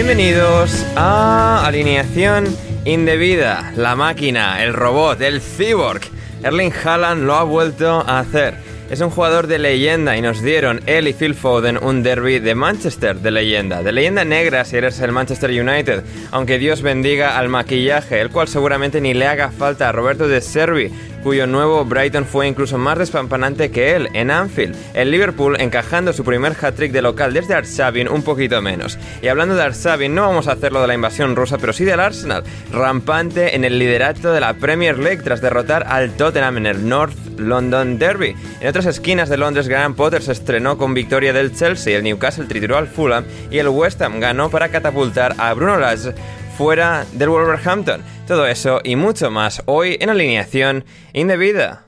[0.00, 2.46] Bienvenidos a Alineación
[2.84, 6.02] Indebida, la máquina, el robot, el cyborg.
[6.44, 8.54] Erling Haaland lo ha vuelto a hacer.
[8.90, 12.54] Es un jugador de leyenda y nos dieron él y Phil Foden un derby de
[12.54, 17.48] Manchester de leyenda, de leyenda negra si eres el Manchester United, aunque Dios bendiga al
[17.48, 20.92] maquillaje, el cual seguramente ni le haga falta a Roberto de Servi,
[21.28, 24.74] cuyo nuevo Brighton fue incluso más despampanante que él en Anfield.
[24.94, 28.98] El Liverpool encajando su primer hat-trick de local desde Arshavin un poquito menos.
[29.20, 32.00] Y hablando de Arshavin, no vamos a hacerlo de la invasión rusa, pero sí del
[32.00, 36.88] Arsenal, rampante en el liderato de la Premier League tras derrotar al Tottenham en el
[36.88, 38.34] North London Derby.
[38.62, 42.46] En otras esquinas de Londres, Graham Potter se estrenó con victoria del Chelsea, el Newcastle
[42.46, 46.14] trituró al Fulham y el West Ham ganó para catapultar a Bruno Lage
[46.58, 48.02] fuera del Wolverhampton.
[48.26, 51.86] Todo eso y mucho más hoy en alineación indebida.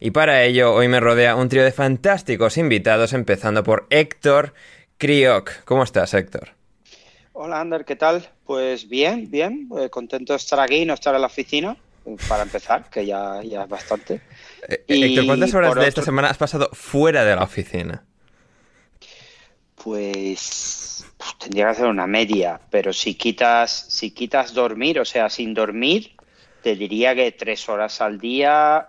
[0.00, 4.52] Y para ello hoy me rodea un trío de fantásticos invitados, empezando por Héctor
[4.98, 5.62] Kriok.
[5.64, 6.54] ¿Cómo estás, Héctor?
[7.34, 8.28] Hola, Ander, ¿qué tal?
[8.44, 11.76] Pues bien, bien, eh, contento de estar aquí y no estar en la oficina,
[12.28, 14.20] para empezar, que ya, ya es bastante.
[14.66, 18.04] Eh, Héctor, ¿cuántas horas de esta semana has pasado fuera de la oficina?
[19.76, 21.06] Pues,
[21.38, 26.12] tendría que hacer una media, pero si quitas, si quitas dormir, o sea, sin dormir,
[26.62, 28.88] te diría que tres horas al día,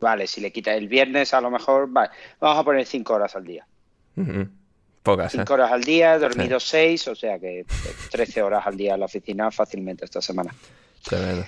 [0.00, 2.10] vale, si le quitas el viernes a lo mejor, vale,
[2.40, 3.66] vamos a poner cinco horas al día.
[5.02, 5.32] Pocas.
[5.32, 7.64] Cinco horas al día, dormido seis, o sea que
[8.10, 10.54] 13 horas al día en la oficina fácilmente esta semana.
[11.04, 11.44] Tremendo.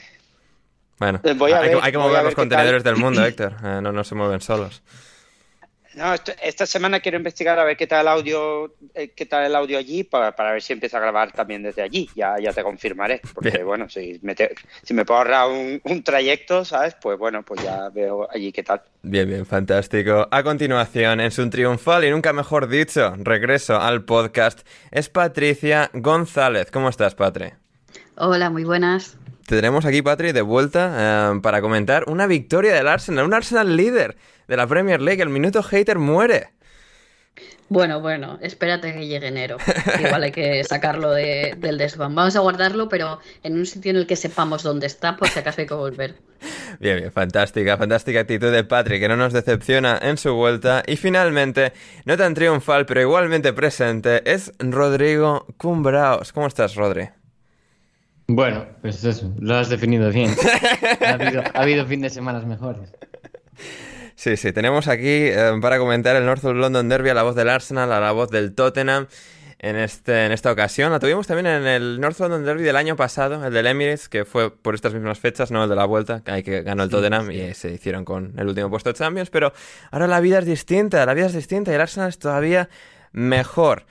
[0.98, 3.56] Bueno, Eh, voy a hay, ver- que, hay mover ver los contenedores del mundo, Héctor.
[3.64, 4.82] Eh, no, no se mueven solos.
[5.96, 9.44] No, esto- esta semana quiero investigar a ver qué tal el audio, eh, qué tal
[9.44, 12.08] el audio allí para, para ver si empieza a grabar también desde allí.
[12.16, 13.64] Ya, ya te confirmaré, porque Bien.
[13.66, 16.96] bueno, si me, te- si me puedo ahorrar un, un trayecto, ¿sabes?
[17.00, 18.82] Pues bueno, pues ya veo allí qué tal.
[19.02, 20.26] Bien, bien, fantástico.
[20.30, 26.70] A continuación, en su triunfal y nunca mejor dicho, regreso al podcast, es Patricia González.
[26.70, 27.50] ¿Cómo estás, Patri?
[28.16, 29.16] Hola, muy buenas.
[29.46, 33.76] Te tenemos aquí, Patri, de vuelta eh, para comentar una victoria del Arsenal, un Arsenal
[33.76, 34.16] líder
[34.48, 35.22] de la Premier League.
[35.22, 36.48] El minuto hater muere.
[37.70, 39.56] Bueno, bueno, espérate que llegue enero.
[39.98, 42.14] Igual hay que sacarlo de- del desván.
[42.14, 45.38] Vamos a guardarlo, pero en un sitio en el que sepamos dónde está, por si
[45.40, 46.14] acaso hay que volver.
[46.78, 50.82] Bien, bien, fantástica, fantástica actitud de Patrick que no nos decepciona en su vuelta.
[50.86, 51.72] Y finalmente,
[52.04, 56.32] no tan triunfal, pero igualmente presente, es Rodrigo Cumbraos.
[56.32, 57.08] ¿Cómo estás, Rodri?
[58.26, 60.30] Bueno, pues eso, lo has definido bien.
[61.04, 62.92] ha, habido, ha habido fin de semanas mejores.
[64.24, 67.34] Sí, sí, tenemos aquí eh, para comentar el North of London Derby a la voz
[67.34, 69.06] del Arsenal, a la voz del Tottenham.
[69.58, 72.96] En, este, en esta ocasión la tuvimos también en el North London Derby del año
[72.96, 76.22] pasado, el del Emirates, que fue por estas mismas fechas, no el de la vuelta,
[76.24, 79.28] que, hay que ganó el Tottenham y se hicieron con el último puesto de Champions.
[79.28, 79.52] Pero
[79.90, 82.70] ahora la vida es distinta, la vida es distinta y el Arsenal es todavía
[83.12, 83.84] mejor.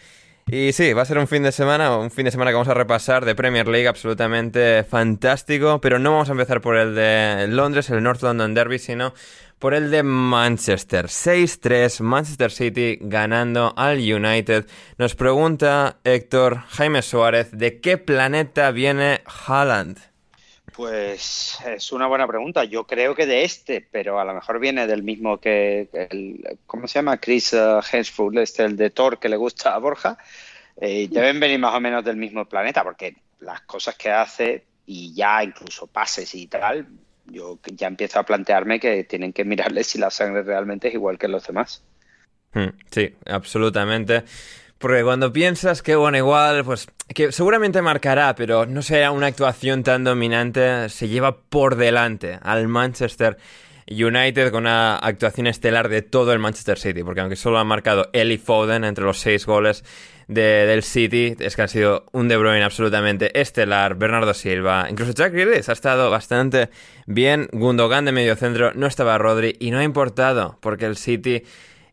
[0.47, 2.67] Y sí, va a ser un fin de semana, un fin de semana que vamos
[2.67, 7.47] a repasar de Premier League absolutamente fantástico, pero no vamos a empezar por el de
[7.47, 9.13] Londres, el North London Derby, sino
[9.63, 11.05] por el de Manchester.
[11.05, 14.65] 6-3, Manchester City ganando al United.
[14.97, 19.99] Nos pregunta Héctor Jaime Suárez, ¿de qué planeta viene Haaland?
[20.73, 22.65] Pues es una buena pregunta.
[22.65, 25.87] Yo creo que de este, pero a lo mejor viene del mismo que
[26.65, 27.21] ¿cómo se llama?
[27.21, 27.79] Chris uh,
[28.33, 30.17] este, el de Thor que le gusta a Borja.
[30.75, 35.13] Eh, deben venir más o menos del mismo planeta, porque las cosas que hace y
[35.13, 36.85] ya incluso pases y tal,
[37.33, 41.17] yo ya empiezo a plantearme que tienen que mirarle si la sangre realmente es igual
[41.17, 41.83] que los demás.
[42.53, 44.23] Hmm, sí, absolutamente.
[44.77, 49.81] Porque cuando piensas que, bueno, igual, pues, que seguramente marcará, pero no será una actuación
[49.81, 53.37] tan dominante, se lleva por delante al Manchester
[53.89, 58.09] United con una actuación estelar de todo el Manchester City, porque aunque solo ha marcado
[58.13, 59.83] Eli Foden entre los seis goles
[60.27, 65.33] del City, es que ha sido un De Bruyne absolutamente estelar, Bernardo Silva, incluso Jack
[65.33, 66.69] Grealish ha estado bastante
[67.05, 71.43] bien, Gundogan de medio centro, no estaba Rodri y no ha importado, porque el City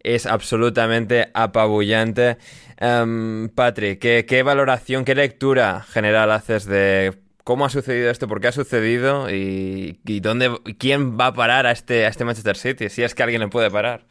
[0.03, 2.39] es absolutamente apabullante.
[2.81, 8.49] Um, Patrick, ¿qué, valoración, qué lectura general haces de cómo ha sucedido esto, por qué
[8.49, 13.03] ha sucedido y, dónde, quién va a parar a este, a este Manchester City, si
[13.03, 14.07] es que alguien le puede parar?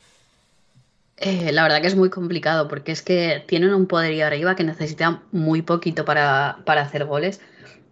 [1.22, 4.64] Eh, la verdad que es muy complicado porque es que tienen un poderío arriba que
[4.64, 7.42] necesitan muy poquito para, para hacer goles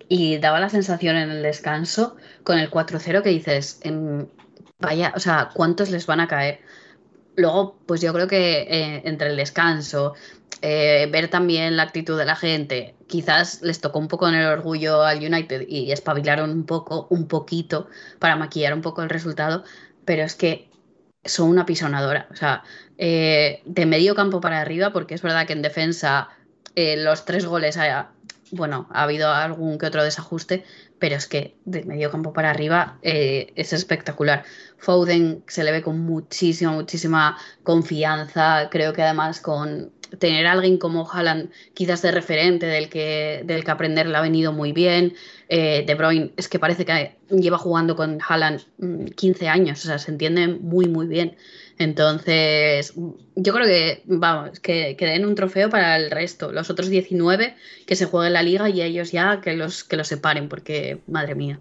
[0.08, 3.82] y daba la sensación en el descanso con el 4-0 que dices,
[4.80, 6.62] vaya, o sea, ¿cuántos les van a caer?
[7.36, 10.14] Luego, pues yo creo que eh, entre el descanso,
[10.62, 14.48] eh, ver también la actitud de la gente, quizás les tocó un poco en el
[14.48, 17.90] orgullo al United y espabilaron un poco, un poquito,
[18.20, 19.66] para maquillar un poco el resultado,
[20.06, 20.70] pero es que
[21.26, 22.28] son una pisonadora.
[22.32, 22.64] O sea,
[22.98, 26.30] eh, de medio campo para arriba, porque es verdad que en defensa
[26.76, 27.76] los tres goles,
[28.52, 30.64] bueno, ha habido algún que otro desajuste,
[31.00, 34.44] pero es que de medio campo para arriba eh, es espectacular.
[34.78, 40.78] Foden se le ve con muchísima, muchísima confianza, creo que además con tener a alguien
[40.78, 45.14] como Haaland quizás de referente del que, del que aprender le ha venido muy bien.
[45.50, 48.62] Eh, de Bruyne es que parece que lleva jugando con Haaland
[49.16, 51.36] 15 mm, años, o sea, se entiende muy, muy bien.
[51.80, 52.94] Entonces,
[53.36, 56.52] yo creo que, vamos, que, que, den un trofeo para el resto.
[56.52, 60.08] Los otros 19 que se jueguen la liga y ellos ya que los, que los
[60.08, 61.60] separen, porque, madre mía.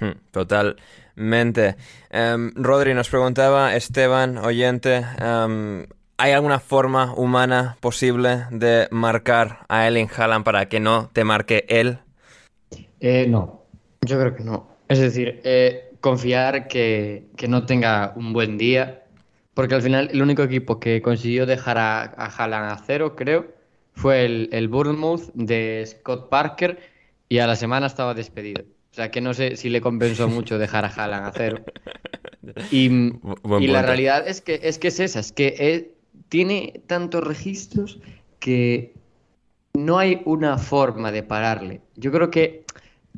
[0.00, 1.76] Hmm, totalmente.
[2.12, 5.86] Um, Rodri nos preguntaba, Esteban, oyente, em,
[6.16, 11.66] ¿hay alguna forma humana posible de marcar a Ellen Haaland para que no te marque
[11.68, 11.98] él?
[13.00, 13.64] Eh, no,
[14.00, 14.78] yo creo que no.
[14.88, 19.02] Es decir, eh, confiar que, que no tenga un buen día
[19.58, 23.48] porque al final el único equipo que consiguió dejar a, a Haaland a cero, creo,
[23.92, 26.78] fue el, el Bournemouth de Scott Parker
[27.28, 28.62] y a la semana estaba despedido.
[28.62, 31.64] O sea que no sé si le compensó mucho dejar a Haaland a cero.
[32.70, 33.10] Y,
[33.66, 35.92] la realidad es que, es que es esa, es que
[36.28, 37.98] tiene tantos registros
[38.38, 38.94] que
[39.74, 41.80] no hay una forma de pararle.
[41.96, 42.64] Yo creo que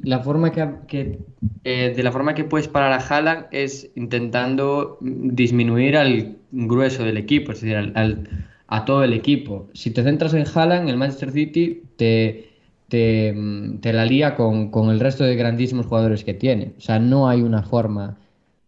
[0.02, 1.19] la forma que,
[1.64, 7.16] eh, de la forma que puedes parar a Haaland es intentando disminuir al grueso del
[7.16, 8.28] equipo, es decir, al,
[8.66, 9.69] a todo el equipo.
[9.75, 12.50] Si te centras en Haaland, el Manchester City te,
[12.88, 13.34] te,
[13.81, 16.73] te la lía con, con, el resto de grandísimos jugadores que tiene.
[16.78, 18.16] O sea, no hay una forma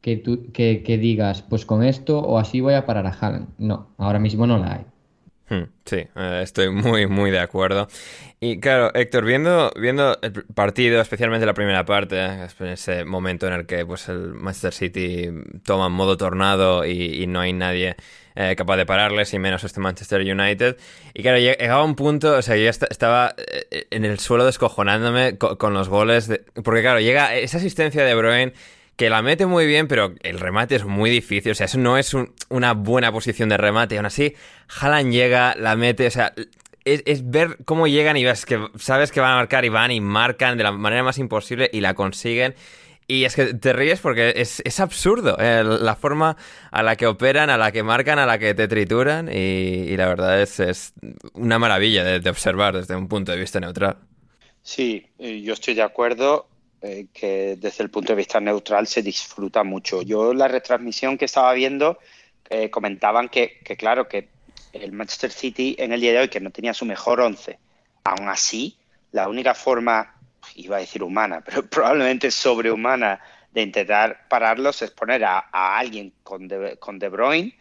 [0.00, 3.48] que, tú, que, que digas, pues con esto o así voy a parar a Haaland.
[3.58, 4.91] No, ahora mismo no la hay.
[5.84, 7.88] Sí, eh, estoy muy, muy de acuerdo.
[8.40, 13.52] Y claro, Héctor, viendo, viendo el partido, especialmente la primera parte, en ese momento en
[13.52, 15.28] el que pues, el Manchester City
[15.64, 17.96] toma modo tornado y, no hay nadie
[18.34, 20.76] eh, capaz de pararles, y menos este Manchester United.
[21.14, 25.74] Y claro, llegaba un punto, o sea, yo estaba eh, en el suelo descojonándome con,
[25.74, 26.30] los goles,
[26.64, 28.52] porque claro, llega esa asistencia de Bruyne
[29.02, 31.50] que la mete muy bien, pero el remate es muy difícil.
[31.50, 32.14] O sea, eso no es
[32.48, 33.96] una buena posición de remate.
[33.96, 34.36] aún así,
[34.80, 36.32] Haaland llega, la mete, o sea,
[36.84, 40.00] es, ver cómo llegan y ves que sabes que van a marcar y van y
[40.00, 42.54] marcan de la manera más imposible y la consiguen.
[43.08, 46.36] Y es que te ríes porque es, absurdo eh, la forma
[46.70, 49.28] a la que operan, a la que marcan, a la que te trituran.
[49.32, 50.92] Y, la verdad es, es
[51.32, 53.96] una maravilla de, de, observar desde un punto de vista neutral.
[54.62, 56.51] Sí, yo estoy de acuerdo.
[56.84, 60.02] Eh, que desde el punto de vista neutral se disfruta mucho.
[60.02, 62.00] Yo la retransmisión que estaba viendo
[62.50, 64.30] eh, comentaban que, claro, que
[64.72, 67.60] el Manchester City en el día de hoy, que no tenía su mejor once,
[68.02, 68.76] aún así,
[69.12, 70.16] la única forma,
[70.56, 73.20] iba a decir humana, pero probablemente sobrehumana
[73.52, 77.56] de intentar pararlos es poner a, alguien con de, con de Bruyne,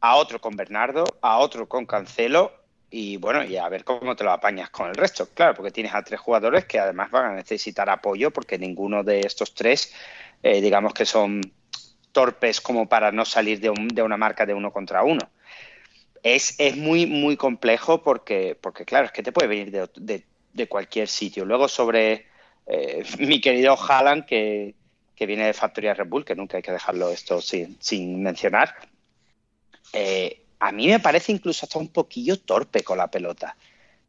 [0.00, 2.52] a otro con Bernardo, a otro con Cancelo
[2.90, 5.94] y bueno, y a ver cómo te lo apañas con el resto, claro, porque tienes
[5.94, 9.94] a tres jugadores que además van a necesitar apoyo porque ninguno de estos tres,
[10.42, 11.40] eh, digamos que son
[12.10, 15.30] torpes como para no salir de, una marca de uno contra uno.
[16.22, 21.06] Es, es, muy, muy complejo porque, porque, claro, es que te puede venir de, cualquier
[21.06, 21.44] sitio.
[21.44, 22.26] Luego sobre
[22.66, 24.74] eh, mi querido Haaland, que,
[25.14, 28.74] que, viene de Factoría Red Bull, que nunca hay que dejarlo esto sin, sin mencionar.
[29.92, 33.56] Eh, a mí me parece incluso hasta un poquillo torpe con la pelota.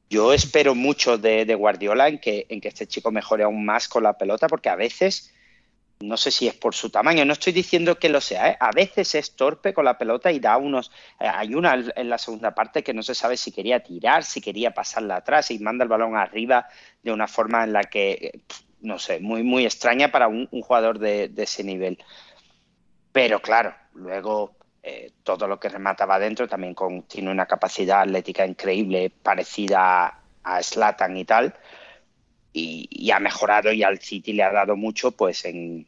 [0.09, 4.03] Yo espero mucho de, Guardiola en que, en que este chico mejore aún más con
[4.03, 5.33] la pelota, porque a veces,
[6.01, 8.57] no sé si es por su tamaño, no estoy diciendo que lo sea, ¿eh?
[8.59, 10.91] a veces es torpe con la pelota y da unos...
[11.17, 14.41] Eh, hay una en la segunda parte que no se sabe si quería tirar, si
[14.41, 16.67] quería pasarla atrás y manda el balón arriba
[17.01, 18.41] de una forma en la que,
[18.81, 21.97] no sé, muy, muy extraña para un, jugador de ese nivel.
[23.13, 26.75] Pero claro, luego eh, todo lo que remataba adentro también
[27.07, 31.55] tiene una capacidad atlética increíble, parecida a Slatan y tal,
[32.53, 35.87] y, ha mejorado y al City le ha dado mucho, pues en,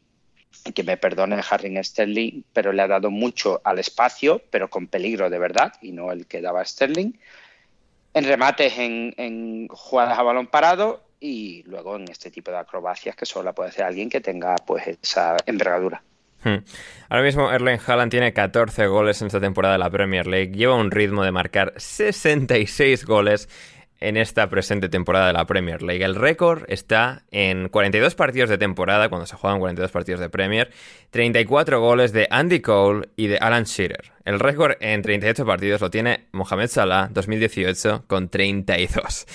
[0.74, 5.28] que me perdone Harry Sterling, pero le ha dado mucho al espacio, pero con peligro
[5.28, 7.12] de verdad, y no el que daba Sterling,
[8.14, 13.16] en remates en, en jugadas a balón parado y luego en este tipo de acrobacias
[13.16, 16.02] que solo la puede hacer alguien que tenga pues esa envergadura.
[16.44, 16.58] Hmm.
[17.08, 20.52] Ahora mismo Erling Haaland tiene 14 goles en esta temporada de la Premier League.
[20.52, 23.48] Lleva un ritmo de marcar 66 goles
[24.00, 26.04] en esta presente temporada de la Premier League.
[26.04, 30.70] El récord está en 42 partidos de temporada, cuando se juegan 42 partidos de Premier,
[31.10, 34.12] 34 goles de Andy Cole y de Alan Shearer.
[34.26, 39.26] El récord en 38 partidos lo tiene Mohamed Salah 2018 con 32.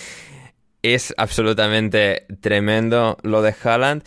[0.84, 4.04] Es absolutamente tremendo lo de Haaland.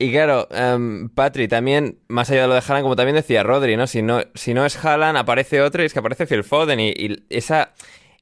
[0.00, 3.76] Y claro, um, Patri, también, más allá de lo de Haaland, como también decía Rodri,
[3.76, 3.88] ¿no?
[3.88, 6.78] Si no, si no es Haaland, aparece otro y es que aparece Phil Foden.
[6.78, 7.74] Y, esa,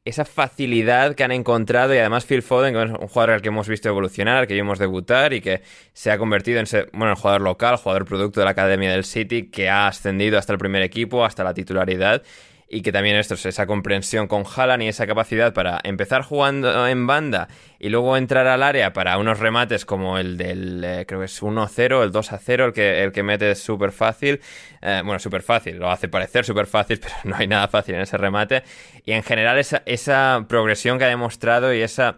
[0.07, 3.49] esa facilidad que han encontrado, y además Phil Foden, que es un jugador al que
[3.49, 5.61] hemos visto evolucionar, que vimos debutar y que
[5.93, 9.51] se ha convertido en bueno, el jugador local, jugador producto de la Academia del City,
[9.51, 12.23] que ha ascendido hasta el primer equipo, hasta la titularidad
[12.69, 16.87] y que también esto es esa comprensión con Haaland y esa capacidad para empezar jugando
[16.89, 21.21] en banda y luego entrar al área para unos remates como el del, eh, creo
[21.21, 24.41] que es 1-0, el 2-0, el que, el que mete es súper fácil,
[24.83, 28.01] eh, bueno, súper fácil, lo hace parecer súper fácil, pero no hay nada fácil en
[28.01, 28.65] ese remate,
[29.05, 32.17] y en general esa, esa progresión que ha demostrado y esa,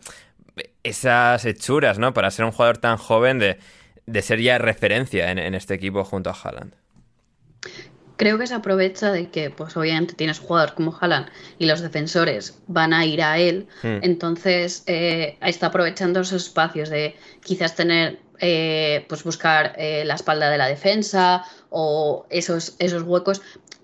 [0.83, 2.15] esas hechuras, ¿no?
[2.15, 3.59] Para ser un jugador tan joven de,
[4.07, 6.73] de ser ya referencia en, en este equipo junto a Haaland
[8.19, 12.59] creo que se aprovecha de que, pues obviamente tienes jugadores como Haaland y los defensores
[12.67, 14.01] van a ir a él, hmm.
[14.03, 20.51] entonces eh, está aprovechando esos espacios de quizás tener, eh, pues buscar eh, la espalda
[20.51, 23.41] de la defensa o esos, esos huecos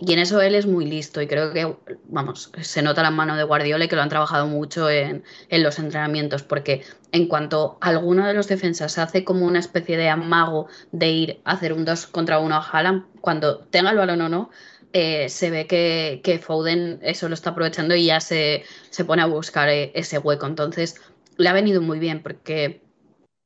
[0.06, 1.76] y en eso él es muy listo y creo que,
[2.08, 5.78] vamos, se nota la mano de Guardiola y que lo han trabajado mucho en, los
[5.78, 6.82] entrenamientos, porque
[7.12, 11.52] en cuanto alguno de los defensas hace como una especie de amago de ir a
[11.52, 14.50] hacer un 2 contra 1 a Haaland, cuando tenga el balón o no,
[14.92, 19.22] eh, se ve que, que, Foden eso lo está aprovechando y ya se, se pone
[19.22, 20.46] a buscar eh, ese hueco.
[20.46, 21.00] Entonces,
[21.36, 22.83] le ha venido muy bien porque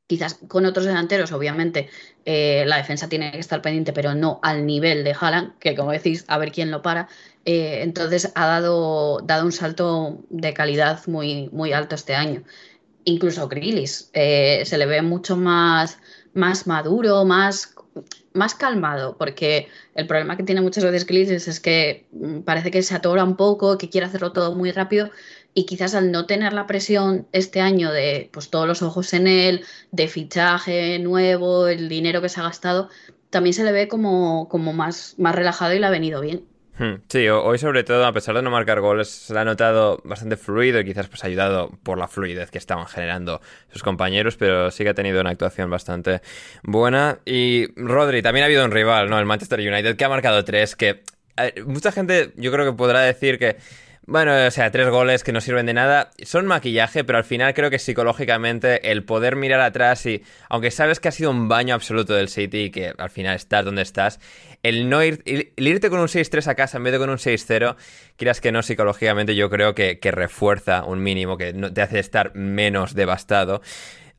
[0.08, 1.90] Quizás con otros delanteros, obviamente,
[2.24, 5.92] eh, la defensa tiene que estar pendiente, pero no al nivel de Haaland, que como
[5.92, 7.08] decís, a ver quién lo para.
[7.44, 12.42] Eh, entonces ha dado, dado un salto de calidad muy, muy alto este año.
[13.04, 15.98] Incluso Grillis eh, se le ve mucho más,
[16.32, 17.74] más maduro, más,
[18.32, 22.82] más calmado, porque el problema que tiene muchas veces Grillis es que mm, parece que
[22.82, 25.10] se atora un poco, que quiere hacerlo todo muy rápido
[25.54, 29.26] y quizás al no tener la presión este año de pues todos los ojos en
[29.26, 32.88] él, de fichaje nuevo, el dinero que se ha gastado,
[33.30, 36.44] también se le ve como, como más, más relajado y le ha venido bien.
[36.78, 37.02] Hmm.
[37.08, 40.36] Sí, hoy sobre todo, a pesar de no marcar goles, se le ha notado bastante
[40.36, 43.40] fluido y quizás pues ayudado por la fluidez que estaban generando
[43.72, 46.22] sus compañeros, pero sí que ha tenido una actuación bastante
[46.62, 47.18] buena.
[47.24, 49.18] Y Rodri, también ha habido un rival, ¿no?
[49.18, 51.02] El Manchester United, que ha marcado tres, que
[51.66, 53.56] mucha gente yo creo que podrá decir que
[54.08, 56.12] bueno, o sea, tres goles que no sirven de nada.
[56.22, 60.98] Son maquillaje, pero al final creo que psicológicamente el poder mirar atrás y, aunque sabes
[60.98, 64.18] que ha sido un baño absoluto del City y que al final estás donde estás,
[64.62, 65.22] el no ir,
[65.56, 67.76] irte con un 6-3 a casa en vez de con un 6-0,
[68.16, 72.94] quieras que no, psicológicamente yo creo que, refuerza un mínimo, que te hace estar menos
[72.94, 73.60] devastado.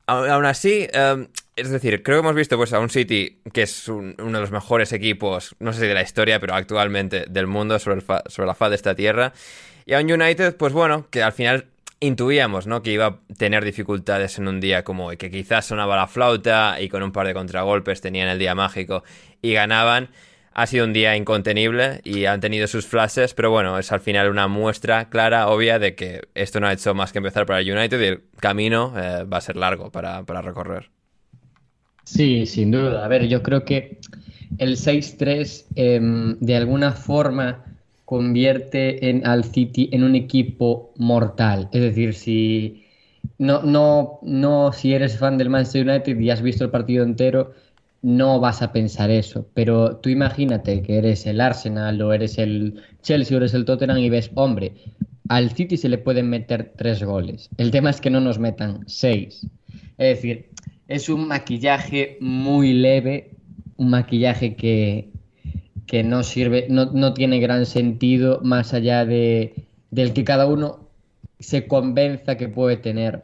[0.06, 3.88] Aún así, em, es decir, creo que hemos visto pues, a un City que es
[3.88, 7.80] uno de los mejores equipos, no sé si de la historia, pero actualmente del mundo
[7.80, 9.34] sobre, sobre la faz de esta tierra.
[9.90, 11.66] Y a un United, pues bueno, que al final
[12.00, 12.84] intuíamos, ¿no?
[12.84, 16.80] Que iba a tener dificultades en un día como hoy, que quizás sonaba la flauta
[16.80, 19.04] y con un par de contragolpes tenían el día mágico
[19.42, 20.10] y ganaban.
[20.54, 24.30] ha sido un día incontenible y han tenido sus flashes, pero bueno, es al final
[24.30, 27.76] una muestra clara, obvia, de que esto no ha hecho más que empezar para el
[27.76, 30.92] United y el camino eh, va a ser largo para, para recorrer.
[32.04, 33.04] Sí, sin duda.
[33.04, 33.98] A ver, yo creo que
[34.60, 37.66] el 6-3 em, de alguna forma
[38.10, 41.70] convierte en, al City en un equipo mortal.
[41.72, 42.84] Es decir, si
[43.38, 47.54] no, no, no, si eres fan del Manchester United y has visto el partido entero,
[48.02, 49.46] no vas a pensar eso.
[49.54, 54.00] Pero tú imagínate que eres el Arsenal o eres el Chelsea o eres el Tottenham
[54.00, 54.74] y ves, hombre,
[55.28, 57.52] al City se le pueden meter tres goles.
[57.58, 59.46] El tema es que no nos metan seis.
[60.00, 60.50] Es decir,
[60.88, 63.36] es un maquillaje muy leve,
[63.78, 65.12] un maquillaje que,
[65.90, 70.88] que no sirve, no, no, tiene gran sentido más allá de, del que cada uno
[71.40, 73.24] se convenza que puede tener.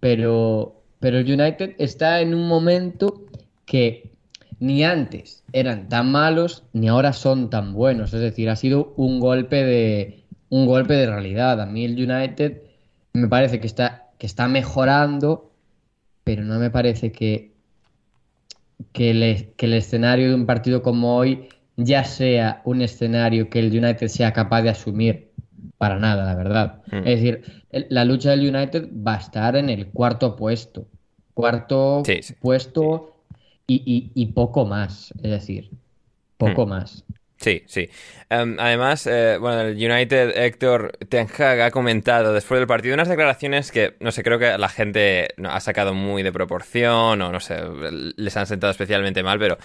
[0.00, 3.26] Pero, pero el United está en un momento
[3.66, 4.10] que
[4.58, 8.14] ni antes eran tan malos ni ahora son tan buenos.
[8.14, 11.60] Es decir, ha sido un golpe de, un golpe de realidad.
[11.60, 12.62] A mí el United
[13.12, 15.48] me parece que está, que está mejorando
[16.24, 17.52] pero no me parece que,
[18.92, 21.48] que, el escenario de un partido como hoy
[21.78, 25.30] ya sea un escenario que el United sea capaz de asumir
[25.78, 26.82] para nada, la verdad.
[26.90, 26.96] Mm.
[26.96, 30.88] Es decir, la lucha del United va a estar en el cuarto puesto.
[31.34, 32.02] Cuarto
[32.40, 33.14] puesto
[33.68, 35.14] y, poco más.
[35.22, 35.70] Es decir,
[36.36, 36.68] poco mm.
[36.68, 37.04] más.
[37.40, 37.88] Sí, sí.
[38.30, 43.08] Em, además, eh, bueno, el United, Héctor Ten Hag ha comentado después del partido unas
[43.08, 47.38] declaraciones que, no sé, creo que la gente ha sacado muy de proporción o no
[47.38, 47.60] sé,
[48.16, 49.56] les han sentado especialmente mal, pero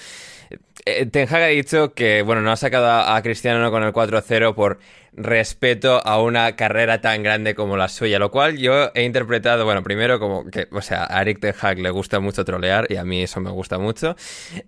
[1.12, 4.80] Ten Hag ha dicho que, bueno, no ha sacado a, Cristiano con el 4-0 por
[5.16, 9.84] respeto a una carrera tan grande como la suya, lo cual yo he interpretado, bueno,
[9.84, 13.06] primero como que, o sea, a Eric Ten Hag le gusta mucho trolear y a
[13.06, 14.16] mí eso me gusta mucho,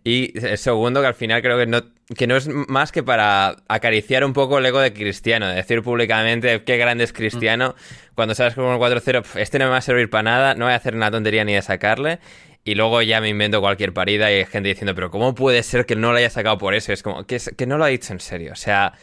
[0.04, 1.82] y segundo que al final creo que no,
[2.16, 5.82] que no es más que para acariciar un poco el ego de Cristiano, de decir
[5.82, 7.76] públicamente qué grande es Cristiano,
[8.14, 10.74] cuando sabes como el 4-0, este no me va a servir para nada, no voy
[10.74, 12.20] a hacer una tontería ni de sacarle,
[12.68, 15.86] y luego ya me invento cualquier parida y hay gente diciendo, pero ¿cómo puede ser
[15.86, 16.92] que no lo haya sacado por eso?
[16.92, 18.54] Es como, que, que no lo ha dicho en serio.
[18.54, 18.94] O sea,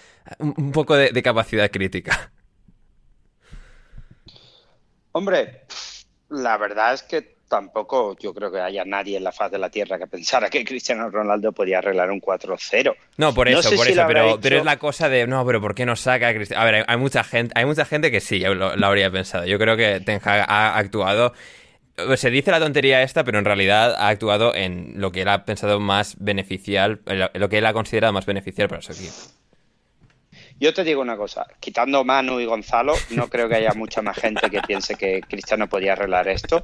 [0.40, 2.32] un, poco de, capacidad crítica.
[5.12, 5.62] Hombre,
[6.28, 9.70] la verdad es que tampoco yo creo que haya nadie en la faz de la
[9.70, 12.96] Tierra que pensara que Cristiano Ronaldo podía arreglar un 4-0.
[13.18, 15.86] No, por eso, por eso, pero, pero, es la cosa de, no, pero ¿por qué
[15.86, 16.62] no saca a Cristiano?
[16.62, 19.44] A ver, hay, mucha gente, hay mucha gente que sí, lo, lo habría pensado.
[19.44, 21.32] Yo creo que Ten Hag ha actuado
[22.16, 25.44] se dice la tontería esta, pero en realidad ha actuado en lo que él ha
[25.44, 27.00] pensado más beneficial,
[27.34, 29.14] lo que él ha considerado más beneficial para su equipo.
[30.58, 34.16] Yo te digo una cosa, quitando Manu y Gonzalo, no creo que haya mucha más
[34.16, 36.62] gente que piense que Cristiano podía arreglar esto.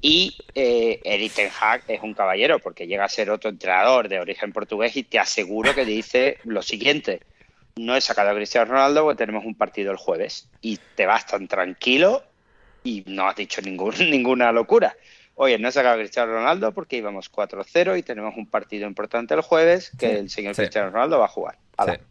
[0.00, 4.52] Y eh, Ten Hag es un caballero, porque llega a ser otro entrenador de origen
[4.52, 7.20] portugués y te aseguro que dice lo siguiente.
[7.76, 11.26] No he sacado a Cristiano Ronaldo porque tenemos un partido el jueves y te vas
[11.26, 12.22] tan tranquilo
[12.86, 14.96] y no has dicho ningún, ninguna locura.
[15.34, 19.34] Oye, no ha sacado a Cristiano Ronaldo porque íbamos 4-0 y tenemos un partido importante
[19.34, 21.58] el jueves que el señor Cristiano Ronaldo va a jugar.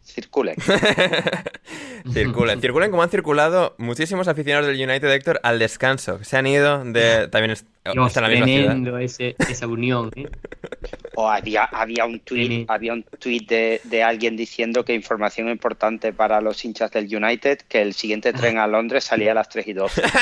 [0.04, 0.54] circulen.
[2.12, 2.60] circulen.
[2.60, 6.22] Circulen como han circulado muchísimos aficionados del United Héctor al descanso.
[6.22, 7.26] Se han ido de.
[7.26, 9.02] También están en la misma ciudad.
[9.02, 10.12] Ese, esa unión.
[10.14, 10.28] ¿eh?
[11.16, 16.12] O había, había un tweet, había un tweet de, de, alguien diciendo que información importante
[16.12, 19.66] para los hinchas del United, que el siguiente tren a Londres salía a las 3
[19.66, 20.02] y 12.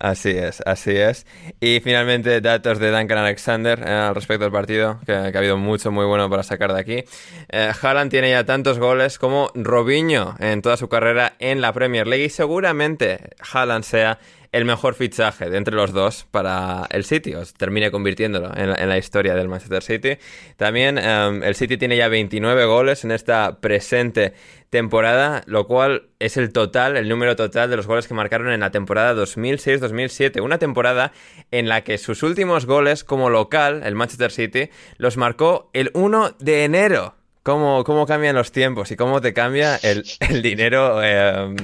[0.00, 1.26] Así es, así es.
[1.60, 5.90] Y finalmente, datos de Duncan Alexander eh, al respecto del partido, que, ha habido mucho
[5.90, 7.04] muy bueno para sacar de aquí.
[7.48, 12.06] Eh, Haaland tiene ya tantos goles como Robinho en toda su carrera en la Premier
[12.06, 14.18] League y seguramente Haaland sea
[14.52, 18.98] el mejor fichaje de entre los dos para el City, os termine convirtiéndolo en la,
[18.98, 20.18] historia del Manchester City.
[20.56, 24.32] También em, el City tiene ya 29 goles en esta presente
[24.70, 28.60] temporada, lo cual es el total, el número total de los goles que marcaron en
[28.60, 31.12] la temporada 2006-2007, una temporada
[31.50, 36.36] en la que sus últimos goles como local, el Manchester City, los marcó el 1
[36.38, 37.14] de enero
[37.48, 40.04] cómo, cómo cambian los tiempos y cómo te cambia el,
[40.42, 41.56] dinero eh,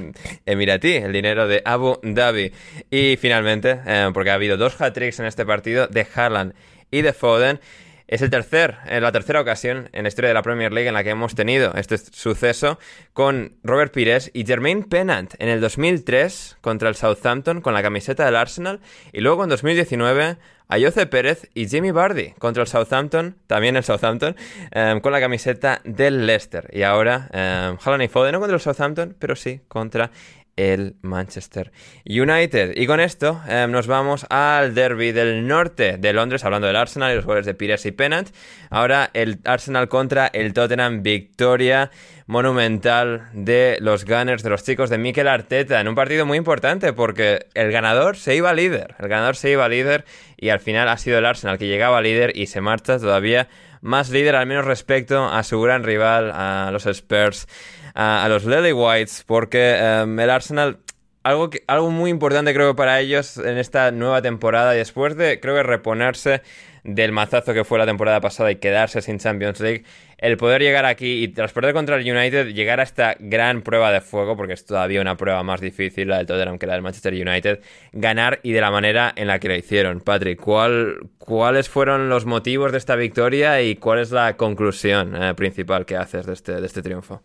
[0.46, 2.52] emiratí, el dinero de Abu Dhabi.
[2.90, 6.54] Y finalmente, eh, porque ha habido dos hat-tricks en este partido de Haaland
[6.90, 7.60] y de Foden,
[8.06, 10.94] es el tercer, en la tercera ocasión en la historia de la Premier League en
[10.94, 12.78] la que hemos tenido este suceso
[13.12, 18.24] con Robert Pires y Jermaine Pennant en el 2003 contra el Southampton con la camiseta
[18.24, 18.80] del Arsenal
[19.12, 20.36] y luego en 2019
[20.68, 24.34] a Jose Pérez y Jimmy Bardi contra el Southampton, también el Southampton,
[24.70, 26.68] em, con la camiseta del Leicester.
[26.72, 30.10] Y ahora, eh, y Foden no contra el Southampton, pero sí contra
[30.56, 31.72] el Manchester
[32.04, 32.72] United.
[32.76, 37.12] Y con esto em, nos vamos al derby del norte de Londres, hablando del Arsenal
[37.12, 38.28] y los goles de Pires y Pennant.
[38.70, 41.90] Ahora el Arsenal contra el Tottenham, victoria
[42.26, 46.92] monumental de los Gunners, de los chicos de Mikel Arteta, en un partido muy importante
[46.92, 50.04] porque el ganador se iba líder, el ganador se iba líder
[50.36, 53.48] y al final ha sido el Arsenal que llegaba líder y se marcha todavía
[53.84, 57.46] más líder, al menos respecto a su gran rival, a los Spurs
[57.94, 60.78] a, los Lily Whites, porque em, el Arsenal
[61.22, 65.54] algo, que, algo muy importante creo para ellos en esta nueva temporada después de creo
[65.54, 66.42] que reponerse
[66.84, 69.84] del mazazo que fue la temporada pasada y quedarse sin Champions League,
[70.18, 73.90] el poder llegar aquí y tras perder contra el United, llegar a esta gran prueba
[73.90, 76.82] de fuego, porque es todavía una prueba más difícil la del Tottenham que la del
[76.82, 77.60] Manchester United,
[77.92, 80.00] ganar y de la manera en la que lo hicieron.
[80.00, 85.34] Patrick, ¿cuál, ¿cuáles fueron los motivos de esta victoria y cuál es la conclusión eh,
[85.34, 87.22] principal que haces de este, de este triunfo?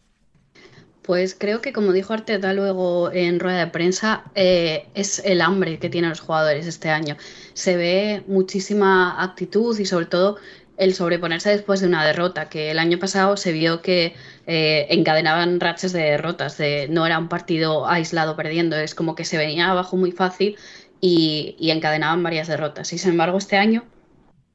[1.09, 5.79] Pues creo que, como dijo Arteta luego en rueda de prensa, eh, es el hambre
[5.79, 7.17] que tienen los jugadores este año.
[7.53, 10.37] Se ve muchísima actitud y sobre todo
[10.77, 14.13] el sobreponerse después de una derrota, que el año pasado se vio que
[14.45, 19.25] eh, encadenaban rachas de derrotas, de, no era un partido aislado perdiendo, es como que
[19.25, 20.57] se venía abajo muy fácil
[21.01, 22.93] y, y encadenaban varias derrotas.
[22.93, 23.83] Y sin embargo este año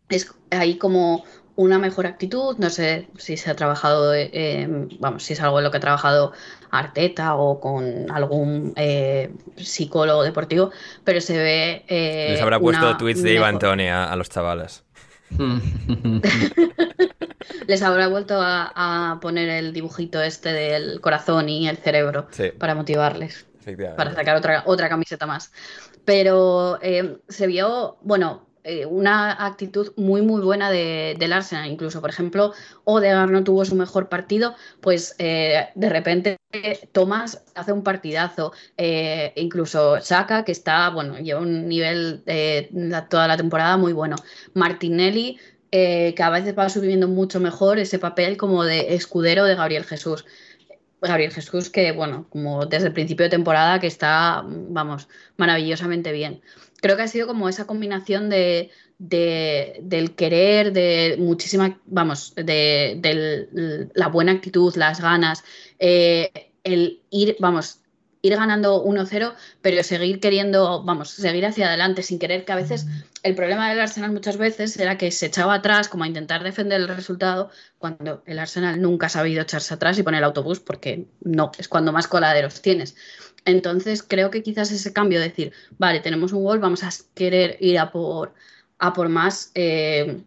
[0.08, 1.24] es ahí como
[1.56, 2.56] una mejor actitud.
[2.58, 5.80] No sé si se ha trabajado, eh, vamos, si es algo en lo que ha
[5.80, 6.32] trabajado
[6.70, 10.70] Arteta o con algún eh, psicólogo deportivo,
[11.04, 11.84] pero se ve.
[11.88, 14.84] Eh, Les habrá puesto tweets de Ivan Tony a, los chavales.
[17.66, 23.46] Les habrá vuelto a, poner el dibujito este del corazón y el cerebro para motivarles.
[23.96, 25.50] Para sacar otra, otra camiseta más.
[26.04, 26.78] Pero
[27.28, 31.70] se vio, bueno, eh, una actitud muy muy buena de, del Arsenal.
[31.70, 36.38] Incluso, por ejemplo, Odegaard no tuvo su mejor partido, pues eh, de repente
[36.92, 38.52] Thomas hace un partidazo.
[38.78, 42.24] Eh, incluso Saka, que está, bueno, lleva un nivel
[43.10, 44.16] toda la temporada muy bueno.
[44.54, 45.38] Martinelli,
[45.70, 50.24] que a veces va subiendo mucho mejor ese papel como de escudero de Gabriel Jesús.
[51.02, 56.40] Gabriel Jesús, que bueno, como desde el principio de temporada, que está, vamos, maravillosamente bien
[56.84, 64.08] creo que ha sido como esa combinación de, del querer, de muchísima, vamos, de, la
[64.08, 65.44] buena actitud, las ganas,
[65.78, 66.30] eh,
[66.62, 67.80] el ir, vamos,
[68.20, 72.86] ir ganando 1-0, pero seguir queriendo, vamos, seguir hacia adelante sin querer que a veces
[73.22, 76.82] el problema del Arsenal muchas veces era que se echaba atrás como a intentar defender
[76.82, 81.06] el resultado cuando el Arsenal nunca ha sabido echarse atrás y poner el autobús porque
[81.22, 82.94] no, es cuando más coladeros tienes.
[83.44, 87.56] Entonces creo que quizás ese cambio de decir, vale, tenemos un gol, vamos a querer
[87.60, 88.34] ir a por,
[88.78, 89.50] a por más.
[89.54, 90.22] Eh,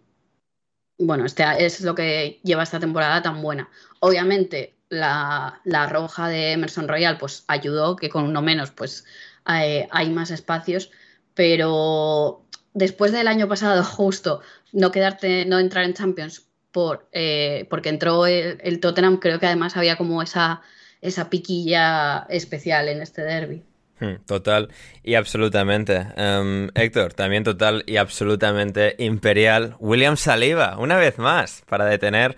[1.00, 3.70] bueno, este es lo que lleva esta temporada tan buena.
[4.00, 9.06] Obviamente, la, roja de Emerson Royal pues ayudó, que con uno menos pues
[9.46, 10.92] hay más espacios,
[11.34, 17.90] pero después del año pasado justo no quedarte, no entrar en Champions por, eh, porque
[17.90, 20.62] entró el, Tottenham, creo que además había como esa
[21.02, 23.64] esa piquilla especial en este derby.
[24.00, 24.70] Hmm, total
[25.04, 26.06] y absolutamente.
[26.16, 29.76] Em, Héctor, también total y absolutamente imperial.
[29.80, 32.36] William Saliba, una vez más, para detener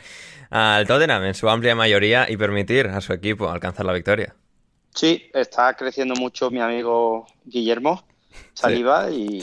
[0.50, 4.36] al Tottenham en su amplia mayoría y permitir a su equipo alcanzar la victoria.
[4.96, 8.04] Sí, está creciendo mucho mi amigo Guillermo
[8.54, 9.42] Saliba y,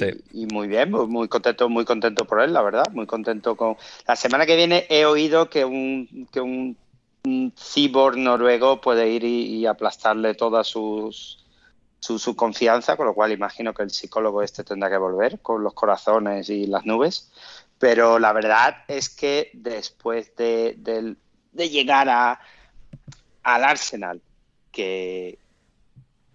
[0.52, 3.76] muy bien, muy contento, muy contento por él, la verdad, muy contento con.
[4.06, 6.76] La semana que viene he oído que un, que un
[7.56, 11.44] cyborg noruego puede ir y, aplastarle toda sus,
[11.98, 15.74] su, confianza, con lo cual imagino que el psicólogo este tendrá que volver con los
[15.74, 17.32] corazones y las nubes.
[17.78, 21.16] Pero la verdad es que después de,
[21.52, 22.40] llegar a,
[23.42, 24.22] al Arsenal,
[24.70, 25.38] que,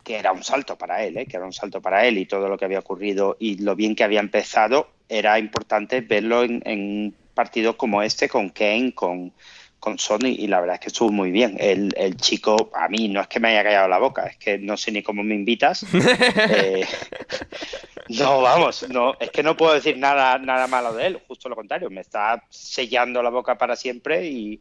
[0.04, 1.26] que era un salto para él, ¿eh?
[1.26, 3.96] que era un salto para él y todo lo que había ocurrido y lo bien
[3.96, 9.34] que había empezado, era importante verlo en, en un partido como este, con Kane, con,
[9.82, 11.58] con Sony y la verdad es que estuvo muy bien.
[11.60, 14.60] El, el, chico, a mí no es que me haya callado la boca, es que
[14.60, 15.86] no sé ni cómo me invitas.
[16.54, 16.86] Eh,
[18.10, 21.56] no, vamos, no, es que no puedo decir nada, nada malo de él, justo lo
[21.56, 24.60] contrario, me está sellando la boca para siempre y,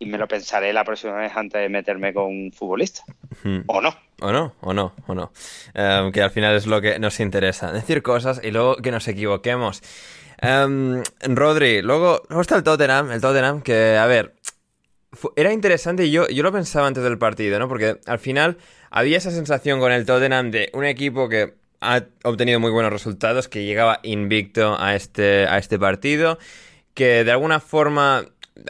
[0.00, 3.02] me lo pensaré la próxima vez antes de meterme con un futbolista.
[3.66, 3.94] O no.
[4.20, 5.32] O no, o no, o no.
[5.74, 9.08] Em, que al final es lo que nos interesa, decir cosas y luego que nos
[9.08, 9.82] equivoquemos.
[10.40, 14.34] Um, Rodri, luego, luego está el Tottenham, el Tottenham que, a ver,
[15.36, 17.68] era interesante y yo, yo lo pensaba antes del partido, ¿no?
[17.68, 18.58] Porque al final
[18.90, 23.48] había esa sensación con el Tottenham de un equipo que ha obtenido muy buenos resultados,
[23.48, 26.38] que llegaba invicto a este, a este partido,
[26.94, 28.24] que de alguna forma,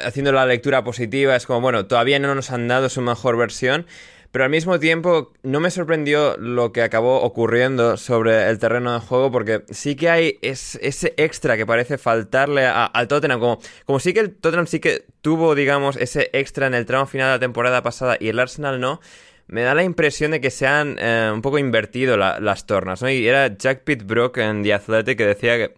[0.04, 3.86] haciendo la lectura positiva, es como, bueno, todavía no nos han dado su mejor versión,
[4.30, 9.00] pero al mismo tiempo no me sorprendió lo que acabó ocurriendo sobre el terreno de
[9.00, 14.12] juego porque sí que hay ese extra que parece faltarle al Tottenham, como, como sí
[14.12, 17.40] que el Tottenham sí que tuvo, digamos, ese extra en el tramo final de la
[17.40, 19.00] temporada pasada y el Arsenal no.
[19.46, 23.08] Me da la impresión de que se han eh, un poco invertido las tornas, ¿no?
[23.08, 25.74] Y era Jack Pitbrook en The Athletic que decía que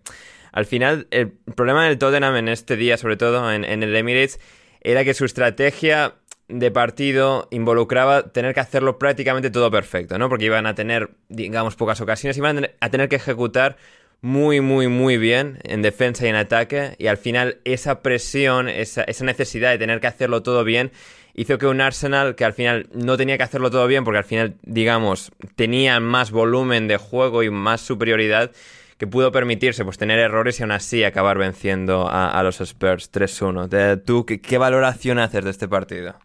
[0.50, 4.40] al final el problema del Tottenham en este día, sobre todo en, en el Emirates,
[4.80, 6.14] era que su estrategia
[6.50, 10.28] de partido involucraba tener que hacerlo prácticamente todo perfecto, ¿no?
[10.28, 13.76] Porque iban a tener, digamos, pocas ocasiones, iban a tener que ejecutar
[14.20, 19.04] muy, muy, muy bien en defensa y en ataque, y al final esa presión, esa,
[19.22, 20.92] necesidad de tener que hacerlo todo bien,
[21.34, 24.24] hizo que un Arsenal que al final no tenía que hacerlo todo bien, porque al
[24.24, 28.50] final, digamos, tenía más volumen de juego y más superioridad,
[28.98, 34.02] que pudo permitirse pues tener errores y aún así acabar venciendo a, los Spurs 3-1.
[34.04, 36.16] ¿Tú qué valoración haces de este partido?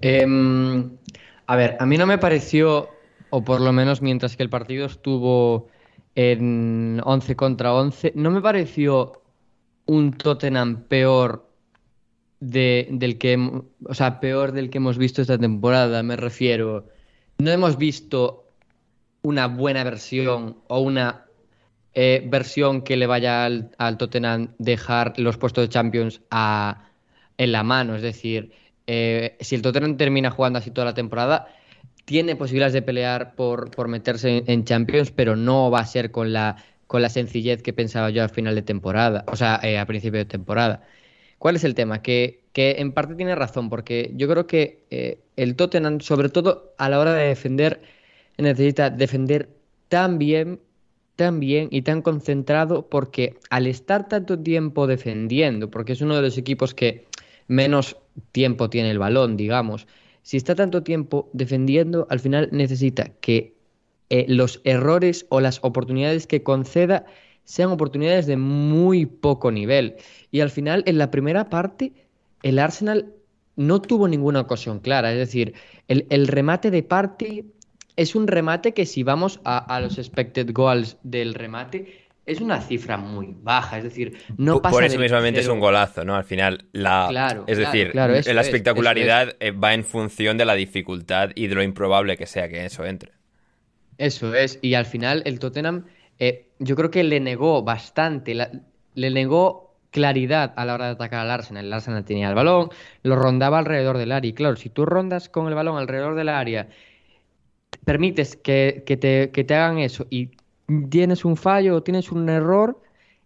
[0.00, 0.90] Em,
[1.46, 2.88] a ver, a mí no me pareció,
[3.30, 5.68] o por lo menos mientras que el partido estuvo
[6.14, 9.22] en 11 contra 11, no me pareció
[9.86, 11.46] un Tottenham peor
[12.40, 16.86] del que, o sea, peor del que hemos visto esta temporada, me refiero.
[17.38, 18.44] No hemos visto
[19.22, 21.26] una buena versión o una
[21.94, 26.90] eh, versión que le vaya al, al, Tottenham dejar los puestos de Champions a,
[27.38, 27.96] en la mano.
[27.96, 28.52] Es decir,
[28.86, 31.48] eh, si el Tottenham termina jugando así toda la temporada,
[32.04, 36.32] tiene posibilidades de pelear por, por meterse en, Champions, pero no va a ser con
[36.32, 39.86] la, con la sencillez que pensaba yo al final de temporada, o sea, eh, a
[39.86, 40.82] principio de temporada.
[41.38, 42.02] ¿Cuál es el tema?
[42.02, 46.72] Que, que en parte tiene razón, porque yo creo que eh, el Tottenham, sobre todo
[46.78, 47.82] a la hora de defender,
[48.38, 49.48] necesita defender
[49.88, 50.60] tan bien,
[51.16, 56.22] tan bien y tan concentrado, porque al estar tanto tiempo defendiendo, porque es uno de
[56.22, 57.06] los equipos que
[57.48, 57.96] menos
[58.32, 59.86] tiempo tiene el balón, digamos.
[60.22, 63.54] Si está tanto tiempo defendiendo, al final necesita que
[64.10, 67.06] eh, los errores o las oportunidades que conceda
[67.44, 69.96] sean oportunidades de muy poco nivel.
[70.30, 71.92] Y al final, en la primera parte,
[72.42, 73.12] el Arsenal
[73.54, 75.12] no tuvo ninguna ocasión clara.
[75.12, 75.54] Es decir,
[75.88, 77.44] el, remate de parte
[77.96, 82.60] es un remate que si vamos a, a los expected goals del remate, es una
[82.60, 86.16] cifra muy baja, es decir, no pasa Por eso mismamente es un golazo, ¿no?
[86.16, 91.30] Al final, la, claro, es decir, la espectacularidad eh, va en función de la dificultad
[91.36, 93.12] y de lo improbable que sea que eso entre.
[93.96, 95.86] Eso es, y al final el Tottenham,
[96.18, 98.34] eh, yo creo que le negó bastante,
[98.94, 101.64] le negó claridad a la hora de atacar al Arsenal.
[101.64, 102.70] El Arsenal tenía el balón,
[103.02, 104.28] lo rondaba alrededor del área.
[104.28, 106.68] Y claro, si tú rondas con el balón alrededor del área,
[107.84, 110.35] permites que, te, que te hagan eso y
[110.88, 112.80] tienes un fallo o tienes un error,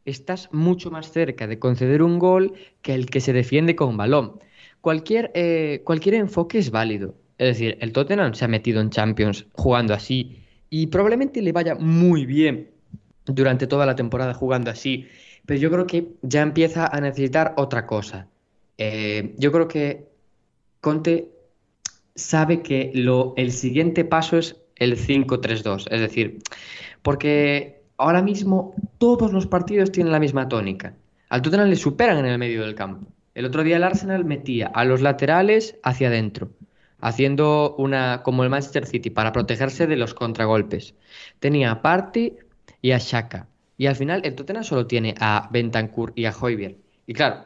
[0.04, 4.40] estás mucho más cerca de conceder un gol que el que se defiende con balón.
[4.80, 7.14] Cualquier, eh, cualquier enfoque es válido.
[7.38, 11.74] Es decir, el Tottenham se ha metido en Champions jugando así y probablemente le vaya
[11.74, 12.70] muy bien
[13.24, 15.08] durante toda la temporada jugando así.
[15.46, 18.28] Pero yo creo que ya empieza a necesitar otra cosa.
[18.78, 20.06] Eh, yo creo que
[20.80, 21.28] Conte
[22.14, 25.86] sabe que lo, el siguiente paso es el 5-3-2.
[25.90, 26.38] Es decir,
[27.02, 30.94] porque ahora mismo todos los partidos tienen la misma tónica.
[31.28, 33.06] Al Tottenham le superan en el medio del campo.
[33.34, 36.50] El otro día el Arsenal metía a los laterales hacia adentro,
[37.00, 40.94] haciendo una como el Manchester City para protegerse de los contragolpes.
[41.38, 42.34] Tenía a Party
[42.82, 43.46] y a Shaka.
[43.78, 46.76] Y al final el Tottenham solo tiene a Bentancur y a Hoybier.
[47.06, 47.44] Y claro,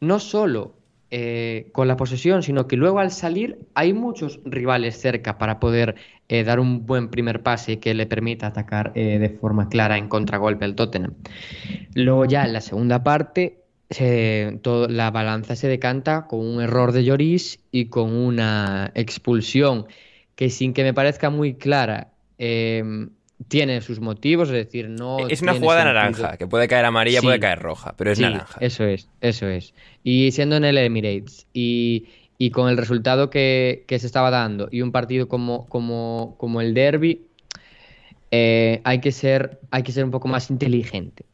[0.00, 0.74] no solo
[1.10, 5.94] eh, con la posesión, sino que luego al salir hay muchos rivales cerca para poder
[6.28, 10.08] eh, dar un buen primer pase que le permita atacar eh, de forma clara en
[10.08, 11.14] contragolpe al Tottenham.
[11.94, 13.60] Luego ya en la segunda parte
[13.98, 19.86] la balanza se decanta con un error de Lloris y con una expulsión
[20.34, 22.08] que sin que me parezca muy clara
[23.48, 25.28] tiene sus motivos, es decir, no...
[25.28, 28.58] Es una jugada naranja, que puede caer amarilla, puede caer roja, pero es naranja.
[28.60, 29.74] Eso es, eso es.
[30.02, 32.06] Y siendo en el Emirates y,
[32.52, 37.26] con el resultado que, se estaba dando y un partido como, como, como el derby,
[38.30, 41.24] eh, hay, que ser, hay que ser un poco más inteligente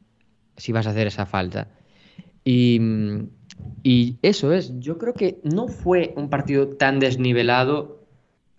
[0.56, 1.68] si vas a hacer esa falta.
[2.44, 2.80] Y,
[3.82, 8.00] y eso es, yo creo que no fue un partido tan desnivelado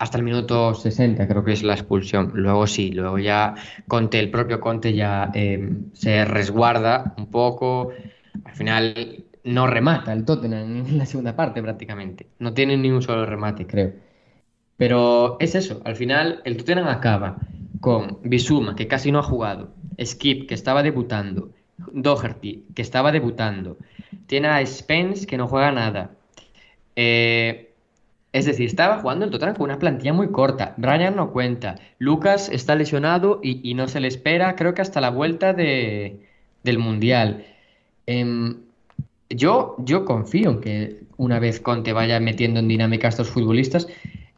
[0.01, 2.31] hasta el minuto 60, creo que es la expulsión.
[2.33, 3.53] Luego sí, luego ya
[3.87, 7.91] Conte, el propio Conte ya eh, se resguarda un poco.
[8.43, 12.27] Al final no remata el Tottenham en la segunda parte prácticamente.
[12.39, 13.93] No tiene ni un solo remate, creo.
[14.77, 17.37] Pero es eso, al final el Tottenham acaba
[17.79, 19.73] con Bisuma, que casi no ha jugado,
[20.03, 23.77] Skip, que estaba debutando, Doherty, que estaba debutando,
[24.27, 26.11] tiene a Spence, que no juega nada.
[26.95, 27.73] Eh,
[28.33, 30.73] Es decir, estaba jugando el Tottenham con una plantilla muy corta.
[30.77, 31.75] Brian no cuenta.
[31.99, 36.27] Lucas está lesionado y, no se le espera, creo que hasta la vuelta de,
[36.63, 37.45] del Mundial.
[38.05, 38.61] Em,
[39.35, 43.87] yo, yo confío en que una vez Conte vaya metiendo en dinámica a estos futbolistas,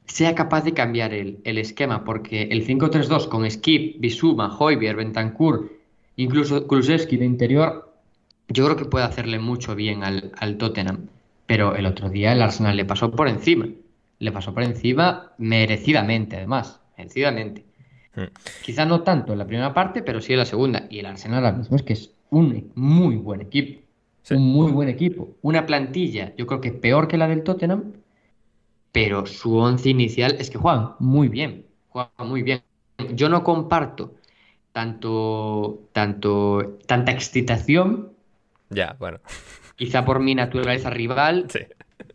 [0.05, 5.71] sea capaz de cambiar el, esquema, porque el 5-3-2 con Skip, Bisuma, Hoybier, Bentancur,
[6.17, 7.93] incluso Kulusevski de interior,
[8.49, 11.07] yo creo que puede hacerle mucho bien al, al Tottenham.
[11.45, 13.67] Pero el otro día el Arsenal le pasó por encima
[14.23, 17.65] le pasó por encima merecidamente, además, merecidamente.
[18.15, 18.31] Hmm.
[18.63, 20.87] Quizá no tanto en la primera parte, pero sí en la segunda.
[20.89, 23.82] Y el Arsenal ahora mismo es que es un muy buen equipo.
[24.31, 25.35] Un muy buen equipo.
[25.41, 27.93] Una plantilla, yo creo que peor que la del Tottenham,
[28.91, 31.65] pero su once inicial es que juegan muy bien.
[31.89, 32.61] Juegan muy bien.
[33.13, 34.15] Yo no comparto
[34.71, 38.13] tanto, tanto, tanta excitación.
[38.69, 39.19] Ya, bueno.
[39.75, 41.47] Quizá por mi naturaleza rival.
[41.49, 41.59] Sí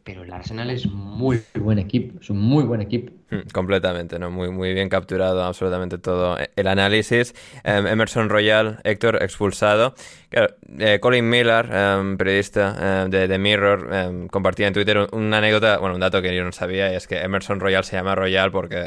[0.05, 3.12] pero el Arsenal es muy buen equipo, es un muy buen equipo.
[3.31, 4.31] Hmm, completamente, ¿no?
[4.31, 7.35] Muy, muy bien capturado absolutamente todo el análisis.
[7.64, 9.94] Em, Emerson Royal, Héctor expulsado.
[10.31, 15.94] Eh, Colin Miller, em, periodista em, de The Mirror, compartía en Twitter una anécdota, bueno,
[15.94, 18.83] un dato que yo no sabía, y es que Emerson Royal se llama Royal porque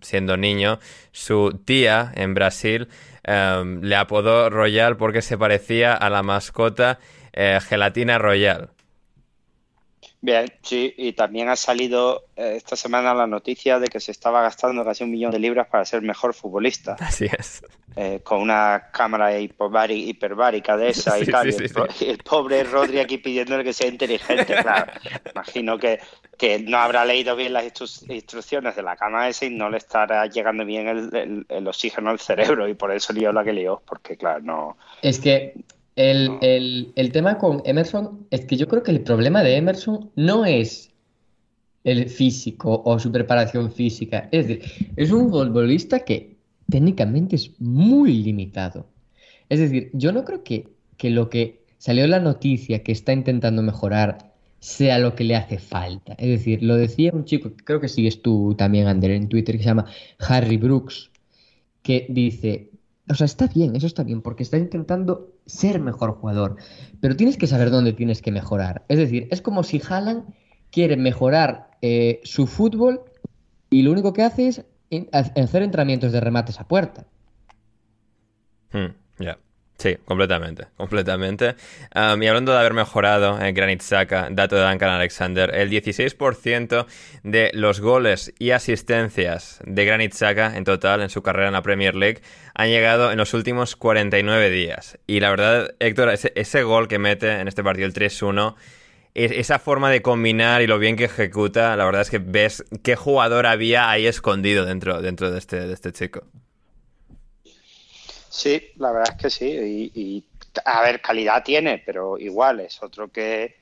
[0.00, 0.78] siendo niño,
[1.10, 2.88] su tía en Brasil
[3.24, 6.98] le apodó Royal porque se parecía a la mascota
[7.32, 8.70] eh, Gelatina Royal.
[10.24, 14.40] Bien, sí, y también ha salido eh, esta semana la noticia de que se estaba
[14.40, 16.96] gastando casi un millón de libras para ser mejor futbolista.
[17.00, 17.64] Así es.
[17.96, 21.50] Eh, con una cámara hiperbárica de esa y tal.
[21.50, 24.92] y el, pobre Rodri aquí pidiéndole que sea inteligente, claro.
[25.34, 25.98] Imagino que,
[26.38, 27.64] que no habrá leído bien las
[28.08, 32.20] instrucciones de la cámara esa y no le estará llegando bien el, el oxígeno al
[32.20, 34.76] cerebro y por eso lió la que lió, porque claro, no...
[35.02, 35.54] Es que
[35.96, 40.90] el, tema con Emerson es que yo creo que el problema de Emerson no es
[41.84, 44.28] el físico o su preparación física.
[44.32, 46.36] Es decir, es un futbolista que
[46.70, 48.86] técnicamente es muy limitado.
[49.48, 53.12] Es decir, yo no creo que, que lo que salió en la noticia que está
[53.12, 56.14] intentando mejorar sea lo que le hace falta.
[56.14, 59.64] Es decir, lo decía un chico, creo que sigues tú también, Ander, en Twitter, que
[59.64, 59.86] se llama
[60.20, 61.10] Harry Brooks,
[61.82, 62.70] que dice,
[63.12, 66.56] o sea, está bien, eso está bien, porque está intentando ser mejor jugador,
[67.00, 68.84] pero tienes que saber dónde tienes que mejorar.
[68.88, 70.24] Es decir, es como si Haaland
[70.70, 73.02] quiere mejorar eh, su fútbol
[73.70, 74.64] y lo único que hace es
[75.12, 77.06] hacer entrenamientos de remates a puerta.
[78.72, 79.38] Hmm, ya.
[79.82, 81.56] Sí, completamente, completamente.
[81.92, 86.86] y hablando de haber mejorado en Granit Saka, dato de Duncan Alexander, el 16%
[87.24, 91.62] de los goles y asistencias de Granit Saka en total en su carrera en la
[91.62, 92.22] Premier League
[92.54, 94.98] han llegado en los últimos 49 días.
[95.08, 98.54] Y la verdad, Héctor, ese, gol que mete en este partido, el 3-1,
[99.14, 102.94] esa forma de combinar y lo bien que ejecuta, la verdad es que ves qué
[102.94, 106.22] jugador había ahí escondido dentro, dentro de, este, de este chico.
[108.32, 109.90] Sí, la verdad es que sí.
[109.94, 110.24] Y,
[110.64, 113.56] a ver, calidad tiene, pero igual es otro que,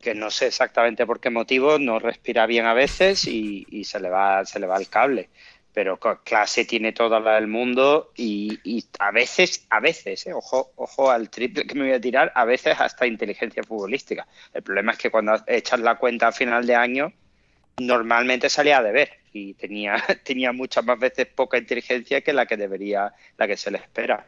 [0.00, 4.10] que no sé exactamente por qué motivo, no respira bien a veces y, se, le
[4.10, 5.28] va, se le va el cable.
[5.72, 11.08] Pero clase tiene toda la del mundo y, a veces, a veces, eh, ojo, ojo
[11.08, 14.26] al triple que me voy a tirar, a veces hasta inteligencia futbolística.
[14.52, 17.12] El problema es que cuando echas la cuenta a final de año,
[17.78, 22.56] normalmente salía a deber y tenía, tenía muchas más veces poca inteligencia que la que
[22.56, 24.26] debería, la que se le espera.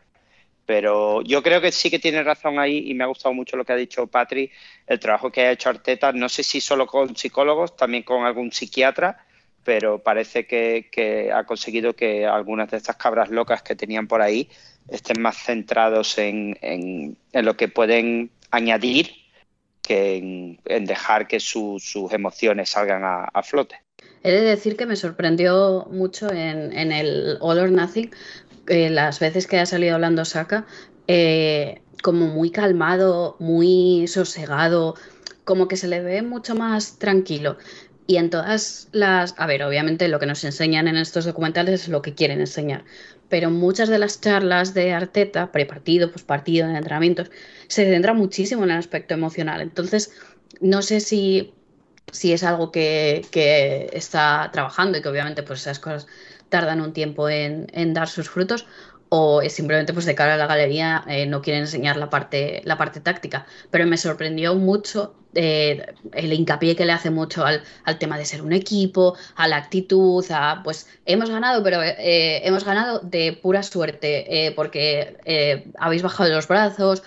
[0.65, 3.65] Pero yo creo que sí que tiene razón ahí y me ha gustado mucho lo
[3.65, 4.51] que ha dicho Patri,
[4.87, 8.53] el trabajo que ha hecho Arteta, no sé si solo con psicólogos, también con algún
[8.53, 9.25] psiquiatra,
[9.65, 14.49] pero parece que, ha conseguido que algunas de estas cabras locas que tenían por ahí
[14.89, 19.22] estén más centrados en, en, en lo que pueden añadir
[19.83, 23.77] que en, dejar que sus emociones salgan a, flote.
[24.23, 28.11] He de decir que me sorprendió mucho en, el All or Nothing,
[28.69, 30.65] eh, las veces que ha salido hablando Saka,
[31.09, 34.95] eh, como muy calmado, muy sosegado,
[35.45, 37.57] como que se le ve mucho más tranquilo.
[38.13, 39.35] Y en todas las...
[39.39, 42.85] A ver, obviamente lo que nos enseñan en estos documentales es lo que quieren enseñar,
[43.31, 47.31] pero muchas de las charlas de Arteta, prepartido, partido, en entrenamientos,
[47.69, 49.63] se centra muchísimo en el aspecto emocional.
[49.63, 50.13] Entonces,
[50.61, 51.55] no sé si,
[52.13, 53.27] si es algo que,
[53.95, 56.07] está trabajando y que obviamente pues esas cosas
[56.51, 58.67] tardan un tiempo en dar sus frutos
[59.15, 62.79] o simplemente pues de cara a la galería eh, no quieren enseñar la parte, la
[62.79, 63.45] parte táctica.
[63.71, 65.85] Pero me sorprendió mucho eh,
[66.15, 67.63] el hincapié que le hace mucho al,
[67.99, 72.65] tema de ser un equipo, a la actitud, a pues hemos ganado, pero eh, hemos
[72.65, 75.19] ganado de pura suerte, porque
[75.79, 77.03] habéis bajado los brazos.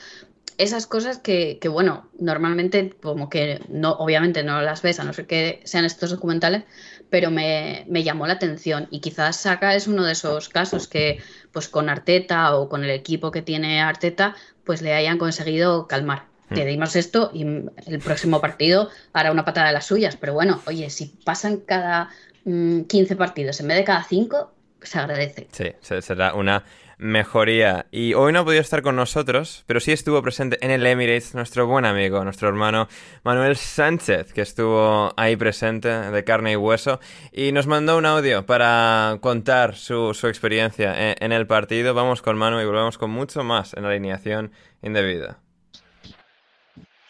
[0.60, 5.12] esas cosas que, que, bueno, normalmente como que no, obviamente no las ves, a no
[5.12, 6.66] ser que sean estos documentales,
[7.10, 8.88] pero me, me, llamó la atención.
[8.91, 11.20] Y quizás Saka es uno de esos casos que,
[11.56, 14.36] pues con Arteta o con el equipo que tiene Arteta,
[14.66, 16.26] pues le hayan conseguido calmar.
[16.49, 16.68] Te hmm.
[16.68, 20.18] dimos esto y el próximo partido hará una patada de las suyas.
[20.18, 22.10] Pero bueno, oye, si pasan cada
[22.43, 24.51] 15 mm, partidos en vez de cada 5,
[24.82, 25.47] se agradece.
[25.53, 26.66] Sí, será una
[26.98, 27.88] mejoría.
[27.91, 31.36] Y hoy no ha podido estar con nosotros, pero sí estuvo presente en el Emirates
[31.36, 32.88] nuestro buen amigo, nuestro hermano
[33.24, 37.00] Manuel Sánchez, que estuvo ahí presente de carne y hueso
[37.32, 41.93] y nos mandó un audio para contar su, experiencia en, el partido.
[41.93, 45.39] Vamos con Manu y volvemos con mucho más en la alineación indebida.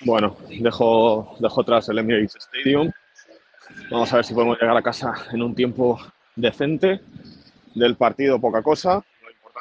[0.02, 2.92] Bueno, dejo, dejo atrás el Emirates Stadium.
[3.90, 6.00] Vamos a ver si podemos llegar a casa en un tiempo
[6.36, 7.02] decente.
[7.74, 9.04] Del partido poca cosa,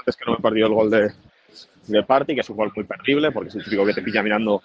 [0.07, 1.12] es que no me he perdido el gol de,
[1.86, 4.22] de Party, que es un gol muy perdible, porque es un típico que te pilla
[4.22, 4.62] mirando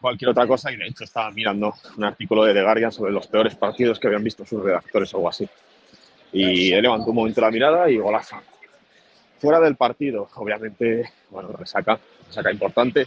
[0.00, 3.26] cualquier otra cosa y de hecho estaba mirando un artículo de The Guardian sobre los
[3.26, 5.48] peores partidos que habían visto sus redactores o algo así.
[6.32, 8.36] Y he levantado un momento la mirada y golazo.
[9.38, 13.06] Fuera del partido, obviamente, bueno, resaca, resaca importante.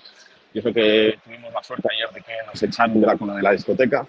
[0.54, 3.42] Yo creo que tuvimos la suerte ayer de que nos echaron de la cuna de
[3.42, 4.06] la discoteca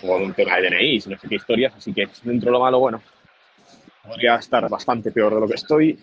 [0.00, 2.78] por un tema de DNI, no sé qué historias, así que dentro de lo malo,
[2.78, 3.02] bueno,
[4.02, 5.98] podría estar bastante peor de lo que estoy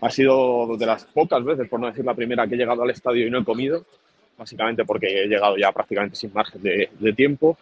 [0.00, 2.90] ha sido de las pocas veces, por no decir la primera, que he llegado al
[2.90, 3.84] estadio y no he comido,
[4.38, 7.58] básicamente porque he llegado ya prácticamente sin margen de, tiempo.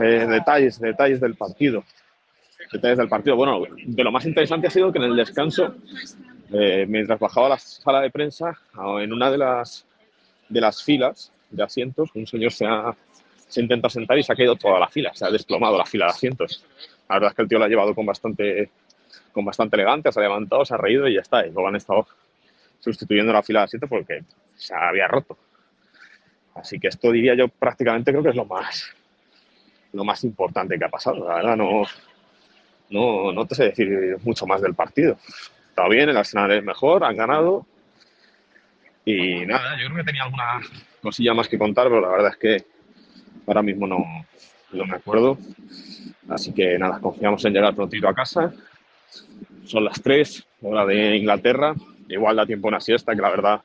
[0.00, 1.84] Eh, detalles, detalles del partido.
[2.72, 3.36] Detalles del partido.
[3.36, 5.74] Bueno, de lo más interesante ha sido que en el descanso,
[6.52, 8.58] eh, mientras bajaba a la sala de prensa,
[9.00, 9.86] en una de las,
[10.48, 12.94] de las filas de asientos, un señor se ha
[13.54, 16.06] se intenta sentar y se ha caído toda la fila, se ha desplomado la fila
[16.06, 16.64] de asientos.
[17.08, 18.70] La verdad es que el tío lo ha llevado con bastante
[19.34, 21.44] con bastante elegante, se ha levantado, se ha reído y ya está.
[21.44, 22.06] Y luego han estado
[22.78, 24.22] sustituyendo la fila de asiento porque
[24.54, 25.36] se había roto.
[26.54, 28.88] Así que esto diría yo prácticamente creo que es lo más,
[29.92, 31.28] lo más importante que ha pasado.
[31.28, 31.82] La verdad no,
[32.90, 35.18] no, no te sé decir mucho más del partido.
[35.68, 37.66] Está bien, el Arsenal es mejor, han ganado.
[39.04, 40.60] Y nada, yo creo que tenía alguna
[41.02, 42.64] cosilla más que contar, pero la verdad es que
[43.48, 43.98] ahora mismo no,
[44.72, 45.36] no me acuerdo.
[46.28, 48.54] Así que nada, confiamos en llegar prontito a casa
[49.64, 51.74] son las 3, hora de Inglaterra.
[52.08, 53.62] Igual da tiempo una siesta, que la verdad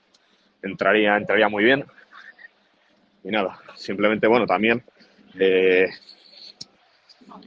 [0.61, 1.85] entraría, entraría muy bien.
[3.23, 4.83] Y nada, simplemente, bueno, también
[5.37, 5.89] eh,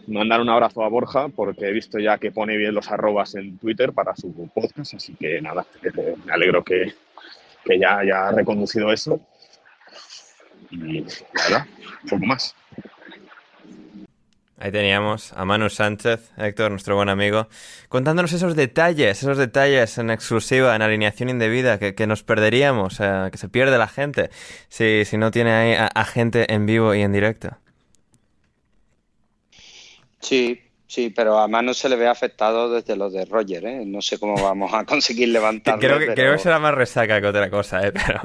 [0.06, 3.58] mandar un abrazo a Borja, porque he visto ya que pone bien los arrobas en
[3.58, 6.94] Twitter para su podcast, así que nada, eh, me alegro que,
[7.64, 9.20] que ya haya reconducido eso.
[10.70, 11.66] Y nada,
[12.02, 12.54] un poco más.
[14.62, 17.48] Ahí teníamos a Manu Sánchez, Héctor, nuestro buen amigo,
[17.88, 22.98] contándonos esos detalles, esos detalles en exclusiva, en alineación indebida, que, nos perderíamos,
[23.32, 24.30] que se pierde la gente
[24.68, 27.56] si, si no tiene ahí a, gente en vivo y en directo.
[30.20, 33.82] Sí, sí, pero a Manu se le ve afectado desde lo de Roger, ¿eh?
[33.84, 35.80] No sé cómo vamos a conseguir levantarlo.
[35.80, 37.90] creo, que, creo que será más resaca que otra cosa, ¿eh?
[38.06, 38.20] Pero...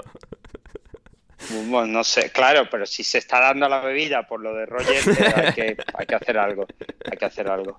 [1.68, 4.98] Bueno, no sé, claro, pero si se está dando la bebida por lo de Roger,
[5.36, 6.66] hay que, hay que hacer algo.
[7.10, 7.78] Hay que hacer algo.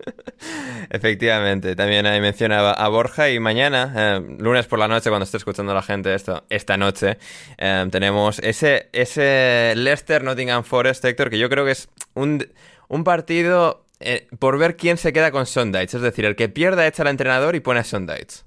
[0.91, 5.37] Efectivamente, también ahí mencionaba a Borja y mañana, eh, lunes por la noche, cuando esté
[5.39, 7.19] escuchando la gente esto, esta noche,
[7.59, 12.47] eh, tenemos ese, ese Leicester Nottingham Forest, Héctor, que yo creo que es un,
[12.89, 15.95] un partido eh, por ver quién se queda con Sondites.
[15.95, 18.45] Es decir, el que pierda echa al entrenador y pone a Sondites.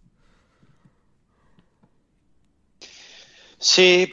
[3.61, 4.11] Sí,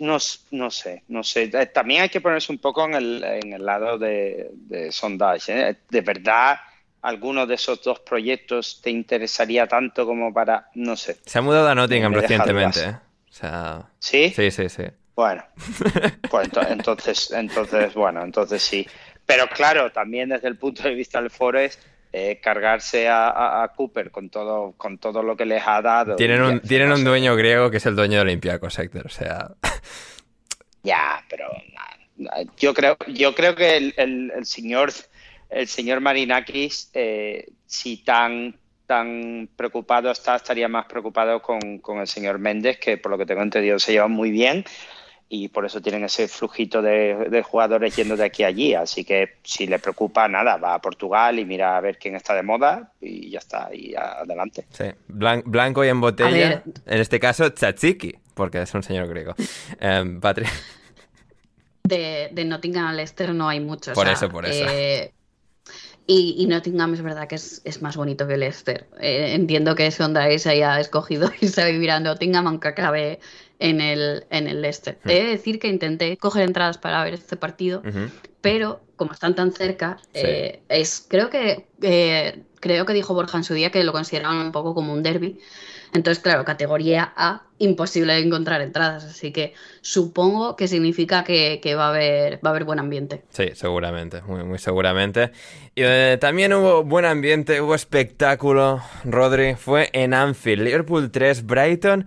[0.00, 0.18] no,
[0.50, 1.50] no, sé, no sé.
[1.52, 5.52] Eh, también hay que ponerse un poco en el, en el lado de, de sondage.
[5.70, 5.76] ¿eh?
[5.88, 6.58] ¿De verdad
[7.02, 11.18] alguno de esos dos proyectos te interesaría tanto como para, no sé?
[11.24, 12.80] Se ha mudado a Nottingham recientemente.
[12.80, 12.96] ¿eh?
[13.30, 13.88] O sea...
[14.00, 14.32] ¿Sí?
[14.34, 14.82] Sí, sí, sí.
[15.14, 15.44] Bueno,
[16.30, 18.86] pues entonces, entonces, bueno, entonces sí.
[19.24, 21.80] Pero claro, también desde el punto de vista del Forest,
[22.12, 26.16] eh, cargarse a, Cooper con todo, con todo lo que les ha dado.
[26.16, 29.50] Tienen un, tienen un dueño griego que es el dueño de Olympiacos, Héctor, o sea...
[30.82, 31.50] Ya, pero
[32.56, 34.92] yo creo, yo creo que el, señor
[35.50, 38.56] el señor Marinakis, eh, si tan
[38.86, 43.26] tan preocupado está, estaría más preocupado con, con, el señor Méndez, que por lo que
[43.26, 44.64] tengo entendido se llevan muy bien
[45.30, 48.74] y por eso tienen ese flujito de, jugadores yendo de aquí a allí.
[48.74, 52.34] Así que si le preocupa, nada, va a Portugal y mira a ver quién está
[52.34, 54.64] de moda y ya está, y adelante.
[54.70, 59.34] Sí, blanco y en botella, en este caso Tzatziki, porque es un señor griego.
[59.80, 60.20] Um,
[61.84, 63.94] De, de, Nottingham a Leicester no hay muchos.
[63.94, 64.66] Por eso, por eso.
[64.68, 65.10] Eh,
[66.06, 68.86] Y, Nottingham es verdad que es, más bonito que Leicester.
[69.00, 73.20] Eh, entiendo que Sonda se haya escogido irse a vivir a Nottingham, aunque acabe
[73.58, 74.98] en el, en el Leicester.
[75.04, 77.82] He de decir que intenté coger entradas para ver este partido,
[78.40, 83.44] pero como están tan cerca, eh, es, creo que eh, creo que dijo Borja en
[83.44, 85.38] su día que lo consideraban un poco como un derby.
[85.94, 89.04] Entonces, claro, categoría A, imposible encontrar entradas.
[89.04, 93.22] Así que supongo que significa que, va, a haber, va a haber buen ambiente.
[93.30, 95.32] Sí, seguramente, muy, muy seguramente.
[95.74, 99.54] Y eh, también hubo buen ambiente, hubo espectáculo, Rodri.
[99.54, 102.06] Fue en Anfield, Liverpool 3, Brighton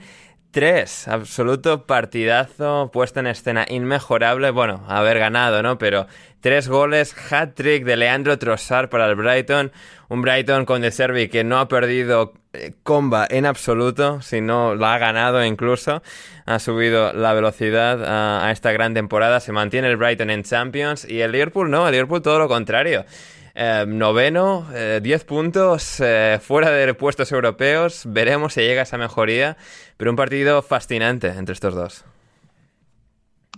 [0.51, 5.77] 3, absoluto partidazo, puesta en escena inmejorable, bueno, haber ganado, ¿no?
[5.77, 6.07] Pero
[6.41, 9.71] tres goles, hat-trick de Leandro Trossard para el Brighton,
[10.09, 14.95] un Brighton con De Servi que no ha perdido eh, comba en absoluto, sino la
[14.95, 16.03] ha ganado incluso,
[16.45, 21.21] ha subido la velocidad a, esta gran temporada, se mantiene el Brighton en Champions y
[21.21, 23.05] el Liverpool no, el Liverpool todo lo contrario.
[23.53, 24.65] Eh, noveno,
[25.01, 26.01] 10 eh, puntos
[26.41, 28.03] fuera de puestos europeos.
[28.05, 29.57] Veremos si llega esa mejoría.
[29.97, 32.05] Pero un partido fascinante entre estos dos.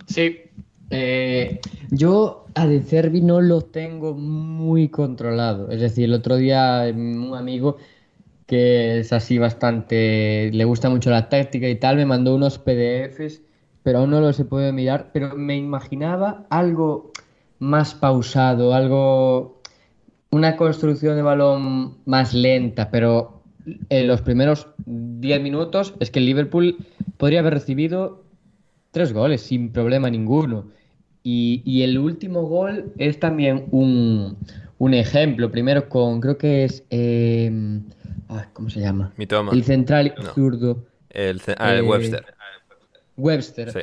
[0.06, 0.42] Sí.
[1.90, 5.70] yo a De Cervi no lo tengo muy controlado.
[5.70, 7.78] Es decir, el otro día un amigo
[8.46, 13.40] que es así bastante, le gusta mucho la táctica y tal, me mandó unos PDFs,
[13.82, 17.12] pero aún no los he podido mirar, pero me imaginaba algo
[17.58, 19.53] más pausado, algo,
[20.34, 23.44] una construcción de balón más lenta, pero
[23.88, 26.76] en los primeros 10 minutos es que el Liverpool
[27.18, 28.24] podría haber recibido
[28.90, 30.66] tres goles sin problema ninguno.
[31.22, 34.36] Y, el último gol es también un,
[34.92, 35.50] ejemplo.
[35.50, 37.80] Primero con, creo que es, eh,
[38.52, 39.14] ¿cómo se llama?
[39.52, 40.84] El central zurdo.
[41.10, 42.24] El, ah, el eh, Webster.
[43.16, 43.70] Webster.
[43.70, 43.80] Sí.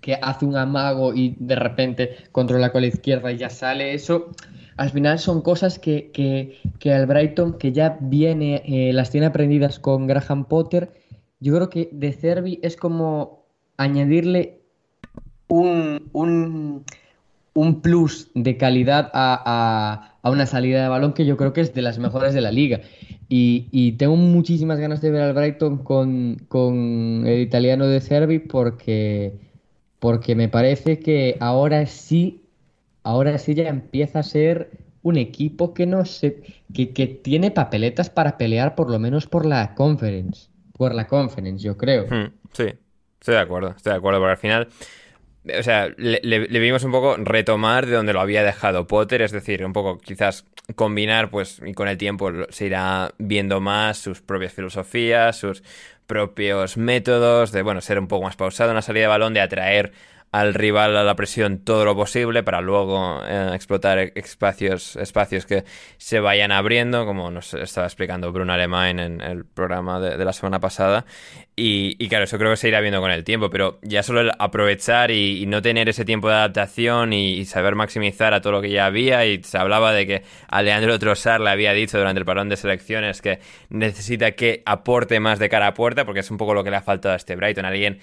[0.00, 3.92] Que hace un amago y de repente controla con la izquierda y ya sale.
[3.92, 4.30] Eso,
[4.76, 6.10] al final son cosas que,
[6.78, 10.92] que, al Brighton, que ya viene, eh, las tiene aprendidas con Graham Potter.
[11.40, 13.44] Yo creo que de Cervi es como
[13.76, 14.60] añadirle
[15.48, 16.84] un, un,
[17.54, 21.74] un plus de calidad a, a, una salida de balón que yo creo que es
[21.74, 22.80] de las mejores de la liga.
[23.28, 29.38] Y, tengo muchísimas ganas de ver al Brighton con, el italiano de Cervi porque,
[30.00, 32.42] porque me parece que ahora sí,
[33.02, 34.70] ahora sí ya empieza a ser
[35.02, 36.42] un equipo que no sé,
[36.74, 40.48] que, que tiene papeletas para pelear por lo menos por la conference.
[40.72, 42.06] Por la conference, yo creo.
[42.06, 42.72] Hmm, sí,
[43.18, 44.68] estoy de acuerdo, estoy de acuerdo, porque al final
[45.58, 49.64] o sea, le, vimos un poco retomar de donde lo había dejado Potter, es decir,
[49.64, 50.44] un poco quizás
[50.76, 55.62] combinar, pues, y con el tiempo se irá viendo más sus propias filosofías, sus
[56.06, 59.40] propios métodos, de, bueno, ser un poco más pausado en la salida de balón, de
[59.40, 59.92] atraer
[60.32, 65.64] al rival a la presión todo lo posible para luego eh, explotar espacios, espacios que
[65.96, 70.60] se vayan abriendo, como nos estaba explicando Bruno Alemán en el programa de, la semana
[70.60, 71.04] pasada.
[71.62, 74.32] Y, claro, eso creo que se irá viendo con el tiempo, pero ya solo el
[74.38, 78.70] aprovechar y, no tener ese tiempo de adaptación y, saber maximizar a todo lo que
[78.70, 79.26] ya había.
[79.26, 82.56] Y se hablaba de que a Leandro Trossard le había dicho durante el parón de
[82.56, 86.64] selecciones que necesita que aporte más de cara a puerta, porque es un poco lo
[86.64, 87.66] que le ha faltado a este Brighton.
[87.66, 87.98] Alguien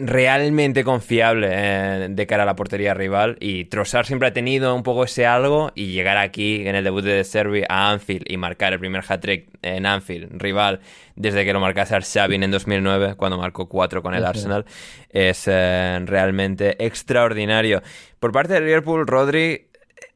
[0.00, 4.82] realmente confiable eh, de cara a la portería rival y Trossard siempre ha tenido un
[4.82, 8.72] poco ese algo y llegar aquí en el debut de Servi a Anfield y marcar
[8.72, 10.80] el primer hat-trick en Anfield, rival,
[11.16, 14.64] desde que lo marcase al Sabin en 2009 cuando marcó 4 con el Arsenal,
[15.10, 17.82] es eh, realmente extraordinario.
[18.18, 19.68] Por parte de Liverpool, Rodri,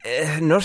[0.03, 0.61] eh, no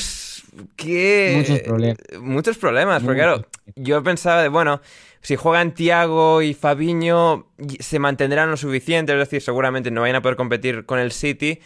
[0.76, 1.34] ¿Qué?
[1.36, 1.98] Muchos problemas.
[2.20, 3.46] Muchos problemas, porque claro,
[3.76, 4.80] yo pensaba de, bueno,
[5.20, 7.46] si juegan Thiago y Fabiño,
[7.78, 11.60] se mantendrán lo suficiente, es decir, seguramente no vayan a poder competir con el City,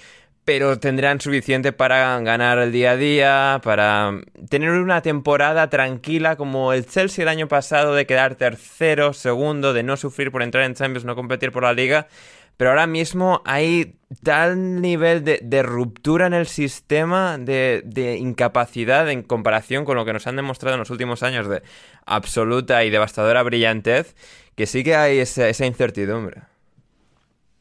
[0.44, 4.20] pero tendrán suficiente para ganar el día a día, para
[4.50, 9.82] tener una temporada tranquila como el Chelsea el año pasado de quedar tercero, segundo, de
[9.82, 12.08] no sufrir por entrar en Champions, no competir por la liga.
[12.56, 19.84] Pero ahora mismo hay tal nivel de, ruptura en el sistema, de, incapacidad en comparación
[19.84, 21.62] con lo que nos han demostrado en los últimos años de
[22.06, 24.14] absoluta y devastadora brillantez,
[24.54, 26.42] que sí que hay esa, incertidumbre.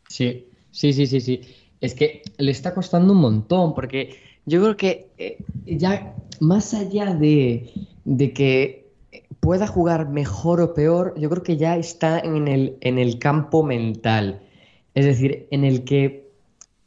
[0.08, 1.42] Sí, sí, sí, sí, sí.
[1.82, 7.14] Es que le está costando un montón, porque yo creo que eh, ya más allá
[7.16, 7.72] de,
[8.06, 8.84] de que
[9.40, 13.64] pueda jugar mejor o peor, yo creo que ya está en el, en el campo
[13.64, 14.42] mental.
[14.94, 16.30] Es decir, en el que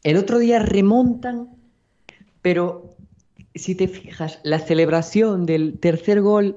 [0.02, 1.48] el otro día remontan,
[2.42, 2.94] pero
[3.54, 6.56] si te fijas, la celebración del tercer gol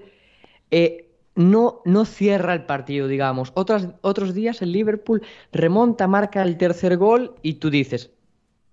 [0.71, 3.51] eh, no, no cierra el partido, digamos.
[3.55, 5.21] Otros, otros días el Liverpool
[5.51, 8.11] remonta, marca el tercer gol y tú dices,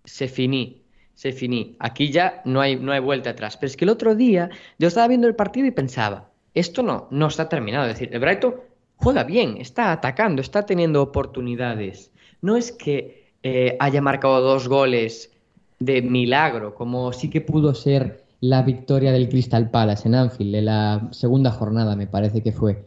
[0.04, 0.82] se finí.
[1.14, 1.76] se finí.
[1.78, 3.56] Aquí ya no hay, no hay vuelta atrás.
[3.56, 7.08] Pero es que el otro día yo estaba viendo el partido y pensaba, esto no,
[7.10, 7.86] no está terminado.
[7.86, 8.56] Es decir, el Brighton
[8.96, 12.12] juega bien, está atacando, está teniendo oportunidades.
[12.42, 15.32] No es que eh, haya marcado dos goles
[15.78, 20.62] de milagro, como sí que pudo ser la victoria del Crystal Palace en Anfield, de
[20.62, 22.84] la segunda jornada, me parece que fue.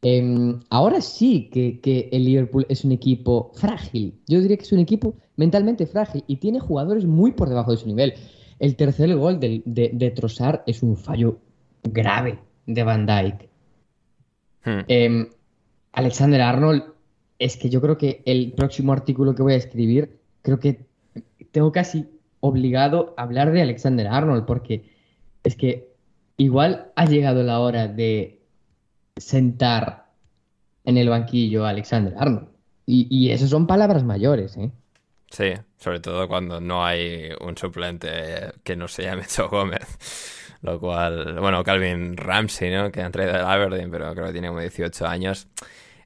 [0.00, 4.20] Em, ahora sí que, el Liverpool es un equipo frágil.
[4.28, 7.78] Yo diría que es un equipo mentalmente frágil y tiene jugadores muy por debajo de
[7.78, 8.14] su nivel.
[8.58, 11.38] El tercer gol de, de, Trossard es un fallo
[11.82, 13.48] grave de Van Dyke.
[14.64, 14.84] Hmm.
[14.88, 15.28] Em,
[15.92, 16.84] Alexander Arnold,
[17.38, 20.86] es que yo creo que el próximo artículo que voy a escribir, creo que
[21.52, 22.06] tengo casi
[22.40, 24.90] obligado a hablar de Alexander Arnold, porque
[25.44, 25.88] es que
[26.36, 28.40] igual ha llegado la hora de
[29.16, 30.06] sentar
[30.84, 32.48] en el banquillo a Alexander Arnold.
[32.86, 34.70] Y, y eso son palabras mayores, ¿eh?
[35.30, 38.08] Sí, sobre todo cuando no hay un suplente
[38.64, 40.34] que no se llame Cho Gómez.
[40.62, 42.90] Lo cual, bueno, Calvin Ramsey, ¿no?
[42.90, 45.46] Que ha traído del Aberdeen, pero creo que tiene como 18 años.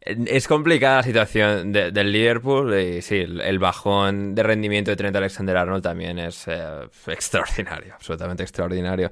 [0.05, 5.81] Es complicada la situación del Liverpool y sí, el, bajón de rendimiento de Trent Alexander-Arnold
[5.81, 9.11] también es eh, extraordinario, absolutamente extraordinario.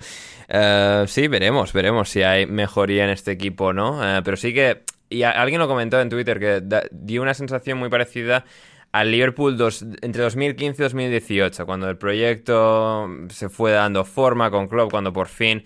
[0.48, 4.52] Eh, sí, veremos, veremos si hay mejoría en este equipo o no, eh, pero sí
[4.52, 6.60] que, y alguien lo comentó en Twitter, que
[6.90, 8.44] dio una sensación muy parecida
[8.90, 9.56] al Liverpool
[10.02, 15.28] entre 2015 y 2018, cuando el proyecto se fue dando forma con Klopp, cuando por
[15.28, 15.62] fin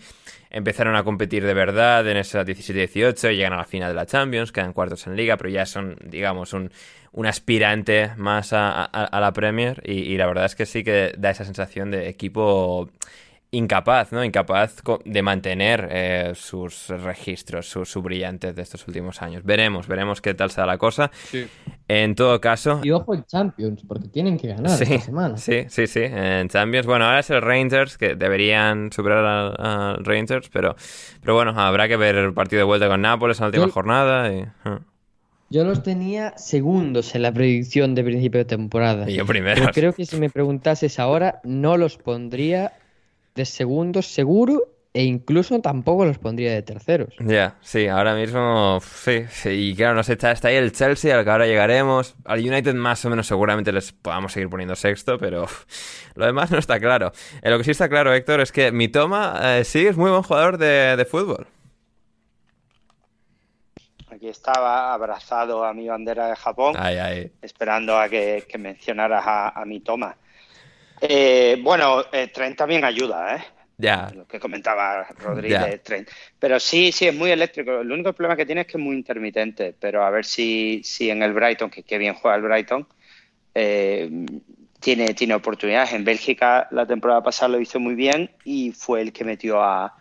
[0.54, 4.06] empezaron a competir de verdad en esa 17-18 y llegan a la final de la
[4.06, 6.70] Champions, quedan cuartos en liga, pero ya son, digamos, un,
[7.26, 11.90] aspirante más a, la Premier y, la verdad es que sí que da esa sensación
[11.90, 12.88] de equipo
[13.54, 14.24] incapaz, ¿no?
[14.24, 19.44] Incapaz de mantener eh, sus registros, sus su brillantes de estos últimos años.
[19.44, 21.10] Veremos, veremos qué tal será la cosa.
[21.88, 22.80] En todo caso...
[22.82, 25.36] Y ojo en Champions, porque tienen que ganar esta semana.
[25.36, 26.02] Sí, sí, sí.
[26.02, 29.24] En Champions, bueno, ahora es el Rangers, que deberían superar
[29.58, 30.76] al, Rangers, pero,
[31.20, 34.32] pero bueno, habrá que ver el partido de vuelta con Nápoles en la última jornada
[34.32, 34.44] y...
[34.64, 34.80] Ah.
[35.50, 39.08] Yo los tenía segundos en la predicción de principio de temporada.
[39.08, 39.60] Y yo primero.
[39.60, 42.72] Pero creo que si me preguntases ahora, no los pondría
[43.34, 47.12] de segundos seguro e incluso tampoco los pondría de terceros.
[47.18, 51.18] Ya, sí, ahora mismo sí, sí, y claro, no sé, está, está ahí el Chelsea
[51.18, 52.14] al que ahora llegaremos.
[52.24, 55.46] Al United más o menos seguramente les podamos seguir poniendo sexto, pero
[56.14, 57.10] lo demás no está claro.
[57.42, 60.10] Eh, lo que sí está claro, Héctor, es que mi toma eh, sí es muy
[60.10, 61.48] buen jugador de, fútbol.
[64.12, 66.76] Aquí estaba abrazado a mi bandera de Japón,
[67.42, 70.16] esperando a que, mencionaras a, a mi toma.
[71.00, 73.44] Eh, bueno, eh, Trent también ayuda, ¿eh?
[73.76, 74.10] Ya.
[74.14, 76.08] Lo que comentaba Rodríguez, Trent.
[76.38, 77.80] Pero sí, sí, es muy eléctrico.
[77.80, 79.74] El único problema que tiene es que es muy intermitente.
[79.78, 82.86] Pero a ver si, si en el Brighton, que qué bien juega el Brighton,
[83.54, 84.08] eh,
[84.78, 85.92] tiene, tiene oportunidades.
[85.92, 89.92] En Bélgica la temporada pasada lo hizo muy bien y fue el que metió a,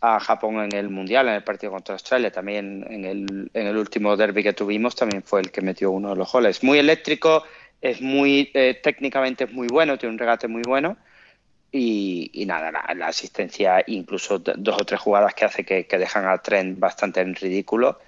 [0.00, 2.32] a Japón en el Mundial, en el partido contra Australia.
[2.32, 6.10] También en el, en el último derby que tuvimos, también fue el que metió uno
[6.10, 6.64] de los goles.
[6.64, 7.44] Muy eléctrico
[7.84, 10.96] es muy eh, técnicamente es muy bueno, tiene un regate muy bueno
[11.70, 16.78] y, nada, la, asistencia, incluso dos o tres jugadas que hace que, dejan a Trent
[16.78, 17.98] bastante en ridículo,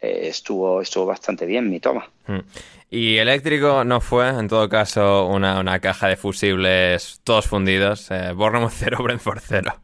[0.00, 2.08] eh, estuvo, estuvo bastante bien mi toma.
[2.26, 2.38] Hmm.
[2.88, 8.10] Y eléctrico no fue, en todo caso, una, caja de fusibles todos fundidos.
[8.12, 9.74] Eh, Bournemouth 0, Brentford 0.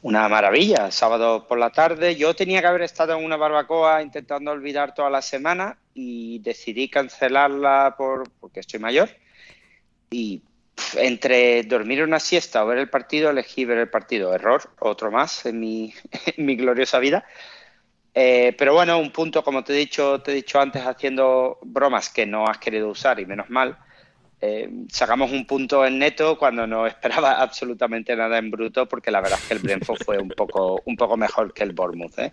[0.00, 2.16] Una maravilla, sábado por la tarde.
[2.16, 6.88] Yo tenía que haber estado en una barbacoa intentando olvidar toda la semana y decidí
[6.88, 9.10] cancelarla por, porque estoy mayor.
[10.10, 10.42] Y
[10.96, 14.34] entre dormir una siesta o ver el partido, elegí ver el partido.
[14.34, 15.94] Error, otro más en mi,
[16.36, 17.24] mi gloriosa vida.
[18.14, 22.10] Eh, pero bueno, un punto, como te he dicho, te he dicho antes, haciendo bromas
[22.10, 23.78] que no has querido usar y menos mal
[24.44, 29.20] eh, sacamos un punto en neto cuando no esperaba absolutamente nada en bruto, porque la
[29.20, 32.18] verdad es que el Brentford fue un poco, un poco mejor que el Bournemouth.
[32.18, 32.32] ¿eh?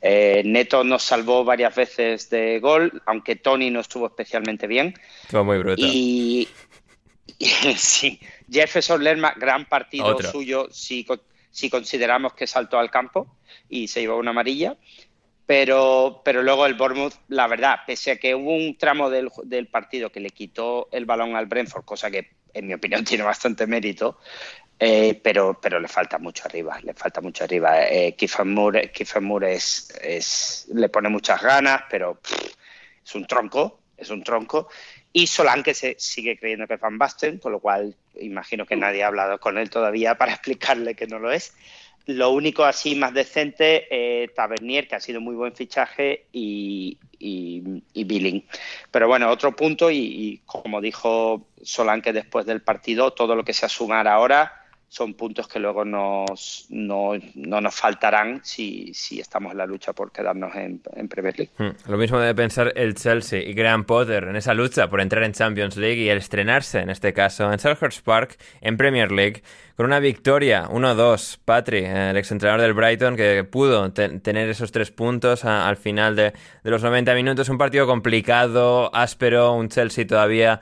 [0.00, 4.94] Eh, neto nos salvó varias veces de gol, aunque Tony no estuvo especialmente bien.
[5.22, 5.82] Estuvo muy bruto.
[7.38, 11.06] Y, sí, Jefferson Lerma, gran partido suyo si,
[11.50, 13.34] si consideramos que saltó al campo
[13.68, 14.76] y se llevó una amarilla.
[15.50, 20.12] Pero, pero luego el Bournemouth, la verdad, pese a que hubo un tramo del, partido
[20.12, 24.20] que le quitó el balón al Brentford, cosa que en mi opinión tiene bastante mérito,
[24.78, 27.84] eh, pero, pero le falta mucho arriba, le falta mucho arriba.
[27.84, 28.92] Eh, Kiefer Moore,
[29.52, 32.20] es, le pone muchas ganas, pero
[33.04, 34.68] es un tronco, es un tronco.
[35.12, 39.02] Y Solanke se sigue creyendo que es Van Basten, con lo cual imagino que nadie
[39.02, 41.54] ha hablado con él todavía para explicarle que no lo es.
[42.16, 48.04] Lo único así más decente, eh, Tavernier, que ha sido muy buen fichaje, y, y,
[48.04, 48.44] Billing.
[48.90, 53.68] Pero bueno, otro punto, y, como dijo Solanke después del partido, todo lo que sea
[53.68, 54.59] sumar ahora
[54.90, 60.10] son puntos que luego nos, no, nos faltarán si, si, estamos en la lucha por
[60.10, 61.52] quedarnos en, Premier League.
[61.56, 61.88] Hmm.
[61.88, 65.32] Lo mismo debe pensar el Chelsea y Graham Potter en esa lucha por entrar en
[65.32, 69.44] Champions League y el estrenarse, en este caso, en Selhurst Park, en Premier League,
[69.76, 71.38] con una victoria 1-2.
[71.44, 76.32] Patri, el exentrenador del Brighton, que pudo tener esos tres puntos al final de,
[76.64, 77.48] de los 90 minutos.
[77.48, 80.60] Un partido complicado, áspero, un Chelsea todavía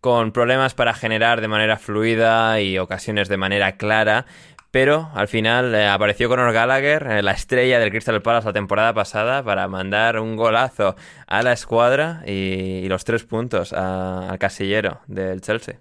[0.00, 4.26] con problemas para generar de manera fluida y ocasiones de manera clara.
[4.70, 8.92] Pero al final eh, apareció Conor Gallagher, eh, la estrella del Crystal Palace la temporada
[8.92, 10.94] pasada, para mandar un golazo
[11.26, 15.80] a la escuadra y, los tres puntos al casillero del Chelsea.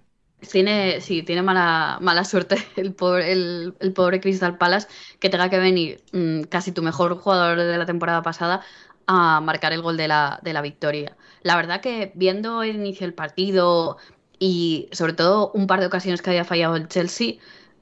[0.51, 4.87] Tiene, sí, tiene mala, mala suerte el pobre, el, pobre Crystal Palace
[5.19, 8.61] que tenga que venir mm, casi tu mejor jugador de la temporada pasada
[9.05, 11.17] a marcar el gol de la, de la victoria.
[11.47, 13.95] La verdad que viendo el inicio del partido
[14.37, 17.35] y sobre todo un par de ocasiones que había fallado el Chelsea,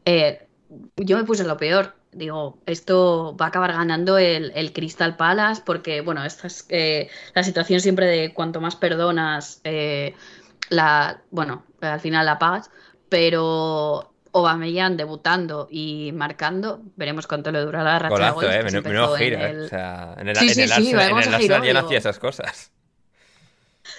[0.06, 0.46] eh,
[0.98, 1.96] yo me puse lo peor.
[2.12, 7.10] Digo, esto va a acabar ganando el, el Crystal Palace porque, bueno, esta es eh,
[7.34, 10.14] la situación siempre de cuanto más perdonas, eh,
[10.70, 12.70] la, bueno, al final la pagas,
[13.10, 18.74] pero Aubameyang debutando y marcando, veremos cuánto le dura la racha de goles.
[18.76, 21.74] Eh, menudo giro, en el, O sea, en el, sí, en sí, el, Arsenal, ya
[21.74, 22.72] no hacía esas cosas.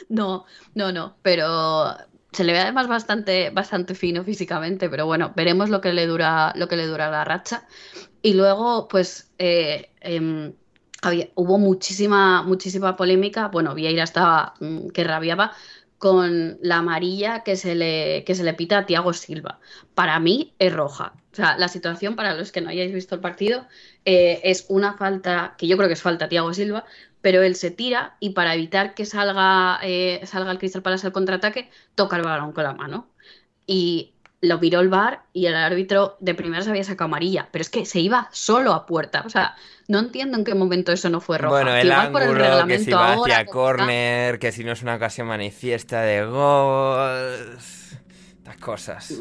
[0.09, 1.97] No, no, no, pero
[2.33, 6.53] se le ve además bastante, bastante fino físicamente, pero bueno, veremos lo que le dura,
[6.57, 7.67] lo que le dura la racha.
[8.23, 10.55] Y luego, pues, eh, em,
[11.35, 13.49] hubo muchísima, muchísima polémica.
[13.49, 15.53] Bueno, Vieira estaba mm, que rabiaba
[15.99, 19.61] con la amarilla que se le, que se le pita a Tiago Silva.
[19.95, 21.15] Para mí es roja.
[21.33, 23.67] O sea, la situación, para los que no hayáis visto el partido,
[24.05, 26.85] eh, es una falta, que yo creo que es falta a Tiago Silva,
[27.27, 31.13] pero él se tira y para evitar que salga, eh, salga el Crystal Palace al
[31.13, 33.09] contraataque, toca el balón con la mano.
[33.67, 37.63] Y lo viró el bar y el árbitro de primera se había sacado amarilla, pero
[37.63, 39.25] es que se iba solo a puerta.
[39.27, 39.57] O sea,
[39.89, 41.51] no entiendo en qué momento eso no fue roja.
[41.51, 44.83] Bueno, el igual por el reglamento que si va hacia córner, que si no es
[44.83, 49.19] una ocasión manifiesta de gol, estas cosas.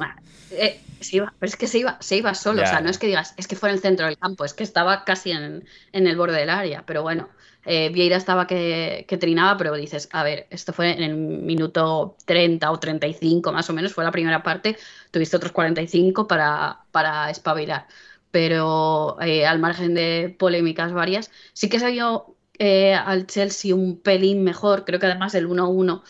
[0.52, 3.00] Eh, se iba, pero es que se iba, se iba solo, o sea, no es
[3.00, 5.66] que digas, es que fue en el centro del campo, es que estaba casi en,
[5.92, 7.30] en el borde del área, pero bueno,
[7.66, 12.72] eh, Vieira estaba que, trinaba, pero dices, a ver, esto fue en el minuto 30
[12.72, 14.78] o 35 más o menos, fue la primera parte,
[15.12, 17.88] tuviste otros 45 para, para espabilar.
[18.32, 24.00] Pero eh, al margen de polémicas varias, sí que se vio eh, al Chelsea un
[24.02, 26.04] pelín mejor, creo que además el 1-1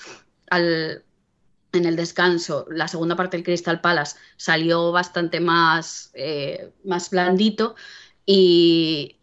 [0.50, 1.04] al,
[1.74, 6.12] en el descanso, la segunda parte del Crystal Palace salió bastante más,
[6.84, 7.76] más blandito
[8.26, 9.18] y,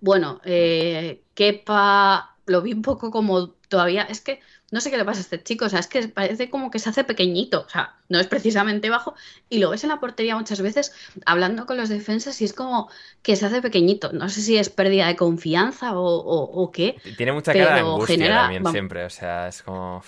[0.00, 4.02] bueno, eh, Kepa lo vi un poco como todavía.
[4.02, 6.50] Es que no sé qué le pasa a este chico, o sea, es que parece
[6.50, 9.14] como que se hace pequeñito, o sea, no es precisamente bajo,
[9.48, 10.92] y lo ves en la portería muchas veces
[11.26, 12.90] hablando con los defensas y es como
[13.22, 14.12] que se hace pequeñito.
[14.12, 16.96] No sé si es pérdida de confianza o, qué.
[17.16, 20.02] Tiene mucha cara de angustia también siempre, o sea, es como.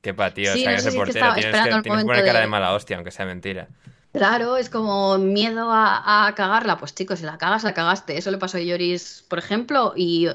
[0.00, 2.72] Kepa, tío, o sea, que ese portero tienes que, tienes que poner cara de mala
[2.72, 3.68] hostia, aunque sea mentira.
[4.14, 6.78] Claro, es como miedo a, cagarla.
[6.78, 8.16] Pues chicos, si la cagas, la cagaste.
[8.16, 10.28] Eso le pasó a Lloris, por ejemplo, y,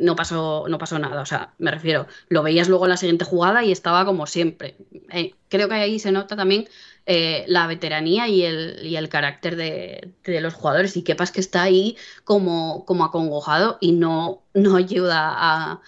[0.00, 1.22] no, pasó, no pasó nada.
[1.22, 4.76] O sea, me refiero, lo veías luego en la siguiente jugada y estaba como siempre.
[5.10, 6.68] Eh, creo que ahí se nota también
[7.06, 10.94] eh, la veteranía y el, y el carácter de, los jugadores.
[10.98, 15.80] Y Kepas que está ahí como, como acongojado y no, no ayuda a,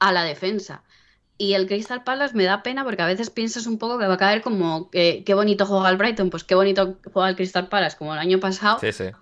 [0.00, 0.82] a la defensa.
[1.40, 4.14] Y el Crystal Palace me da pena porque a veces piensas un poco que va
[4.14, 7.68] a caer como que qué bonito juega el Brighton, pues qué bonito juega el Crystal
[7.68, 8.80] Palace como el año pasado,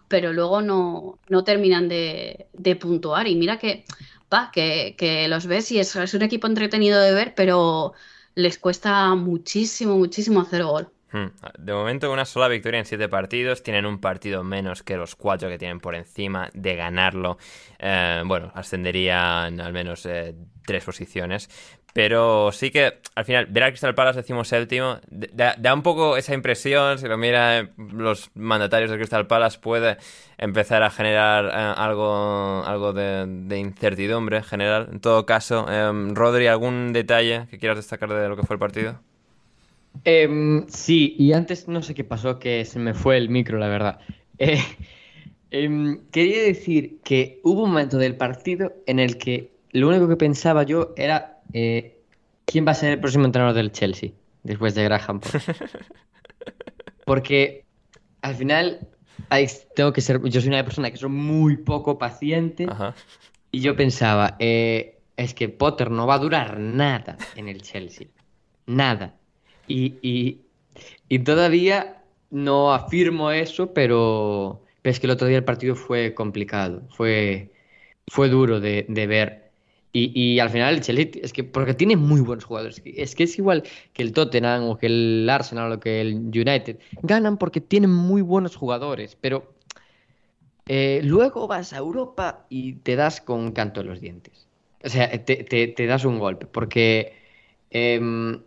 [0.09, 2.49] pero luego no, no terminan de,
[2.81, 3.29] puntuar.
[3.29, 3.85] Y mira que,
[4.33, 7.93] va, que, los ves y es, es, un equipo entretenido de ver, pero
[8.35, 10.89] les cuesta muchísimo, muchísimo hacer gol.
[11.13, 11.29] Hmm.
[11.59, 15.49] De momento una sola victoria en siete partidos, tienen un partido menos que los cuatro
[15.49, 17.39] que tienen por encima de ganarlo.
[17.79, 21.49] Eh, bueno, ascenderían al menos eh, tres posiciones,
[21.97, 26.99] pero sí que al final, ver al Crystal Palace séptimo, da, un poco esa impresión,
[26.99, 29.97] si lo mira los mandatarios del Crystal Palace, puede
[30.37, 34.91] empezar a generar eh, algo, algo de, incertidumbre en general.
[34.93, 38.61] En todo caso, eh, Rodri, ¿algún detalle que quieras destacar de lo que fue el
[38.61, 39.01] partido?
[40.05, 43.69] Em, sí, y antes no sé qué pasó, que se me fue el micro, la
[43.69, 44.01] verdad.
[44.37, 44.61] Eh,
[45.51, 50.17] em, quería decir que hubo un momento del partido en el que lo único que
[50.17, 52.01] pensaba yo era eh,
[52.45, 54.11] ¿quién va a ser el próximo entrenador del Chelsea
[54.43, 55.21] después de Graham
[57.05, 57.65] Porque
[58.23, 58.89] al final
[59.75, 62.67] tengo que ser, yo soy una persona que soy muy poco paciente
[63.51, 68.09] y yo pensaba, eh, es que Potter no va a durar nada en el Chelsea.
[68.67, 69.15] Nada.
[69.69, 70.43] Y,
[71.09, 76.83] y, todavía no afirmo eso, pero, es que el otro día el partido fue complicado,
[76.91, 77.53] fue,
[78.07, 79.46] fue duro de, de ver.
[79.99, 82.83] Y, y, al final el Chelsea, es que porque tiene muy buenos jugadores.
[82.85, 83.63] Es que es igual
[83.95, 86.79] que el Tottenham o que el Arsenal o que el United.
[87.01, 89.55] Ganan porque tienen muy buenos jugadores, pero
[90.67, 94.47] eh, luego vas a Europa y te das con canto en los dientes.
[94.85, 97.15] O sea, te, te, das un golpe, porque
[97.71, 98.43] em,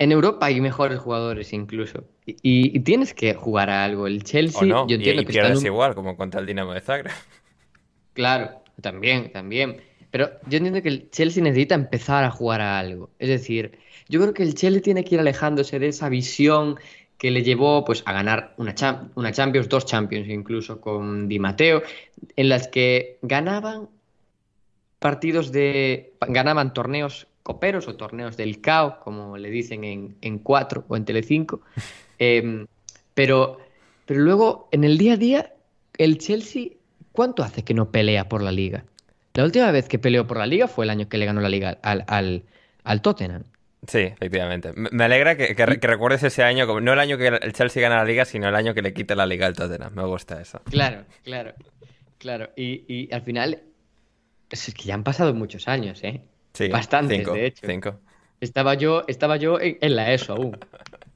[0.00, 2.02] en Europa hay mejores jugadores incluso.
[2.26, 4.08] Y, tienes que jugar a algo.
[4.08, 7.12] El Chelsea, yo entiendo y, que pierdes igual, como contra el Dinamo de Zagreb.
[8.12, 9.88] Claro, también, también.
[10.10, 13.10] Pero yo entiendo que el Chelsea necesita empezar a jugar a algo.
[13.18, 16.78] Es decir, yo creo que el Chelsea tiene que ir alejándose de esa visión
[17.16, 18.74] que le llevó pues, a ganar una,
[19.14, 21.82] una Champions, dos Champions incluso con Di Matteo,
[22.34, 23.88] en las que ganaban
[24.98, 26.14] partidos de.
[26.28, 31.04] ganaban torneos coperos o torneos del caos, como le dicen en, en 4 o en
[31.04, 31.60] Telecinco.
[32.22, 32.66] Eh,
[33.14, 33.56] pero,
[34.04, 35.54] pero luego, en el día a día,
[35.96, 36.72] el Chelsea,
[37.12, 38.84] ¿cuánto hace que no pelea por la liga?
[39.34, 41.48] La última vez que peleó por la liga fue el año que le ganó la
[41.48, 42.44] liga al, al,
[42.84, 43.44] al Tottenham.
[43.86, 44.72] Sí, efectivamente.
[44.74, 48.04] Me alegra que, recuerdes ese año, como, no el año que el Chelsea gana la
[48.04, 49.94] liga, sino el año que le quite la liga al Tottenham.
[49.94, 50.60] Me gusta eso.
[50.64, 51.54] Claro, claro,
[52.18, 52.50] claro.
[52.56, 53.62] Y, y al final,
[54.50, 56.20] es que ya han pasado muchos años, ¿eh?
[56.52, 57.66] Sí, Bastantes, de hecho.
[57.66, 58.00] Cinco.
[58.40, 60.58] Estaba yo, estaba yo en, la ESO aún.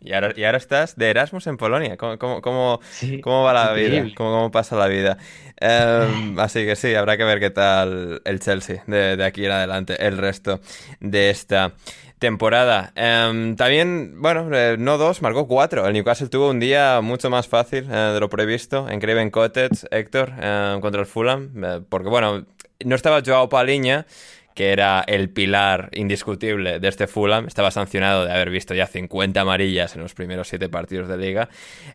[0.04, 1.96] Y ahora, y ahora estás de Erasmus en Polonia.
[1.96, 2.80] ¿Cómo, cómo,
[3.22, 4.04] cómo, va la vida?
[4.14, 5.16] ¿Cómo, pasa la vida?
[5.56, 9.52] Em, así que sí, habrá que ver qué tal el Chelsea de, de aquí en
[9.52, 10.60] adelante, el resto
[11.00, 11.72] de esta
[12.18, 12.92] temporada.
[12.96, 15.86] Em, también, bueno, eh, no dos, marcó cuatro.
[15.86, 19.86] El Newcastle tuvo un día mucho más fácil eh, de lo previsto en Craven Cottage,
[19.90, 21.50] Héctor, em, contra el Fulham.
[21.64, 22.44] Eh, porque, bueno,
[22.84, 24.06] no estaba Joao Paliña
[24.54, 29.40] que era el pilar indiscutible de este Fulham, estaba sancionado de haber visto ya 50
[29.40, 31.48] amarillas en los primeros 7 partidos de liga.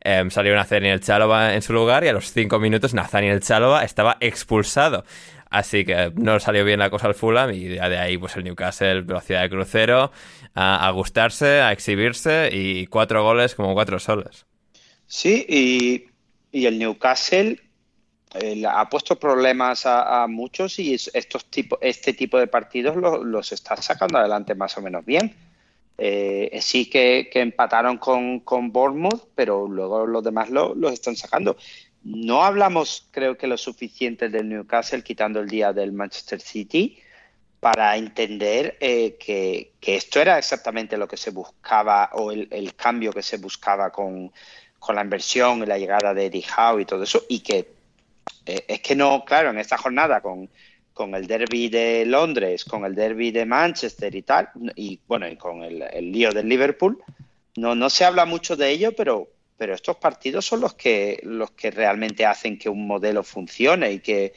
[0.03, 4.17] Eh, salió Nathaniel Chalova en su lugar y a los 5 minutos Nathaniel Chalova estaba
[4.19, 5.05] expulsado.
[5.49, 9.01] Así que no salió bien la cosa al Fulham y de ahí pues el Newcastle
[9.01, 10.11] velocidad de crucero,
[10.53, 14.45] a, gustarse, a exhibirse y cuatro goles como cuatro soles.
[15.07, 16.05] Sí, y,
[16.51, 17.59] y el Newcastle
[18.35, 23.75] eh, ha puesto problemas a, muchos y estos tipo, este tipo de partidos los está
[23.77, 25.35] sacando adelante más o menos bien.
[25.97, 31.57] Eh, sí que, empataron con, con, Bournemouth, pero luego los demás los están sacando.
[32.03, 36.99] No hablamos, creo que lo suficiente del Newcastle, quitando el día del Manchester City,
[37.59, 43.23] para entender eh, que, esto era exactamente lo que se buscaba o el, cambio que
[43.23, 44.31] se buscaba con,
[44.79, 47.78] con, la inversión y la llegada de Eddie Howe y todo eso, y que
[48.45, 50.49] eh, es que no, claro, en esta jornada con,
[50.99, 55.37] con el derby de Londres, con el derby de Manchester y tal, y bueno, y
[55.37, 57.01] con el, lío del Liverpool,
[57.55, 61.51] no, no se habla mucho de ello, pero, pero estos partidos son los que, los
[61.51, 64.33] que realmente hacen que un modelo funcione y que,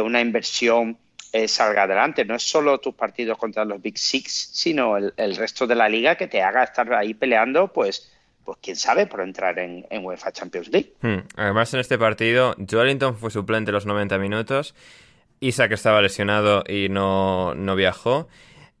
[0.00, 0.96] una inversión
[1.32, 2.24] eh, salga adelante.
[2.24, 6.14] No es solo tus partidos contra los Big Six, sino el, resto de la liga
[6.14, 8.08] que te haga estar ahí peleando, pues
[8.48, 10.94] pues quién sabe, por entrar en, UEFA Champions League.
[11.02, 11.18] Hmm.
[11.36, 14.74] Además, en este partido, Joelinton fue suplente los 90 minutos,
[15.40, 18.26] Isaac estaba lesionado y no, no viajó.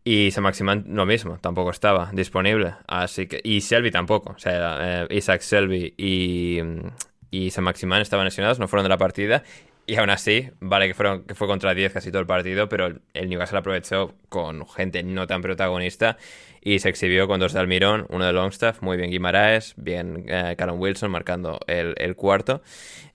[0.04, 2.76] Y se Maximan lo mismo, tampoco estaba disponible.
[2.86, 3.42] Así que.
[3.44, 4.32] Y Selby tampoco.
[4.32, 6.60] O sea, eh, Isaac Selby y,
[7.30, 9.42] y se Maximan estaban lesionados, no fueron de la partida.
[9.86, 12.86] Y aún así, vale que, fueron, que fue contra 10 casi todo el partido, pero
[13.12, 16.16] el Newcastle aprovechó con gente no tan protagonista
[16.62, 20.56] y se exhibió con dos de Almirón, uno de Longstaff, muy bien Guimaraes, bien eh,
[20.76, 22.62] Wilson marcando el cuarto.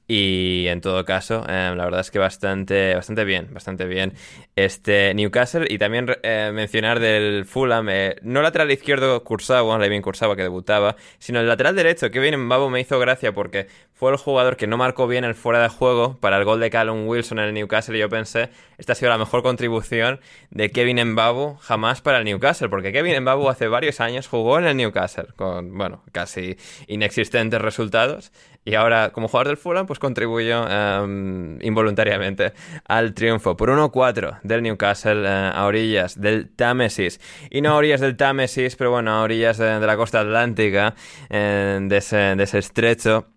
[0.06, 4.14] Y en todo caso, eh, la verdad es que bastante, bastante bien, bastante bien
[4.56, 5.66] este Newcastle.
[5.70, 10.98] Y también eh, mencionar del Fulham, eh, no lateral izquierdo Kursawa, bien Kursawa que debutaba,
[11.20, 14.68] sino el lateral derecho, que bien Mbabo me hizo gracia porque fue el jugador que
[14.68, 17.54] no marcó bien el fuera de juego para el gol de Callum Wilson en el
[17.54, 17.96] Newcastle.
[17.96, 22.26] Y yo pensé, esta ha sido la mejor contribución de Kevin Mbabu jamás para el
[22.26, 27.62] Newcastle, porque Kevin Mbabu hace varios años jugó en el Newcastle con, bueno, casi inexistentes
[27.62, 28.34] resultados.
[28.66, 32.54] Y ahora, como jugador del Fulham, pues contribuyó em, involuntariamente
[32.88, 37.20] al triunfo por 1-4 del Newcastle eh, a orillas del Támesis.
[37.50, 40.96] Y no a orillas del Támesis, pero bueno, a orillas de, la costa atlántica,
[41.30, 43.28] eh, de, ese, estrecho.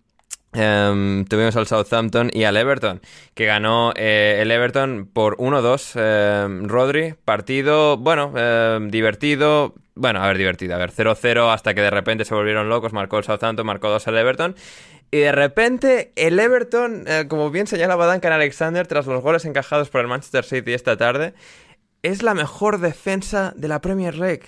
[0.53, 3.01] Em, tuvimos al Southampton y al Everton,
[3.35, 5.99] que ganó eh, el Everton por 1-2.
[6.45, 8.33] Em, Rodri, partido, bueno,
[8.89, 9.75] divertido.
[9.99, 10.75] Bueno, a ver, divertido.
[10.75, 12.93] A ver, 0-0 hasta que de repente se volvieron locos.
[12.93, 14.55] Marcó el Southampton, marcó 2 el Everton.
[15.09, 19.89] Y de repente el Everton, eh, como bien señalaba Duncan Alexander, tras los goles encajados
[19.89, 21.33] por el Manchester City esta tarde,
[22.03, 24.43] es la mejor defensa de la Premier League.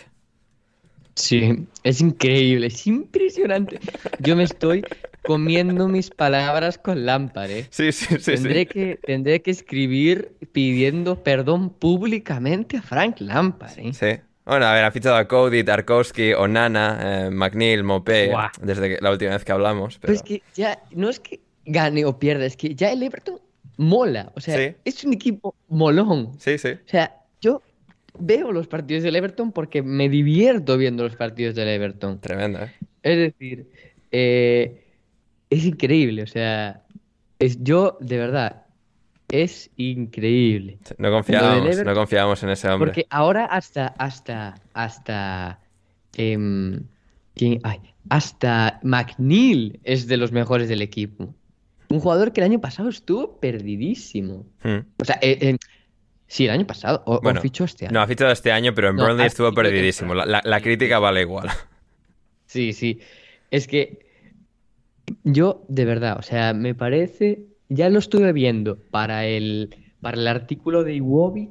[1.16, 3.80] Sí, es increíble, es impresionante.
[4.20, 4.84] Yo me estoy
[5.26, 7.68] comiendo mis palabras con Lampard, ¿eh?
[7.70, 8.36] Sí, sí, sí.
[8.36, 8.66] Tendré, sí.
[8.68, 13.91] Que, tendré que escribir pidiendo perdón públicamente a Frank Lampard, ¿eh?
[13.93, 14.22] Sí.
[14.50, 18.50] Bueno, a ver, ha fichado a Cody, Tarkovsky, Onana, eh, McNeil, Mopé, Buah.
[18.62, 20.00] desde que- la última vez que hablamos.
[20.00, 20.14] Pero Pero...
[20.14, 23.39] es que ya, no es que gane o pierda, es que ya el Everton
[23.78, 24.32] mola.
[24.36, 24.76] O sea, Sí.
[24.86, 26.32] es un equipo molón.
[26.39, 26.70] Sí, sí.
[26.70, 27.62] O sea, yo
[28.18, 32.20] veo los partidos del Everton porque me divierto viendo los partidos del Everton.
[32.20, 32.74] Tremendo, ¿eh?
[33.04, 33.68] Es decir,
[34.12, 34.84] eh,
[35.50, 36.24] es increíble.
[36.24, 36.82] O sea,
[37.38, 38.64] es, yo, de verdad,
[39.32, 40.80] es increíble.
[40.97, 42.88] No confiábamos, no confiábamos en ese hombre.
[42.91, 45.59] Porque ahora hasta, hasta, hasta,
[46.15, 46.84] em,
[47.36, 47.59] ¿quién?
[47.63, 51.34] Ay, hasta McNeil es de los mejores del equipo.
[51.89, 54.45] Un jugador que el año pasado estuvo perdidísimo.
[54.63, 54.80] Hmm.
[55.01, 55.57] O sea, eh, eh,
[56.27, 57.03] sí, el año pasado.
[57.05, 57.93] O, fichó este año.
[57.93, 60.13] No, ha fichado este año, pero en No, Burnley estuvo fichado perdidísimo.
[60.13, 60.41] La, temprano.
[60.45, 61.49] la- la crítica vale igual.
[62.45, 62.99] Sí, sí.
[63.51, 63.99] Es que
[65.23, 67.45] yo, de verdad, o sea, me parece.
[67.70, 71.49] Ya lo estuve viendo para el, para el artículo de Iwobi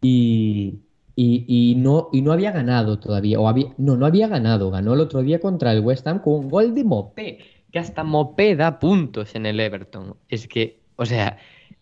[0.00, 0.78] y,
[1.16, 3.40] y, y no, y no había ganado todavía.
[3.40, 4.70] O había, no, no había ganado.
[4.70, 7.38] Ganó el otro día contra el West Ham con un gol de Mopé.
[7.72, 10.16] Que hasta Mopé da puntos en el Everton.
[10.28, 11.38] Es que, o sea,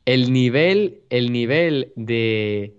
[0.07, 2.75] el nivel, el nivel de,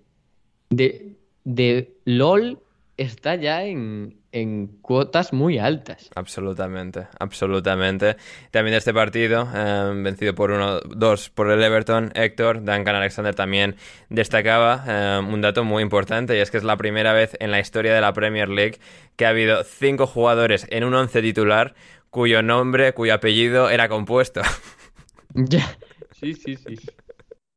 [0.70, 2.60] de, de LOL
[2.98, 6.10] está ya en, en cuotas muy altas.
[6.14, 8.18] Absolutamente, absolutamente.
[8.52, 13.78] También de este partido, eh, vencido por 1-2 por el Everton, Héctor, Duncan Alexander también
[14.10, 17.62] destacaba eh, un dato muy importante y es que es la primera vez en la
[17.62, 18.78] historia de la Premier League
[19.16, 21.74] que ha habido cinco jugadores en un once titular
[22.10, 24.42] cuyo nombre, cuyo apellido era compuesto.
[25.38, 25.78] Ya.
[26.14, 26.78] Sí, sí, sí.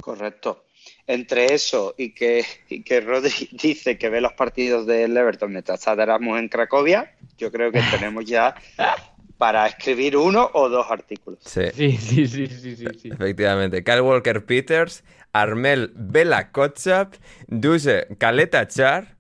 [0.03, 0.65] Correcto.
[1.09, 5.81] Entre eso y que, y que Rodri dice que ve los partidos del Everton mientras
[5.81, 8.55] está de Erasmus en Cracovia, yo creo que tenemos ya
[9.39, 11.39] para escribir uno o dos artículos.
[11.43, 13.83] Sí, Sí, sí, sí, sí, efectivamente.
[13.83, 15.03] Kyle Walker Peters,
[15.33, 17.15] Armel Bella Kotchap,
[17.47, 19.17] Duce Caleta Char,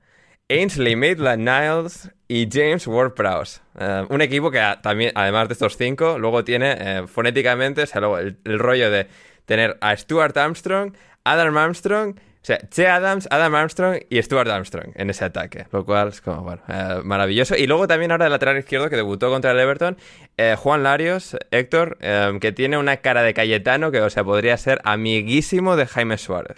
[0.50, 3.60] Ainsley Maitland Niles y James Ward-Prowse.
[3.78, 8.00] Eh, un equipo que también, además de estos cinco, luego tiene eh, fonéticamente, o sea,
[8.00, 9.06] luego el, el rollo de
[9.46, 10.92] tener a Stuart Armstrong,
[11.32, 15.84] Adam Armstrong, o sea, Che Adams, Adam Armstrong y Stuart Armstrong en ese ataque, lo
[15.84, 17.56] cual es como, bueno, eh, maravilloso.
[17.56, 19.96] Y luego también ahora el lateral izquierdo que debutó contra el Everton,
[20.36, 24.56] eh, Juan Larios, Héctor, eh, que tiene una cara de Cayetano que, o sea, podría
[24.56, 26.56] ser amiguísimo de Jaime Suárez.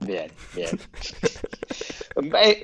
[0.00, 0.68] Bien, bien.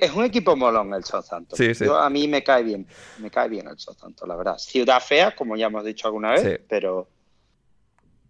[0.01, 1.57] Es un equipo molón el Southampton.
[1.57, 1.85] Sí, sí.
[1.85, 2.85] Yo- a mí me cae bien,
[3.17, 4.57] me cae bien el Southampton, la verdad.
[4.59, 6.63] Ciudad fea, como ya hemos dicho alguna vez, Sí.
[6.69, 7.07] pero,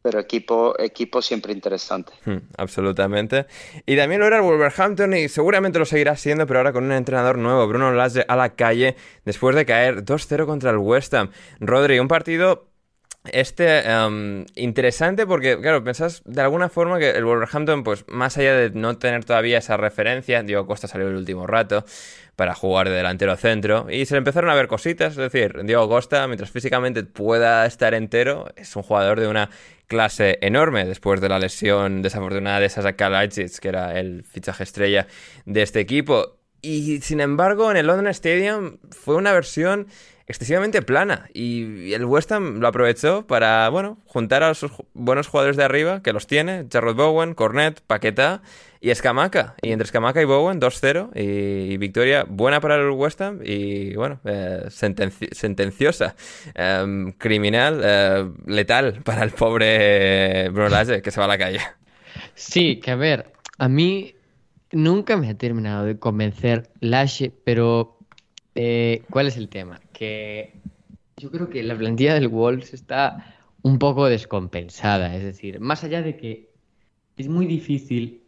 [0.01, 2.13] pero equipo, equipo siempre interesante.
[2.25, 3.45] Hmm, absolutamente.
[3.85, 6.91] Y también lo era el Wolverhampton y seguramente lo seguirá siendo, pero ahora con un
[6.91, 8.95] entrenador nuevo, Bruno Lage a la calle,
[9.25, 11.31] después de caer 2-0 contra el West Ham.
[11.59, 12.69] Rodri, un partido
[13.25, 18.55] este em, interesante porque, claro, pensás de alguna forma que el Wolverhampton, pues más allá
[18.55, 21.83] de no tener todavía esa referencia, Diego Costa salió el último rato
[22.35, 25.89] para jugar de delantero centro y se le empezaron a ver cositas, es decir, Diego
[25.89, 29.49] Costa, mientras físicamente pueda estar entero, es un jugador de una
[29.87, 35.07] clase enorme después de la lesión desafortunada de Sasa Kalajic, que era el fichaje estrella
[35.45, 36.37] de este equipo.
[36.61, 39.87] Y sin embargo, en el London Stadium fue una versión
[40.29, 45.57] excesivamente plana y el West Ham lo aprovechó para, bueno, juntar a sus buenos jugadores
[45.57, 48.41] de arriba, que los tiene, Jarrod Bowen, Cornet, Paquetá
[48.79, 49.55] y Escamaca.
[49.61, 54.21] Y entre Escamaca y Bowen, 2-0 y, victoria buena para el West Ham y, bueno,
[54.23, 56.15] eh, sentenci- sentenciosa,
[56.53, 61.59] em, criminal, eh, letal para el pobre Bruno Lage, que se va a la calle.
[62.35, 64.15] Sí, que a ver, a mí
[64.71, 67.97] nunca me ha terminado de convencer Lashe, pero
[68.61, 69.79] eh, ¿cuál es el tema?
[69.93, 70.53] Que
[71.15, 76.01] yo creo que la plantilla del Wolves está un poco descompensada, es decir, más allá
[76.01, 76.49] de que
[77.15, 78.21] es muy difícil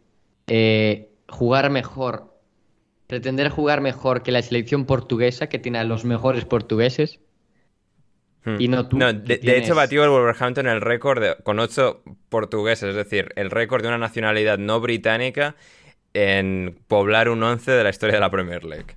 [0.46, 2.32] eh, jugar mejor,
[3.08, 7.20] pretender jugar mejor que la selección portuguesa, que tiene a los mejores portugueses,
[8.44, 8.56] Hmm.
[8.58, 12.02] Y no tú, No, de, de hecho batió el Wolverhampton el récord de- con ocho
[12.28, 15.54] portugueses, es decir, el récord de una nacionalidad no británica
[16.12, 18.96] en poblar un once de la historia de la Premier League.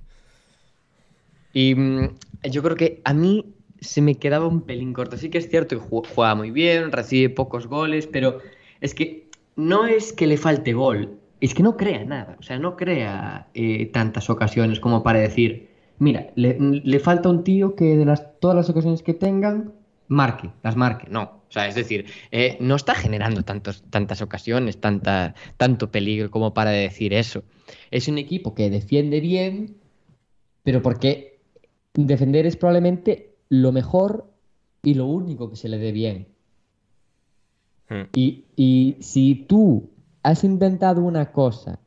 [1.56, 2.08] Y mm,
[2.52, 5.16] yo creo que a mí se me quedaba un pelín corto.
[5.16, 8.40] Sí que es cierto que ju- juega muy bien, recibe pocos goles, pero
[8.80, 12.36] es que no es que le falte gol, es que no crea nada.
[12.38, 17.42] O sea, no crea eh, tantas ocasiones como para decir, mira, le, le falta un
[17.42, 19.72] tío que de las, todas las ocasiones que tengan,
[20.08, 21.06] marque, las marque.
[21.10, 21.22] No.
[21.48, 26.52] O sea, es decir, eh, no está generando tantos, tantas ocasiones, tanta, tanto peligro como
[26.52, 27.44] para decir eso.
[27.90, 29.76] Es un equipo que defiende bien,
[30.62, 31.35] pero porque
[31.96, 34.30] defender es probablemente lo mejor
[34.82, 36.28] y lo único que se le dé bien.
[37.88, 38.08] Hmm.
[38.14, 39.90] Y, y si tú
[40.22, 41.78] has intentado una cosa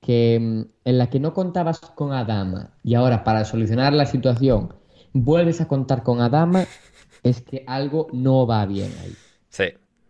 [0.00, 4.72] que, mm, en la que no contabas con Adama y ahora para solucionar la situación
[5.12, 6.64] vuelves a contar con Adama,
[7.22, 9.14] es que algo no va bien ahí.
[9.48, 9.64] Sí,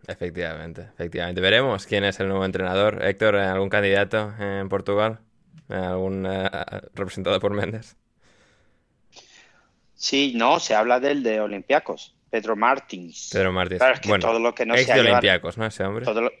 [0.07, 1.41] efectivamente, efectivamente.
[1.41, 3.03] Veremos quién es el nuevo entrenador.
[3.03, 5.19] Héctor, ¿algún candidato en Portugal?
[5.69, 6.49] ¿Algún eh,
[6.93, 7.97] representado por Méndez?
[9.97, 13.29] Sí, no, se habla del de Olympiacos, Pedro Martins.
[13.33, 13.79] Pedro Martins.
[13.79, 15.65] Claro, es que bueno, todo lo que no ex sea de llevar- Olympiacos, ¿no?
[15.65, 16.05] Ese hombre.
[16.05, 16.31] todo lo-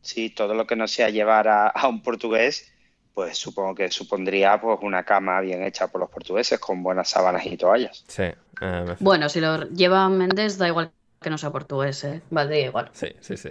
[0.00, 2.72] sí, todo lo que no sea llevar a, a un portugués,
[3.14, 7.44] pues supongo que supondría pues una cama bien hecha por los portugueses con buenas sábanas
[7.46, 8.04] y toallas.
[8.08, 8.24] Sí,
[8.60, 10.90] eh, Bueno, si lo lleva Méndez, da igual
[11.20, 12.20] que no sea portugués, ¿eh?
[12.30, 12.90] Valdría igual.
[12.92, 13.50] sí, sí, sí.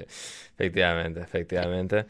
[0.58, 2.06] Efectivamente, efectivamente.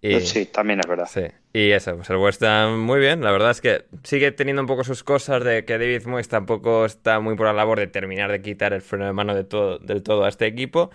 [0.00, 0.12] Y...
[0.12, 1.06] Pues sí, también es verdad.
[1.12, 4.62] Sí, y eso, pues el West Ham muy bien, la verdad es que sigue teniendo
[4.62, 7.86] un poco sus cosas de que David Moyes tampoco está muy por la labor de
[7.88, 10.90] terminar de quitar el freno de mano de todo, del todo a este equipo,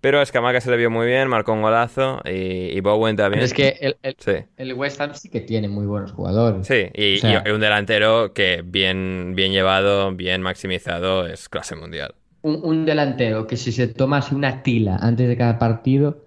[0.00, 2.30] pero a Escamaca se le vio muy bien, marcó un golazo y,
[2.76, 3.40] y Bowen también.
[3.40, 6.66] Pero es que el, el- Sí, el West Ham sí que tiene muy buenos jugadores.
[6.66, 11.76] sí, y, O sea- y un delantero que bien, bien llevado, bien maximizado es clase
[11.76, 12.14] mundial.
[12.48, 16.24] Un, un delantero que si se tomase una tila antes de cada partido,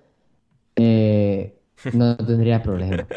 [0.76, 1.56] eh,
[1.94, 3.08] no tendría problema.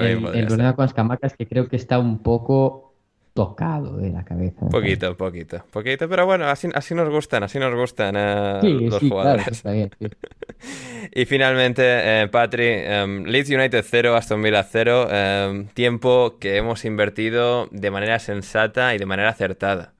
[0.00, 2.94] El, problema con Escamaca es que creo que está un poco
[3.34, 4.68] tocado de la cabeza.
[4.68, 9.00] Poquito, poquito, poquito, pero bueno, así, así nos gustan, así nos gustan eh, Sí, los
[9.00, 9.48] sí, claro, jugadores.
[9.48, 10.06] está bien, sí.
[11.16, 15.08] Y finalmente, eh, Patri, em, Leeds United 0, Aston Villa 0.
[15.10, 19.93] em, tiempo que hemos invertido de manera sensata y de manera acertada.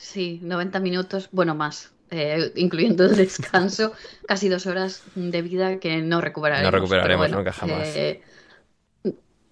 [0.00, 3.92] Sí, 90 minutos, bueno, más, eh, incluyendo el descanso,
[4.26, 6.72] casi dos horas de vida que no recuperaremos.
[6.72, 7.86] No recuperaremos bueno, nunca jamás.
[7.96, 8.22] eh,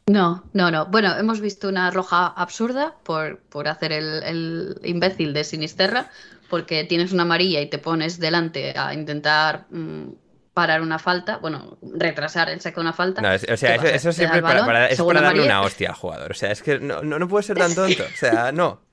[0.07, 0.87] no, no, no.
[0.87, 6.11] Bueno, hemos visto una roja absurda por, por hacer el, el imbécil de Sinisterra,
[6.49, 10.13] porque tienes una amarilla y te pones delante a intentar mm,
[10.55, 13.21] parar una falta, bueno, retrasar el saque de una falta.
[13.21, 15.45] No, es- o sea, ¿Qué eso, eso siempre para, para- es para darle amarilla.
[15.59, 16.31] una hostia al jugador.
[16.31, 18.03] O sea, es que no, no, no puede ser tan tonto.
[18.03, 18.88] O sea, no.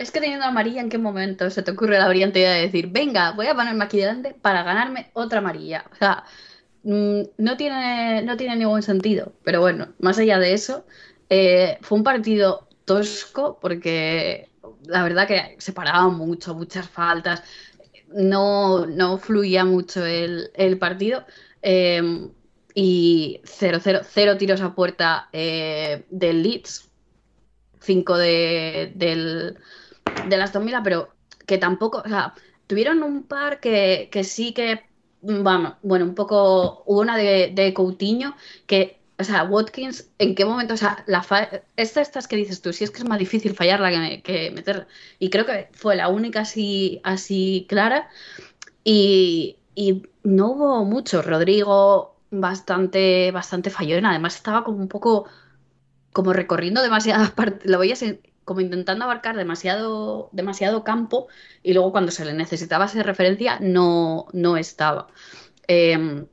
[0.00, 2.88] Es que teniendo amarilla, ¿en qué momento se te ocurre la brillante idea de decir,
[2.90, 5.84] venga, voy a ponerme aquí delante para ganarme otra amarilla?
[5.92, 6.24] O sea,
[6.84, 9.34] mm, no tiene, no tiene ningún sentido.
[9.44, 10.86] Pero bueno, más allá de eso,
[11.28, 14.48] eh, fue un partido tosco porque
[14.86, 17.42] la verdad que se paraban mucho, muchas faltas,
[18.08, 21.26] no, no fluía mucho el, partido.
[21.62, 22.30] eh,
[22.74, 26.88] y 0-0, cero tiros a puerta eh, del Leeds,
[27.80, 29.58] 5 de, del,
[30.22, 31.10] del Aston Villa, pero
[31.46, 32.34] que tampoco, o sea,
[32.66, 34.84] tuvieron un par que, que sí que,
[35.22, 38.36] vamos, bueno, un poco, hubo una de, de Coutinho
[38.66, 40.74] que, o sea, Watkins, ¿en qué momento?
[40.74, 43.54] O sea, la fa- esta, estas que dices tú, si es que es más difícil
[43.54, 44.86] fallarla que, que meterla.
[45.18, 48.08] Y creo que fue la única así, así clara.
[48.84, 49.56] Y,
[50.22, 51.22] no hubo mucho.
[51.22, 54.06] Rodrigo bastante, bastante fallón.
[54.06, 55.26] Además estaba como un poco
[56.12, 58.20] como recorriendo demasiadas partes, lo veías en-
[58.50, 61.28] como intentando abarcar demasiado, demasiado campo
[61.62, 65.06] y luego cuando se le necesitaba esa referencia no, no estaba.
[65.68, 66.24] Eh,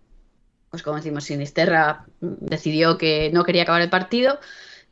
[0.72, 4.39] pues como decimos, Sinisterra decidió que no quería acabar el partido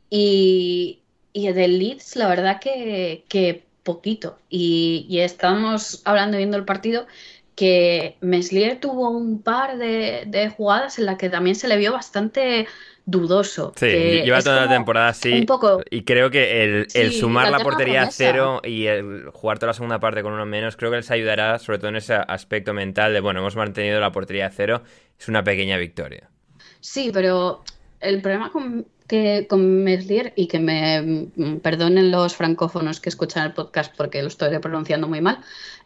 [0.08, 1.02] y,
[1.32, 4.38] y del Leeds la verdad que, que poquito.
[4.48, 7.08] Y, y estábamos hablando viendo el partido
[7.56, 11.92] que Meslier tuvo un par de, de jugadas en las que también se le vio
[11.92, 12.68] bastante
[13.06, 13.72] dudoso.
[13.76, 15.32] Sí, lleva toda la temporada así.
[15.32, 19.68] un poco- Y creo que el, sumar la portería a cero y el jugar toda
[19.68, 22.74] la segunda parte con uno menos, creo que les ayudará, sobre todo en ese aspecto
[22.74, 24.82] mental de, bueno, hemos mantenido la portería a cero.
[25.18, 26.28] Es una pequeña victoria.
[26.80, 27.62] Sí, pero
[28.00, 33.46] el problema con, que, con Meslier, y que me mm, perdonen los francófonos que escuchan
[33.46, 35.38] el podcast porque lo estoy pronunciando muy mal,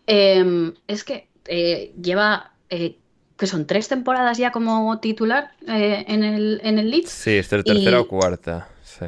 [0.06, 2.96] eh, es que eh, lleva, eh,
[3.40, 7.10] que son tres temporadas ya como titular eh, en el, en el Leeds.
[7.10, 8.68] Sí, es tercera Y- o cuarta.
[8.84, 9.06] Sí.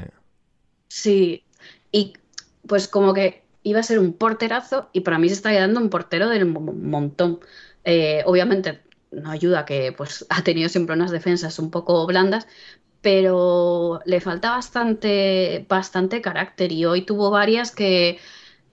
[0.89, 1.45] Sí,
[1.91, 2.15] y
[2.67, 5.91] pues como que iba a ser un porterazo y para mí se está quedando un
[5.91, 7.41] portero del mo- montón.
[7.85, 8.81] Eh, obviamente
[9.11, 12.47] no ayuda que pues ha tenido siempre unas defensas un poco blandas,
[13.01, 18.19] pero le falta bastante, bastante carácter y hoy tuvo varias que,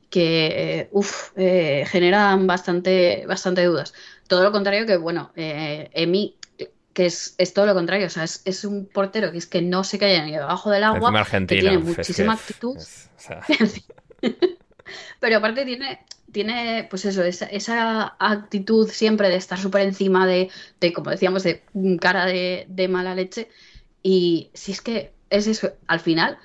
[0.10, 3.94] que eh, uf, eh, generan bastante, bastante dudas.
[4.28, 6.36] Todo lo contrario que, bueno, eh, Emi,
[6.94, 9.62] que es, es todo lo contrario, o sea, es, es un portero que es que
[9.62, 12.76] no se cae ni debajo del agua, que tiene es que- muchísima actitud.
[12.76, 13.42] es- o sea,
[15.20, 16.00] Pero aparte tiene,
[16.32, 20.50] tiene pues eso, esa, esa actitud siempre de estar súper encima de,
[20.80, 21.64] de, como decíamos, de
[22.02, 23.50] cara de, de mala leche.
[24.02, 26.38] Y si es que es eso, al final,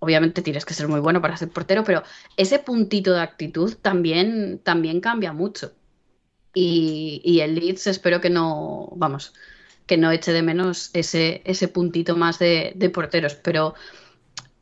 [0.00, 2.02] obviamente tienes que ser muy bueno para ser portero, pero
[2.36, 5.72] ese puntito de actitud también, también cambia mucho.
[6.54, 9.34] Y, y el Leeds espero que no, vamos,
[9.86, 13.74] que no eche de menos ese, ese puntito más de, de porteros, pero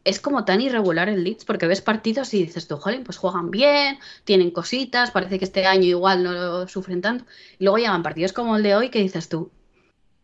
[0.04, 3.50] es como tan irregular el Leeds porque ves partidos y dices tú, jolín, pues juegan
[3.50, 7.24] bien, tienen cositas, parece que este año igual no lo sufren tanto.
[7.58, 9.50] Y luego llegan partidos como el de hoy que dices tú,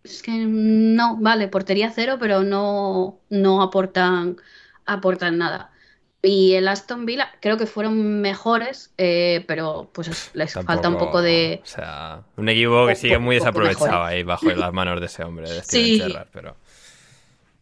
[0.04, 4.36] es que no, vale, portería cero, pero no, no aportan,
[4.86, 5.70] aportan nada.
[6.24, 10.98] Y el Aston Villa creo que fueron mejores, eh, pero pues les Tampoco, falta un
[10.98, 11.60] poco de...
[11.64, 14.06] O sea, un equipo que sigue muy desaprovechado mejor.
[14.06, 16.00] ahí bajo las manos de ese hombre, de Steven Sí.
[16.00, 16.56] Gerrard, pero...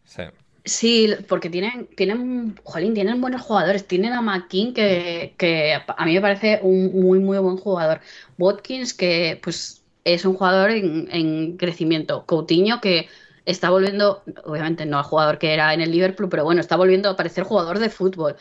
[0.05, 0.25] Sí.
[0.63, 3.87] Sí, porque tienen, tienen, jolín, tienen buenos jugadores.
[3.87, 8.01] Tienen a McKean, que, que a mí me parece un muy, muy buen jugador.
[8.37, 12.27] Watkins, que pues es un jugador en, en crecimiento.
[12.27, 13.09] Coutinho, que
[13.51, 17.11] está volviendo, obviamente no al jugador que era en el Liverpool, pero bueno, está volviendo
[17.11, 18.37] a parecer jugador de fútbol.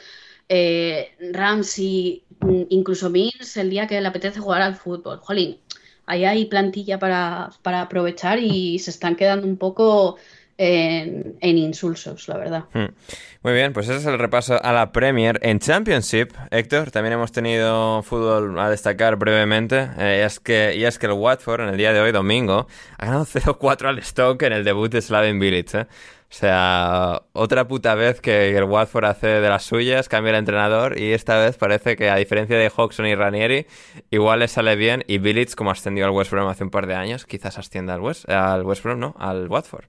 [0.49, 5.19] Eh, Ramsey, mm, incluso Mills, el día que le apetece jugar al fútbol.
[5.19, 5.59] Jolín,
[6.05, 10.17] ahí hay plantilla para, para aprovechar y se están quedando un poco
[10.59, 12.65] en, en insulsos, la verdad.
[12.73, 12.93] Hmm.
[13.41, 15.39] Muy bien, pues ese es el repaso a la Premier.
[15.41, 19.87] En Championship, Héctor, también hemos tenido fútbol a destacar brevemente.
[19.97, 22.67] eh, es que, y es que el Watford, en el día de hoy, domingo,
[22.97, 25.79] ha ganado 0-4 al Stoke en el debut de Slaven Village.
[25.79, 25.85] ¿eh?
[26.31, 30.99] O sea, otra puta vez que el Watford hace de las suyas, cambia el entrenador
[30.99, 33.65] y esta vez parece que a diferencia de Hodgson y Ranieri,
[34.11, 36.95] igual le sale bien y Village, como ascendió al West Brom hace un par de
[36.95, 39.85] años, quizás ascienda al West, al West Brom, no, al Watford.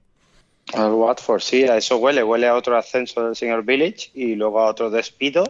[0.73, 2.23] Al Watford, sí, a eso huele.
[2.23, 5.43] Huele a otro ascenso del señor Village y luego a otro despido.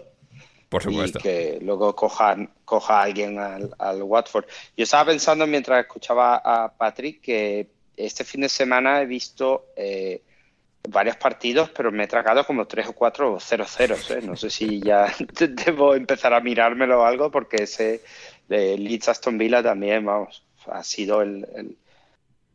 [0.70, 1.20] Por Y supuesto.
[1.20, 4.46] que luego cojan, coja a alguien al, al Watford.
[4.78, 7.68] Yo estaba pensando mientras escuchaba a Patrick que
[7.98, 10.22] este fin de semana he visto eh,
[10.88, 14.18] varios partidos, pero me he tragado como tres o cuatro 0-0.
[14.18, 14.22] ¿eh?
[14.26, 15.14] No sé si ya
[15.66, 18.02] debo empezar a mirármelo o algo, porque ese
[18.48, 21.78] de Leeds Aston Villa también, vamos, ha sido el, el-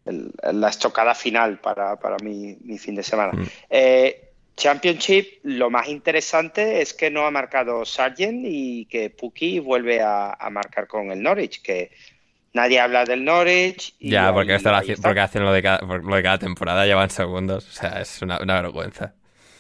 [0.07, 3.33] el- la estocada final para, para mi, mi fin de semana.
[3.33, 3.47] Mm.
[3.71, 4.23] Eh,
[4.57, 10.33] Championship, lo más interesante es que no ha marcado Sargent y que Puki vuelve a,
[10.33, 11.91] a marcar con el Norwich, que
[12.55, 13.95] nadie habla del Norwich.
[13.99, 14.59] y Ya, porque,
[15.03, 17.69] porque hacen lo de, cada, lo de cada temporada, llevan segundos.
[17.69, 19.13] O sea, es una, una vergüenza.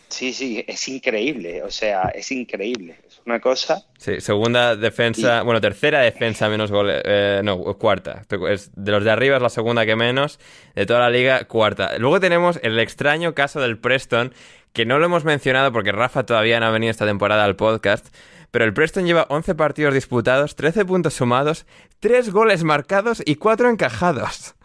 [0.08, 2.98] Sí, sí, es increíble, o sea, es increíble.
[3.06, 3.82] Es una cosa.
[3.98, 8.22] Sí, segunda defensa, bueno, tercera defensa menos goles, eh, no, cuarta.
[8.48, 10.38] Es, de los de arriba es la segunda que menos,
[10.74, 11.98] de toda la liga, cuarta.
[11.98, 14.32] Luego tenemos el extraño caso del Preston,
[14.72, 18.06] que no lo hemos mencionado porque Rafa todavía no ha venido esta temporada al podcast,
[18.50, 21.66] pero el Preston lleva 11 partidos disputados, 13 puntos sumados,
[22.00, 24.55] 3 goles marcados y 4 encajados.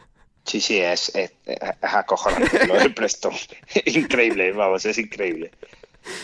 [0.46, 3.34] Sí, sí, es, es, es acojonante lo del Preston.
[3.86, 5.52] increíble, vamos, es increíble.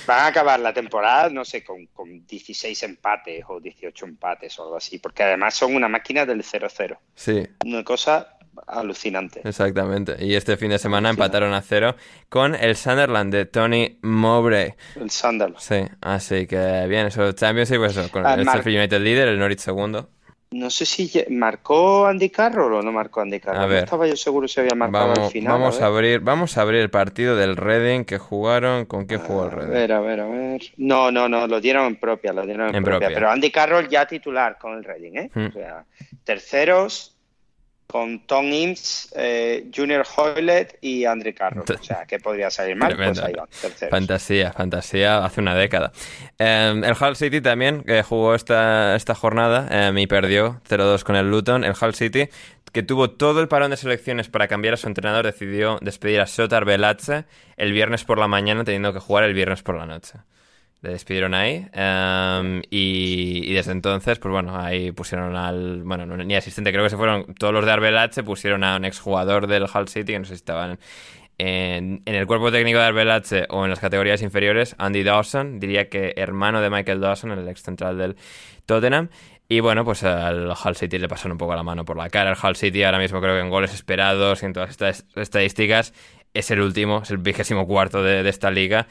[0.07, 4.63] Van a acabar la temporada, no sé, con, con 16 empates o 18 empates o
[4.63, 6.97] algo así, porque además son una máquina del 0-0.
[7.13, 8.33] Sí, Una cosa
[8.65, 9.41] alucinante.
[9.43, 10.15] exactamente.
[10.19, 11.95] Y este fin de semana empataron a cero
[12.27, 14.73] con el Sunderland de Tony Mowbray.
[14.95, 15.59] El Sunderland.
[15.59, 19.27] Sí, así que bien, eso Championship, pues eso, con Ah, el Mar- Sheffield United líder,
[19.27, 20.09] el Norwich segundo.
[20.49, 23.59] No sé si marcó Andy Carroll o no marcó Andy Carroll.
[23.63, 23.83] A No ver.
[23.83, 25.51] estaba yo seguro si había marcado Vamos, al final.
[25.53, 28.85] vamos a abrir, vamos a abrir el partido del Reading que jugaron.
[28.85, 29.73] ¿Con qué jugó el A Reading?
[29.73, 30.61] ver, a ver, a ver.
[30.77, 32.99] No, no, no, lo dieron en propia, lo dieron en, En propia.
[33.07, 33.15] propia.
[33.15, 35.29] Pero Andy Carroll ya titular con el Reading, ¿eh?
[35.33, 35.47] Hmm.
[35.47, 35.83] O sea,
[36.23, 37.16] terceros
[37.87, 41.63] con Tom Imms, eh, Junior Hoylett y Andy Carroll.
[41.79, 42.89] O sea, ¿qué podría salir mal?
[42.89, 43.21] Tremendo.
[43.21, 43.91] Pues ahí terceros.
[43.91, 45.93] Fantasía, fantasía, hace una década.
[46.37, 51.15] Eh, el Hull City también, que jugó esta, esta jornada eh, y perdió 0-2 con
[51.15, 51.63] el Luton.
[51.63, 52.27] El Hull City,
[52.73, 56.27] que tuvo todo el parón de selecciones para cambiar a su entrenador, decidió despedir a
[56.27, 57.23] Sotar Velatze
[57.55, 60.19] el viernes por la mañana, teniendo que jugar el viernes por la noche.
[60.91, 65.83] Despidieron ahí eh, y, desde entonces, pues bueno, ahí pusieron al...
[65.83, 68.85] Bueno, no, ni asistente, creo que se fueron todos los de Arbelatze, pusieron a un
[68.85, 70.79] exjugador del Hull City, que no sé si estaban
[71.37, 75.89] en, en el cuerpo técnico de Arbelatze o en las categorías inferiores, Andy Dawson, diría
[75.89, 78.15] que hermano de Michael Dawson, el ex central del
[78.65, 79.09] Tottenham.
[79.49, 82.31] Y bueno, pues al Hull City le pasaron un poco la mano por la cara.
[82.31, 85.93] El Hull City ahora mismo creo que en goles esperados y en todas estas estadísticas
[86.33, 88.87] es el último, es el vigésimo cuarto de, de esta liga.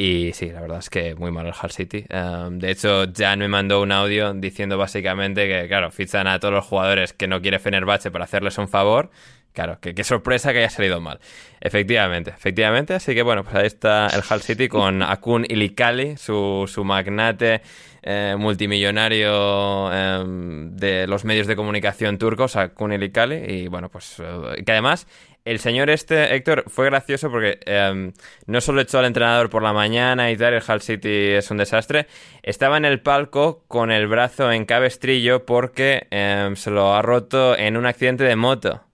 [0.00, 2.04] Y sí, la verdad es que muy mal el Hull City.
[2.14, 6.54] Um, de hecho, Jan me mandó un audio diciendo básicamente que, claro, fichan a todos
[6.54, 9.10] los jugadores que no quiere Fenerbahce para hacerles un favor,
[9.52, 11.18] claro, qué sorpresa que haya salido mal.
[11.60, 12.94] Efectivamente, efectivamente.
[12.94, 17.62] Así que bueno, pues ahí está el Hull City con Akun Ilikali, su, su magnate
[18.04, 23.34] eh, multimillonario em, de los medios de comunicación turcos, Akun Ilikali.
[23.34, 25.08] Y bueno, pues eh, que además
[25.50, 28.12] el señor este, Héctor, fue gracioso porque em,
[28.46, 31.56] no solo echó al entrenador por la mañana y tal, el Hull City es un
[31.56, 32.06] desastre,
[32.42, 37.56] estaba en el palco con el brazo en cabestrillo porque em, se lo ha roto
[37.56, 38.84] en un accidente de moto.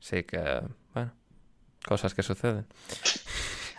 [0.00, 0.40] Así que,
[0.92, 1.12] bueno,
[1.84, 2.66] cosas que suceden.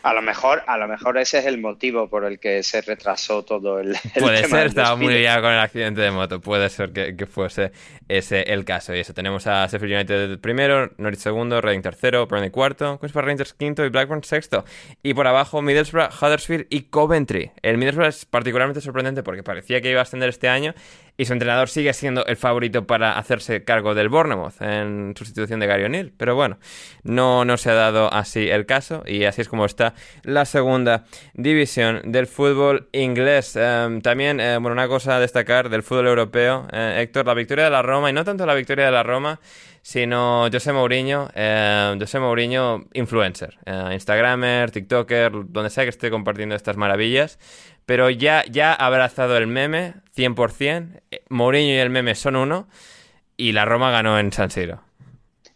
[0.06, 3.44] A lo mejor, a lo mejor ese es el motivo por el que se retrasó
[3.44, 3.98] todo el.
[4.20, 6.40] puede ser, estaba muy liado con el accidente de moto.
[6.40, 7.72] Puede ser que, fuese
[8.08, 8.94] ese el caso.
[8.94, 13.56] Y eso, tenemos a Sheffield United primero, Norwich segundo, Reading tercero, Burnley cuarto, Queens Rangers
[13.56, 14.64] quinto y Blackburn sexto.
[15.02, 17.50] Y por abajo, Middlesbrough, Huddersfield y Coventry.
[17.64, 20.76] El Middlesbrough es particularmente sorprendente porque parecía que iba a ascender este año
[21.18, 25.68] y su entrenador sigue siendo el favorito para hacerse cargo del Bournemouth en sustitución de
[25.68, 26.14] Gary O'Neill.
[26.18, 26.58] Pero bueno,
[27.04, 29.94] no, no se ha dado así el caso y así es como está
[30.24, 33.56] la segunda división del fútbol inglés.
[33.56, 37.66] Em, también, eh, bueno, una cosa a destacar del fútbol europeo, eh, Héctor, la victoria
[37.66, 39.40] de la Roma, y no tanto la victoria de la Roma,
[39.86, 43.60] sino José Mourinho, eh, José Mourinho influencer,
[43.92, 47.38] Instagramer, TikToker, donde sea que esté compartiendo estas maravillas,
[47.86, 52.68] pero ya, ha abrazado el meme 100%, Mourinho y el meme son uno,
[53.38, 54.82] y la Roma ganó en San Siro.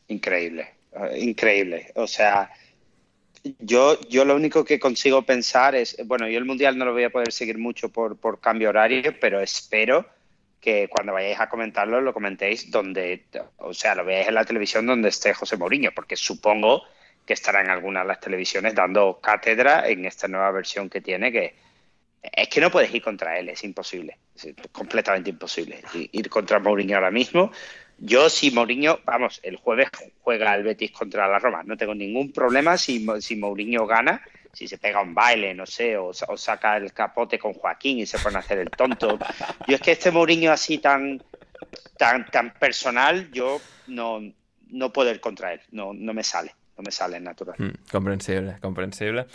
[0.10, 0.76] Increíble,
[1.18, 1.92] increíble.
[1.96, 2.52] O sea,
[3.58, 7.06] yo, yo lo único que consigo pensar es, bueno, yo el Mundial no lo voy
[7.06, 10.06] a poder seguir mucho por, por cambio horario, pero espero
[10.60, 13.26] que cuando vayáis a comentarlo lo comentéis donde,
[13.58, 16.84] o sea, lo veáis en la televisión donde esté José Mourinho, porque supongo
[17.26, 21.32] que estará en algunas de las televisiones dando cátedra en esta nueva versión que tiene,
[21.32, 21.56] que
[22.22, 24.18] es que no puedes ir contra él, es imposible,
[24.72, 27.52] completamente imposible ir contra Mourinho ahora mismo.
[27.98, 29.90] Yo, si Mourinho, vamos, el jueves
[30.22, 34.22] juega el Betis contra la Roma, no tengo ningún problema si, si Mourinho gana,
[34.54, 38.20] si se pega un baile, no sé, o, saca el capote con Joaquín y se
[38.20, 39.18] pone a hacer el tonto.
[39.68, 41.22] Yo es que este Mourinho así tan,
[41.98, 44.20] tan, tan personal, yo no,
[44.68, 47.56] no puedo ir contra él, no, no me sale no me sale natural.
[47.58, 49.26] Mm, comprensible, comprensible.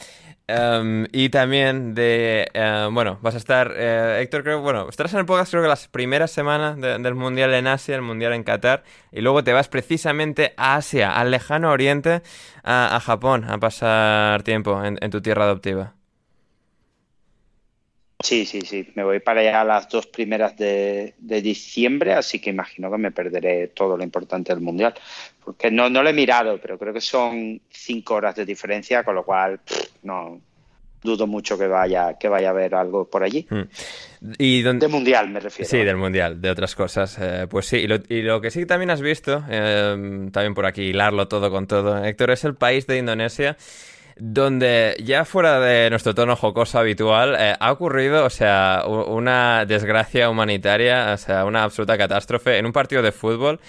[0.47, 5.21] Em, y también de, em, bueno, vas a estar, eh, Héctor, creo, bueno, estarás en
[5.21, 8.83] el podcast creo que las primeras semanas del Mundial en Asia, el Mundial en Qatar,
[9.13, 12.23] y luego te vas precisamente a Asia, al lejano oriente,
[12.63, 15.95] a, Japón, a pasar tiempo en tu tierra adoptiva.
[18.25, 18.89] Sí, sí, sí.
[18.95, 23.11] Me voy para allá a las dos primeras de, diciembre, así que imagino que me
[23.11, 24.95] perderé todo lo importante del Mundial.
[25.45, 29.15] Porque no, no lo he mirado, pero creo que son cinco horas de diferencia, con
[29.15, 29.61] lo cual
[30.03, 30.41] no
[31.05, 33.47] dudo mucho que vaya, que vaya a haber algo por allí.
[33.51, 33.63] Mm.
[34.39, 35.69] ¿Y De Mundial, me refiero.
[35.69, 37.19] Sí, del Mundial, de otras cosas.
[37.21, 41.29] Eh, pues sí, y lo, que sí también has visto, eh, también por aquí hilarlo
[41.29, 43.57] todo con todo, Héctor, es el país de Indonesia
[44.17, 50.31] donde ya fuera de nuestro tono jocoso habitual, eh, ha ocurrido, o sea, una desgracia
[50.31, 53.61] humanitaria, o sea, una absoluta catástrofe en un partido de fútbol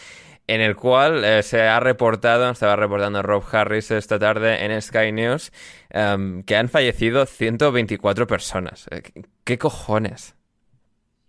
[0.47, 5.11] en el cual eh, se ha reportado, estaba reportando Rob Harris esta tarde en Sky
[5.11, 5.51] News,
[5.89, 8.87] em, que han fallecido 124 personas.
[8.91, 9.01] Eh,
[9.43, 10.35] ¿Qué cojones?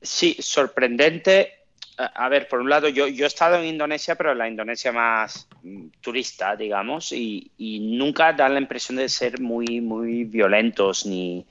[0.03, 1.57] Sí, sorprendente
[1.97, 5.49] a ver, por un lado, yo, yo he estado en Indonesia, pero la Indonesia más
[5.63, 11.47] mm, turista, digamos, y, nunca da la impresión de ser muy, muy violentos, ni,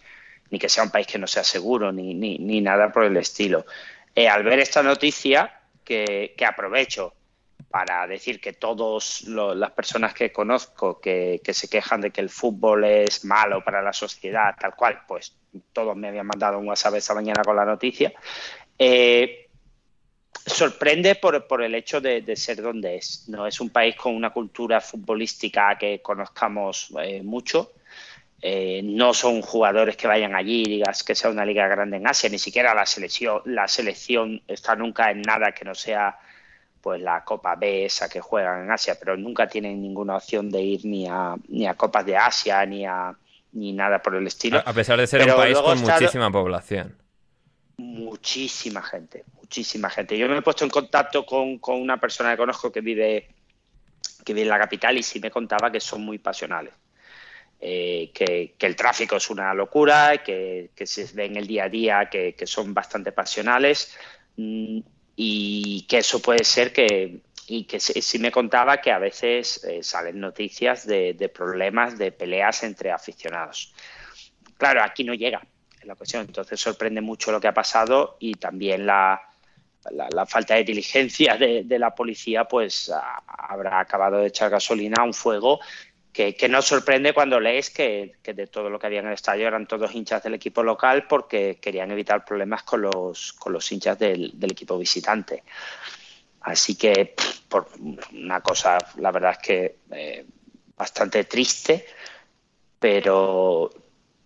[0.52, 3.66] ni que sea un país que no sea seguro, ni, ni, nada por el estilo.
[4.14, 7.14] Eh, al ver esta noticia, que, que aprovecho
[7.76, 12.86] para decir que todas las personas que conozco que, se quejan de que el fútbol
[12.86, 15.36] es malo para la sociedad, tal cual, pues
[15.74, 18.14] todos me habían mandado un WhatsApp esta mañana con la noticia.
[18.80, 19.50] Eh,
[20.46, 23.28] sorprende por, el hecho de, ser donde es.
[23.28, 27.74] No es un país con una cultura futbolística que conozcamos eh, mucho.
[28.42, 32.08] Eh, no son jugadores que vayan allí y digas que sea una liga grande en
[32.08, 36.18] Asia, ni siquiera la selección, la selección está nunca en nada que no sea
[36.86, 40.62] pues la Copa B esa que juegan en Asia, pero nunca tienen ninguna opción de
[40.62, 43.12] ir ni a, ni a Copas de Asia ni a
[43.54, 44.62] ni nada por el estilo.
[44.64, 46.96] A pesar de ser un país con muchísima población.
[47.78, 50.16] Muchísima gente, muchísima gente.
[50.16, 53.30] Yo me he puesto en contacto con, una persona que conozco que vive,
[54.24, 56.76] que vive en la capital y sí me contaba que son muy pasionales.
[57.60, 61.70] Eh, que, el tráfico es una locura, que, que se ve en el día a
[61.70, 63.98] día que, son bastante pasionales
[64.38, 64.82] mm,
[65.16, 69.84] y que eso puede ser que, y que sí, me contaba que a veces eh,
[69.84, 73.74] salen noticias de, problemas, de peleas entre aficionados.
[74.58, 75.46] Claro, aquí no llega
[75.84, 79.22] la cuestión, entonces sorprende mucho lo que ha pasado y también la,
[79.92, 82.92] la, falta de diligencia de, la policía, pues
[83.28, 85.60] habrá acabado de echar gasolina a un fuego
[86.16, 89.50] que, que no sorprende cuando lees que, de todo lo que había en el estadio
[89.50, 94.00] eran todos hinchas del equipo local porque querían evitar problemas con los, con los hinchas
[94.00, 95.44] del, equipo visitante.
[96.40, 97.16] Así que,
[97.50, 97.68] por
[98.14, 100.26] una cosa, la verdad es que eh,
[100.78, 101.86] bastante triste,
[102.80, 103.70] pero,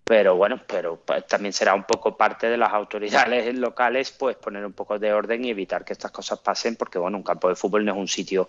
[0.04, 4.64] pero bueno, pero pues, también será un poco parte de las autoridades locales pues poner
[4.64, 7.56] un poco de orden y evitar que estas cosas pasen porque bueno, un campo de
[7.56, 8.48] fútbol no es un sitio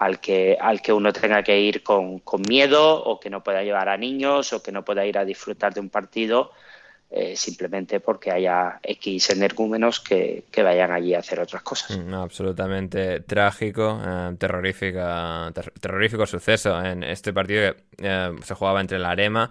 [0.00, 3.62] al que, al que uno tenga que ir con, con miedo o que no pueda
[3.62, 6.52] llevar a niños o que no pueda ir a disfrutar de un partido
[7.10, 11.98] eh, simplemente porque haya X energúmenos que, que, vayan allí a hacer otras cosas.
[11.98, 18.98] Mm, absolutamente trágico, eh, terrorífica, terrorífico suceso en este partido que eh, se jugaba entre
[18.98, 19.50] la Arema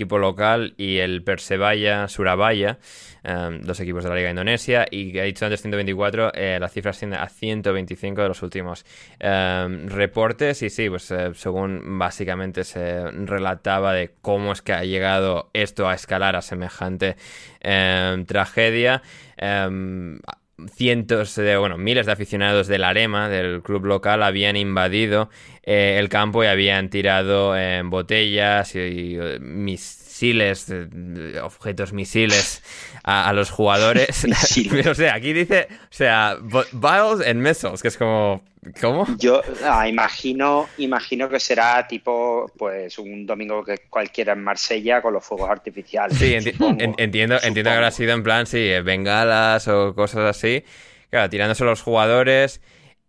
[0.00, 2.78] equipo local, y el Persebaya Surabaya,
[3.22, 4.86] em, dos equipos de la Liga Indonesia.
[4.90, 8.86] Y ha dicho antes 124, eh, la cifra asciende a 125 de los últimos
[9.18, 10.62] em, reportes.
[10.62, 15.86] Y sí, pues eh, según básicamente se relataba de cómo es que ha llegado esto
[15.86, 17.16] a escalar a semejante
[17.60, 19.02] em, tragedia
[20.68, 25.30] cientos de, bueno, miles de aficionados del Arema, del club local, habían invadido
[25.62, 27.54] eh, el campo y habían tirado
[27.84, 29.18] botellas y,
[30.20, 30.66] misiles,
[31.42, 32.62] objetos misiles
[33.02, 34.24] a, los jugadores.
[34.90, 36.36] o sea, aquí dice, o sea,
[36.72, 38.42] vials and missiles, que es como,
[38.80, 39.06] ¿cómo?
[39.18, 45.14] Yo ah, imagino, imagino que será tipo, pues, un domingo que cualquiera en Marsella con
[45.14, 46.18] los fuegos artificiales.
[46.18, 50.64] Sí, entiendo, entiendo que habrá sido en plan, sí, eh, bengalas o cosas así.
[51.08, 52.60] Claro, tirándose los jugadores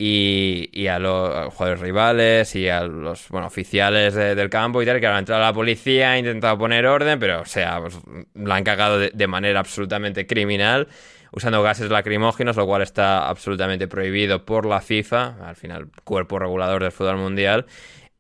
[0.03, 5.06] y, a, los, jugadores rivales y a los bueno, oficiales del campo y tal, que
[5.06, 7.99] han entrado la policía, ha intentado poner orden, pero o sea, pues,
[8.34, 10.88] la han cagado de, manera absolutamente criminal,
[11.32, 16.82] usando gases lacrimógenos, lo cual está absolutamente prohibido por la FIFA, al final cuerpo regulador
[16.82, 17.68] del fútbol mundial.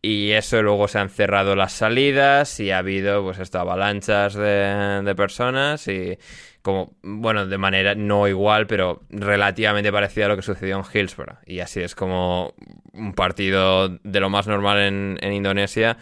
[0.03, 5.01] Y eso luego se han cerrado las salidas y ha habido pues esto, avalanchas de,
[5.03, 6.17] de personas y
[6.61, 11.39] como, bueno, de manera no igual, pero relativamente parecida a lo que sucedió en Hillsborough.
[11.45, 12.53] Y así es como
[12.93, 15.97] un partido de lo más normal en, Indonesia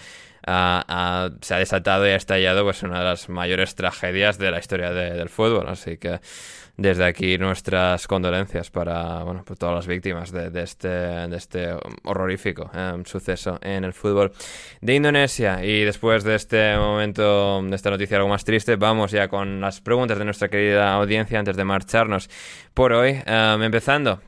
[0.45, 4.91] se ha desatado y ha estallado pues una de las mayores tragedias de la historia
[4.91, 5.67] del fútbol.
[5.67, 6.19] Así que
[6.79, 12.71] desde aquí nuestras condolencias para bueno, pues todas las víctimas de, este, de este horrorífico
[12.73, 14.31] em, suceso en el fútbol
[14.81, 15.63] de Indonesia.
[15.63, 19.81] Y después de este momento, de esta noticia algo más triste, vamos ya con las
[19.81, 22.29] preguntas de nuestra querida audiencia antes de marcharnos
[22.73, 23.21] por hoy.
[23.25, 24.21] Em, empezando,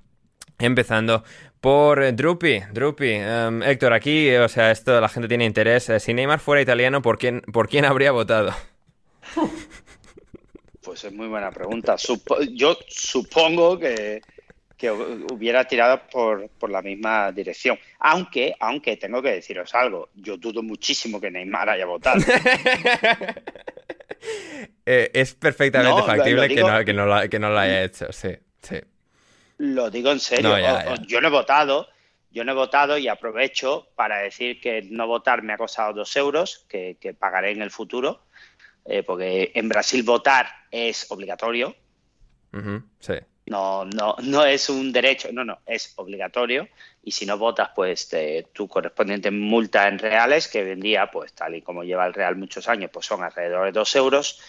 [0.60, 1.24] empezando
[1.62, 3.12] por Drupi, Drupi.
[3.12, 5.90] Em, Héctor, aquí, o sea, esto la gente tiene interés.
[5.90, 8.54] Eh, si Neymar fuera italiano, ¿por quién, por quién habría votado?
[10.92, 11.96] Pues es muy buena pregunta.
[12.52, 14.22] yo supongo que,
[15.32, 17.80] hubiera tirado por, la misma dirección.
[18.00, 22.20] Aunque, aunque tengo que deciros algo, yo dudo muchísimo que Neymar haya votado.
[24.86, 26.94] Eh, es perfectamente factible que, no, que,
[27.40, 28.30] no lo, haya hecho, sí,
[28.62, 28.76] sí.
[29.58, 30.56] Lo digo en serio.
[31.08, 31.88] yo no he votado,
[32.30, 36.16] yo no he votado y aprovecho para decir que no votar me ha costado dos
[36.16, 38.22] euros, que pagaré en el futuro
[38.86, 41.76] eh, porque en Brasil votar es obligatorio.
[43.00, 43.14] sí.
[43.48, 46.70] No, no, no es un derecho, no, no, es obligatorio.
[47.04, 48.10] Y si no votas, pues
[48.54, 52.14] tu correspondiente multa en reales, que hoy en día, pues tal y como lleva el
[52.14, 54.40] real muchos años, pues son alrededor de dos euros,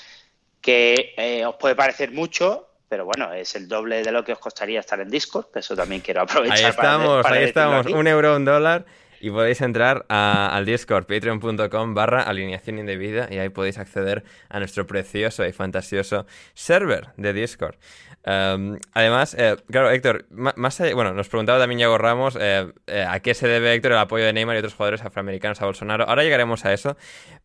[0.60, 4.38] que eh, os puede parecer mucho, pero bueno, es el doble de lo que os
[4.38, 6.58] costaría estar en Discord, eso también quiero aprovechar.
[6.58, 8.84] Ahí estamos, ahí estamos, un euro, un dólar.
[9.22, 14.84] Y podéis entrar al Discord, patreon.com barra alineación indebida y ahí podéis acceder a nuestro
[14.88, 17.76] precioso y fantasioso server de Discord.
[18.24, 23.06] Em, además, eh, claro, Héctor, más allá, bueno, nos preguntaba también Yago Ramos eh, eh,
[23.08, 26.08] a qué se debe, Héctor, el apoyo de Neymar y otros jugadores afroamericanos a Bolsonaro.
[26.08, 26.96] Ahora llegaremos a eso,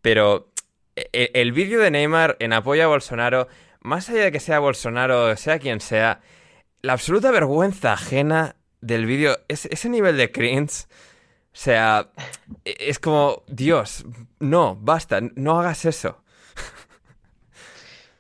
[0.02, 0.50] pero
[0.96, 3.50] el, vídeo de Neymar en apoyo a Bolsonaro,
[3.82, 6.22] más allá de que sea Bolsonaro, sea quien sea,
[6.82, 10.88] la absoluta vergüenza ajena del vídeo, ese nivel de cringe
[11.58, 12.12] sea,
[12.64, 14.06] e, es como, Dios,
[14.40, 16.24] no, basta, no hagas eso.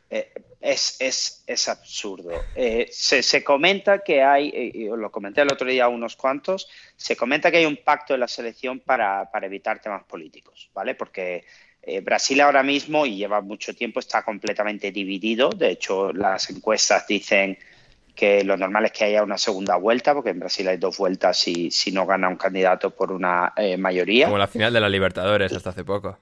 [0.09, 0.31] Eh,
[0.61, 2.31] es, es, absurdo.
[2.55, 7.17] Eh, se, comenta que hay, eh, y lo comenté el otro día unos cuantos, se
[7.17, 10.95] comenta que hay un pacto de la selección para, para evitar temas políticos, ¿vale?
[10.95, 11.43] Porque
[12.03, 15.49] Brasil ahora mismo, y lleva mucho tiempo, está completamente dividido.
[15.49, 17.57] De hecho, las encuestas dicen
[18.17, 21.37] que lo normal es que haya una segunda vuelta, porque en Brasil hay dos vueltas
[21.37, 24.25] si, si no gana un candidato por una eh, mayoría.
[24.25, 26.17] Como la final de la Libertadores hasta hace poco.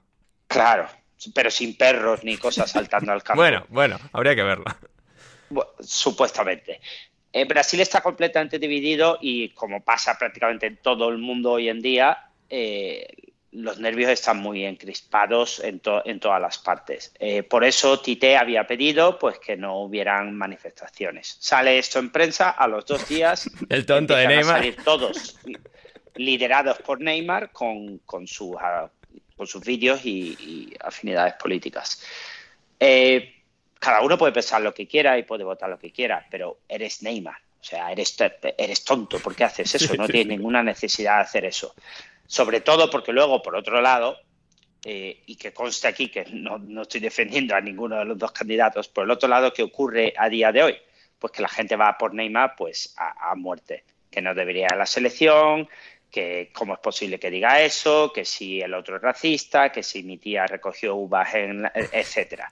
[0.46, 0.86] Claro,
[1.34, 3.40] pero sin perros ni cosas saltando al campo.
[3.40, 4.76] bueno, bueno, habría que verla.
[5.80, 6.80] supuestamente.
[7.32, 11.80] Eh, Brasil está completamente dividido y como pasa prácticamente en todo el mundo hoy en
[11.80, 13.08] día, eh,
[13.56, 17.12] los nervios están muy encrispados en, en todas las partes.
[17.18, 21.38] Eh, por eso Tite había pedido pues que no hubieran manifestaciones.
[21.40, 23.50] Sale esto en prensa a los dos días.
[23.70, 24.56] El tonto de Neymar.
[24.56, 25.38] A salir todos
[26.16, 28.90] liderados por Neymar con, con, sus, ah,
[29.36, 32.02] con sus vídeos y, afinidades políticas.
[32.78, 33.42] Eh,
[33.78, 37.02] cada uno puede pensar lo que quiera y puede votar lo que quiera, pero eres
[37.02, 37.38] Neymar.
[37.58, 38.16] O sea, eres,
[38.58, 39.18] eres tonto.
[39.18, 39.94] ¿Por qué haces eso?
[39.94, 41.74] No tienes ninguna necesidad de hacer eso.
[42.26, 44.18] Sobre todo porque luego, por otro lado,
[44.84, 48.32] eh, y que conste aquí que no, no, estoy defendiendo a ninguno de los dos
[48.32, 50.76] candidatos, por el otro lado, ¿qué ocurre a día de hoy?
[51.18, 54.72] Pues que la gente va por Neymar pues a, a muerte, que no debería ir
[54.72, 55.68] a la selección,
[56.10, 60.02] que cómo es posible que diga eso, que si el otro es racista, que si
[60.02, 62.50] mi tía recogió uvas, en, etcétera.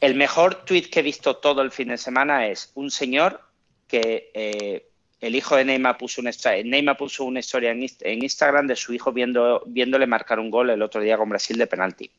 [0.00, 3.40] El mejor tweet que he visto todo el fin de semana es un señor
[3.86, 4.89] que eh,
[5.20, 6.30] el hijo de Neymar puso una
[6.64, 7.82] Neymar puso una historia en,
[8.22, 11.66] Instagram de su hijo viendo, viéndole marcar un gol el otro día con Brasil de
[11.66, 12.10] penalti.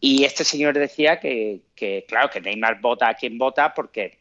[0.00, 4.18] Y este señor decía que, que claro, que Neymar vota a quien vota porque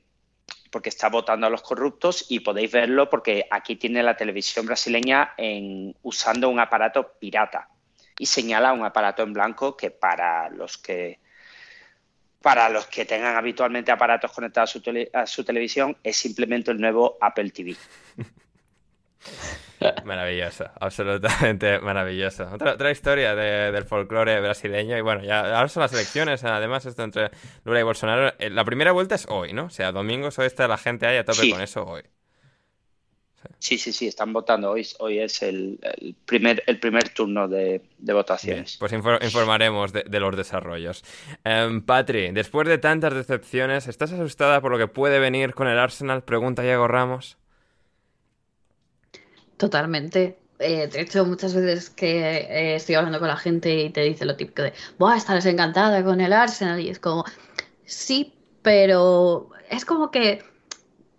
[0.71, 5.33] porque está votando a los corruptos y podéis verlo porque aquí tiene la televisión brasileña
[5.37, 7.69] en, usando un aparato pirata
[8.19, 11.19] y señala un aparato en blanco que para los que
[12.45, 16.79] para los que tengan habitualmente aparatos conectados a su, a su televisión es simplemente el
[16.79, 17.75] nuevo Apple TV.
[20.05, 22.47] Maravilloso, absolutamente maravilloso.
[22.53, 24.95] Otra, otra historia del folclore brasileño.
[24.95, 27.31] Y bueno, ya ahora son las elecciones, además, esto entre
[27.63, 28.33] Lula y Bolsonaro.
[28.37, 29.65] Eh, la primera vuelta es hoy, ¿no?
[29.65, 32.03] O sea, domingos hoy está la gente ahí a tope con eso hoy.
[33.59, 34.71] Sí, sí, sí, están votando.
[34.71, 35.79] Hoy, hoy es el,
[36.25, 38.77] primer, el primer turno de, votaciones.
[38.77, 41.03] pues informaremos de, los desarrollos.
[41.43, 45.79] Um, Patri, después de tantas decepciones, ¿estás asustada por lo que puede venir con el
[45.79, 46.23] Arsenal?
[46.23, 47.37] Pregunta Diego Ramos.
[49.57, 50.37] Totalmente.
[50.59, 54.25] Eh, de hecho, muchas veces que eh, estoy hablando con la gente y te dice
[54.25, 56.79] lo típico de, ¡buah, estarás encantada con el Arsenal!
[56.79, 57.25] Y es como,
[57.85, 60.43] sí, pero es como que,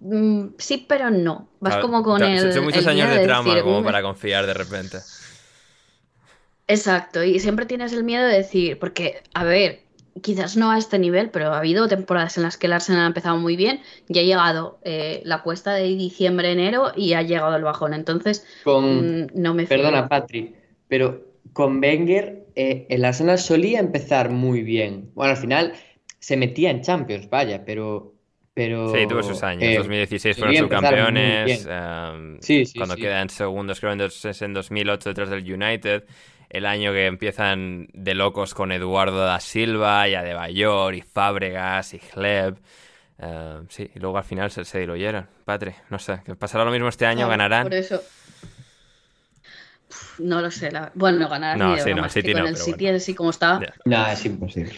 [0.06, 1.48] mm, sí, pero no.
[1.60, 2.52] Vas como con el.
[2.52, 4.98] Son muchos años de, trauma como para confiar de repente.
[6.68, 9.86] Exacto, y siempre tienes el miedo de decir, porque, a ver,
[10.22, 13.06] quizás no a este nivel, pero ha habido temporadas en las que el Arsenal ha
[13.06, 17.62] empezado muy bien y ha llegado eh, la cuesta de diciembre-enero y ha llegado el
[17.62, 17.94] bajón.
[17.94, 19.24] Entonces, con...
[19.24, 20.54] Mm, no me Perdona, Patri,
[20.88, 25.10] pero con Wenger eh, el Arsenal solía empezar muy bien.
[25.14, 25.72] Bueno, al final
[26.18, 28.14] se metía en Champions, vaya, pero...
[28.56, 29.64] pero sí, tuvo sus años.
[29.64, 31.66] En 2016 fueron subcampeones.
[31.66, 36.04] Um, sí, sí, cuando quedan segundos, creo, en, en 2008 detrás del United
[36.48, 42.00] el año que empiezan de locos con Eduardo da Silva y Adebayor y Fábregas y
[42.14, 42.56] Gleb.
[43.18, 45.26] Eh, sí, y luego al final se, se diluyeron.
[45.44, 47.64] Patre, no sé, que pasará lo mismo este año, ganarán.
[47.64, 48.02] Por eso.
[50.18, 50.70] No lo sé.
[50.94, 51.58] Bueno, ganarán.
[51.58, 53.60] No, sí, no, City con el City así como está.
[53.84, 54.76] No, es imposible.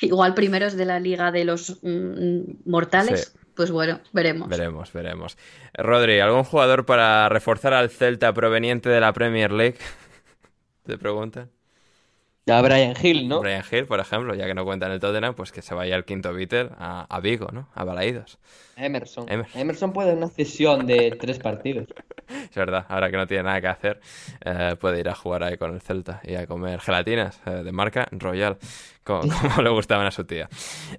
[0.00, 3.34] Igual primero es de la liga de los mm, mortales.
[3.54, 4.48] Pues bueno, veremos.
[4.48, 5.36] Veremos, veremos.
[5.74, 9.76] Rodri, ¿algún jugador para reforzar al Celta proveniente de la Premier League?
[10.84, 11.50] te preguntan.
[12.48, 13.40] A Brian Hill, ¿no?
[13.40, 15.94] Brian Hill, por ejemplo, ya que no cuenta en el Tottenham, pues que se vaya
[15.94, 17.68] al quinto Beatle a, Vigo, ¿no?
[17.74, 18.38] A Balaídos.
[18.76, 19.26] Emerson.
[19.54, 19.92] Emerson.
[19.92, 21.88] puede una cesión de tres partidos.
[22.30, 24.00] Es verdad, ahora que no tiene nada que hacer,
[24.44, 27.72] eh, puede ir a jugar ahí con el Celta y a comer gelatinas eh, de
[27.72, 28.56] marca Royal,
[29.02, 29.22] como,
[29.62, 30.48] le gustaban a su tía.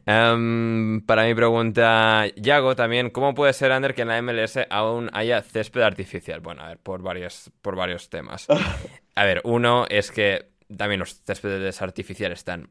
[0.06, 5.10] Em, para mi pregunta, Yago, también, ¿cómo puede ser, Ander, que en la MLS aún
[5.14, 6.42] haya césped artificial?
[6.42, 8.48] Bueno, a ver, por varios, por varios temas.
[9.16, 12.70] A ver, uno es que también los céspedes artificiales están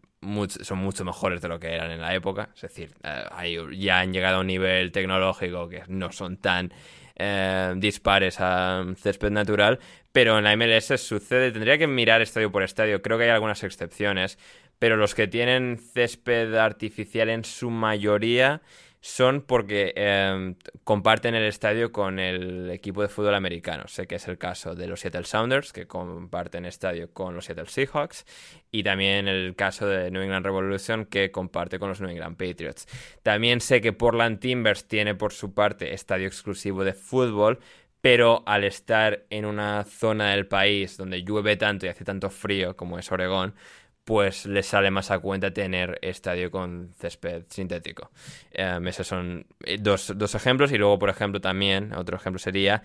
[0.60, 2.51] son mucho mejores de lo que eran en la época.
[2.55, 6.72] Es decir, eh, ya han llegado a un nivel tecnológico que no son tan
[7.16, 9.78] eh, dispares a césped natural.
[10.12, 13.02] Pero en la MLS sucede, tendría que mirar estadio por estadio.
[13.02, 14.39] Creo que hay algunas excepciones.
[14.78, 18.62] Pero los que tienen césped artificial en su mayoría
[19.01, 23.89] son porque em, comparten el estadio con el equipo de fútbol americano.
[23.89, 27.66] Sé que es el caso de los Seattle Sounders, que comparten estadio con los Seattle
[27.66, 28.27] Seahawks,
[28.70, 32.86] y también el caso de New England Revolution, que comparte con los New England Patriots.
[33.22, 37.59] También sé que Portland Timbers tiene por su parte estadio exclusivo de fútbol,
[38.01, 42.77] pero al estar en una zona del país donde llueve tanto y hace tanto frío
[42.77, 43.55] como es Oregón,
[44.05, 48.10] pues les sale más a cuenta tener estadio con césped sintético.
[48.51, 52.82] Em, esos son eh, dos, ejemplos y luego, por ejemplo, también otro ejemplo sería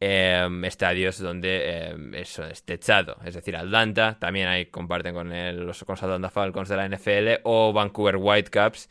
[0.00, 5.30] em, estadios donde em, eso es techado, es decir, Atlanta, también ahí comparten con
[5.66, 8.88] los con Atlanta Falcons de la NFL o Vancouver Whitecaps,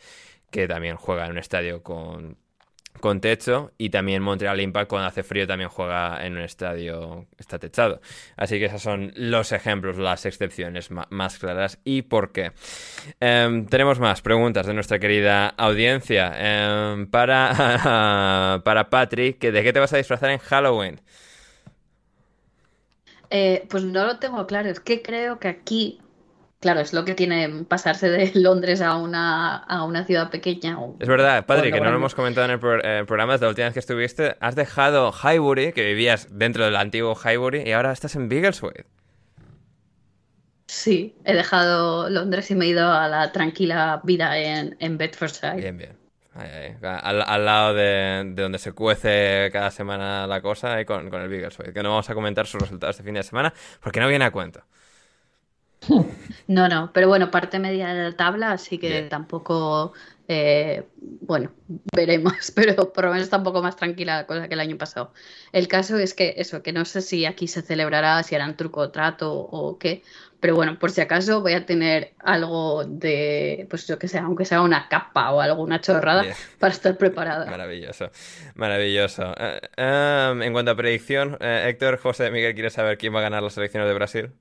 [0.51, 2.37] que también juegan en un estadio con
[2.99, 7.59] con techo y también Montreal Impact cuando hace frío también juega en un estadio está
[7.59, 8.01] techado.
[8.35, 12.51] Así que esos son los ejemplos, las excepciones más claras y por qué.
[13.19, 16.33] Em, tenemos más preguntas de nuestra querida audiencia.
[16.37, 21.01] Em, para, para Patrick, ¿de qué te vas a disfrazar en Halloween?
[23.29, 25.99] Eh, pues no lo tengo claro, es que creo que aquí
[26.59, 30.77] Claro, es lo que tiene pasarse de Londres a una, a una ciudad pequeña.
[30.99, 32.59] es verdad, padre, que no lo hemos comentado en el,
[33.05, 37.15] programa, es la última vez que estuviste, has dejado Highbury, que vivías dentro del antiguo
[37.15, 38.85] Highbury, y ahora estás en Biggleswade.
[40.65, 45.55] Sí, he dejado Londres y me he ido a la tranquila vida en, en Bedfordshire.
[45.55, 46.07] Bien, bien.
[46.83, 51.81] Al, lado de, donde se cuece cada semana la cosa, con, con el Biggleswade, que
[51.81, 54.63] no vamos a comentar sus resultados este fin de semana, porque no viene a cuento.
[56.47, 59.93] No, no, pero bueno, parte media de la tabla, así que tampoco,
[60.29, 61.51] eh, bueno,
[61.93, 64.77] veremos, pero por lo menos está un poco más tranquila la cosa que el año
[64.77, 65.13] pasado.
[65.51, 68.79] El caso es que eso, que no sé si aquí se celebrará, si harán truco
[68.81, 70.03] o trato o qué,
[70.39, 74.45] pero bueno, por si acaso voy a tener algo de, pues yo que sé, aunque
[74.45, 76.23] sea una capa o alguna chorrada
[76.59, 77.45] para estar preparada.
[77.45, 78.09] Maravilloso,
[78.55, 79.33] maravilloso.
[79.37, 83.23] Eh, em, en cuanto a predicción, eh, Héctor, José, Miguel, ¿quieres saber quién va a
[83.23, 84.31] ganar las elecciones de Brasil?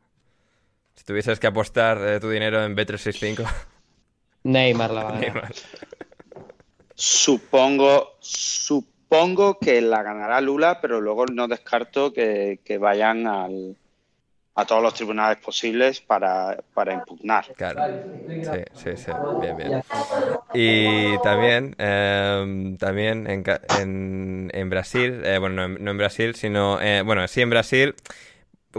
[0.96, 3.46] Si tuvieses que apostar eh, tu dinero en B365.
[4.44, 5.50] Neymar la va a
[6.94, 14.94] Supongo, supongo que la ganará Lula, pero luego no descarto que, vayan a todos los
[14.94, 16.56] tribunales posibles para,
[16.90, 17.52] impugnar.
[17.54, 17.82] Claro.
[18.40, 19.12] Sí, sí, sí.
[19.40, 19.82] Bien, bien.
[20.54, 27.28] Y también, em, también en, en, Brasil, eh, bueno, no en, Brasil, sino, eh, bueno,
[27.28, 27.94] sí en Brasil,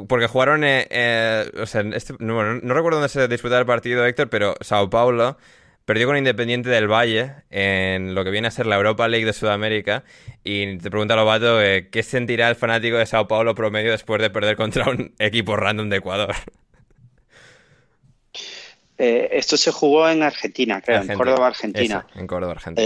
[0.08, 4.30] porque jugaron, eh, eh, o sea, este, no, recuerdo dónde se disputaba el partido, Héctor,
[4.30, 5.38] pero Sao Paulo
[5.86, 9.34] perdió con Independiente del Valle en lo que viene a ser la Europa League de
[9.34, 10.04] Sudamérica.
[10.44, 14.30] Y te pregunta Lobato, eh, ¿qué sentirá el fanático de Sao Paulo promedio después de
[14.30, 16.36] perder contra un equipo random de Ecuador?
[19.00, 22.08] esto se jugó en Argentina, creo, en Córdoba, Argentina.
[22.16, 22.84] en Córdoba, Argentina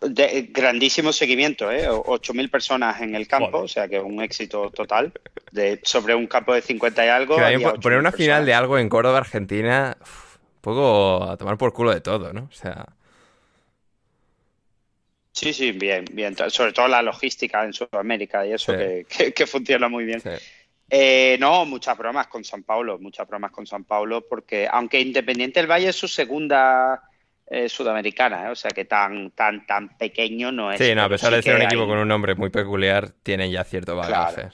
[0.00, 1.88] de, grandísimo seguimiento, ¿eh?
[1.88, 5.12] 8.000 personas en el campo, o sea que un éxito total.
[5.50, 7.36] De, sobre un campo de 50 y algo.
[7.80, 12.00] poner una final de algo en Córdoba, Argentina, un poco a tomar por culo de
[12.00, 12.48] todo, ¿no?
[12.50, 12.86] O sea.
[15.32, 16.36] Sí, sí, bien, bien.
[16.48, 20.22] Sobre todo la logística en Sudamérica y eso que, funciona muy bien.
[20.90, 25.58] Eh, no, muchas bromas con San Paulo, muchas bromas con San Paulo, porque aunque Independiente
[25.58, 27.02] del Valle es su segunda
[27.54, 28.50] eh, sudamericana, ¿eh?
[28.50, 30.78] o sea que tan, tan, tan pequeño no es.
[30.78, 33.62] Sí, no, a pesar de ser un equipo con un nombre muy peculiar, tiene ya
[33.62, 34.48] cierto bagaje.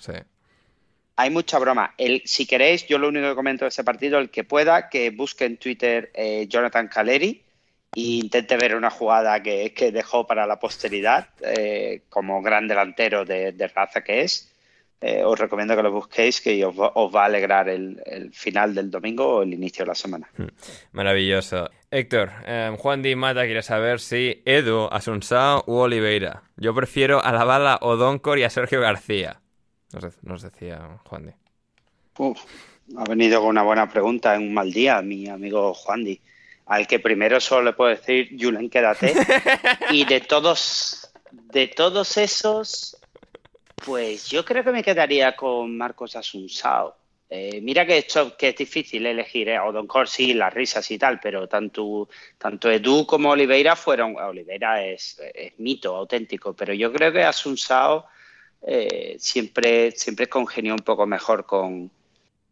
[1.14, 1.94] Hay mucha broma.
[1.96, 5.10] El, si queréis, yo lo único que comento de ese partido, el que pueda, que
[5.10, 7.40] busque en Twitter eh, Jonathan Caleri
[7.94, 11.28] e intente ver una jugada que, dejó para la posteridad,
[12.08, 14.50] como gran delantero de raza que es
[15.00, 19.36] eh, os recomiendo que lo busquéis, que os va, a alegrar el, final del domingo
[19.36, 20.28] o el inicio de la semana.
[20.36, 20.48] Hmm.
[20.92, 21.70] Maravilloso.
[21.90, 26.42] Héctor, eh, Juan Di Mata quiere saber si Edu, Asunsao u Oliveira.
[26.56, 29.40] Yo prefiero a la bala Odoncor y a Sergio García.
[30.22, 32.34] Nos, decía Juan Di.
[32.96, 36.20] ha venido con una buena pregunta en un mal día, mi amigo Juan Di.
[36.66, 39.14] Al que primero solo le puedo decir, Julen, quédate.
[39.90, 42.98] y de todos, de todos esos,
[43.84, 46.96] pues yo creo que me quedaría con Marcos Asunsao.
[47.30, 49.58] Eh, mira que, esto, que es difícil elegir, ¿eh?
[49.72, 54.16] Don Corsi, las risas y tal, pero tanto, tanto Edu como Oliveira fueron.
[54.16, 55.20] Oliveira es,
[55.58, 58.06] mito auténtico, pero yo creo que Asunsao
[58.62, 61.90] eh, siempre, siempre congenió un poco mejor con,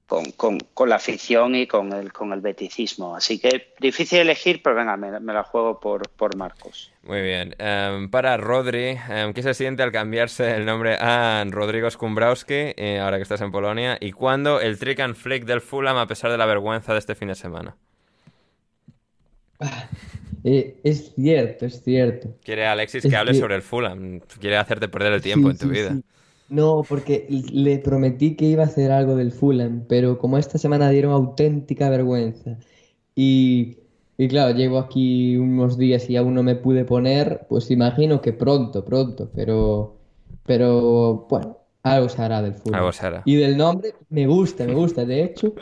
[0.07, 3.17] con, con, la afición y con el, con el beticismo.
[3.17, 6.93] Así que difícil elegir, pero venga, me, la juego por, por Marcos.
[7.03, 7.55] Muy bien.
[7.59, 13.01] Em, para Rodri, um, ¿qué se siente al cambiarse el nombre a Rodrigo Skumbrowski, eh,
[13.03, 13.99] ahora que estás en Polonia?
[14.01, 17.15] ¿Y cuándo el trick and flick del Fulham a pesar de la vergüenza de este
[17.15, 17.77] fin de semana?
[20.49, 22.37] Eh, es cierto, es cierto.
[22.45, 24.21] Quiere Alexis que hable sobre el Fulham.
[24.39, 25.99] Quiere hacerte perder el tiempo en tu vida.
[26.49, 30.91] No, porque le prometí que iba a hacer algo del Fulham, pero como esta semana
[30.91, 32.59] dieron auténtica vergüenza.
[33.15, 33.79] Y,
[34.17, 38.33] y claro, llevo aquí unos días y aún no me pude poner, pues imagino que
[38.33, 39.97] pronto, pronto, pero,
[40.45, 42.79] pero bueno, algo se hará del Fulham.
[42.79, 43.23] Algo se hará.
[43.25, 45.05] Y del nombre me gusta, me gusta.
[45.05, 45.53] De hecho,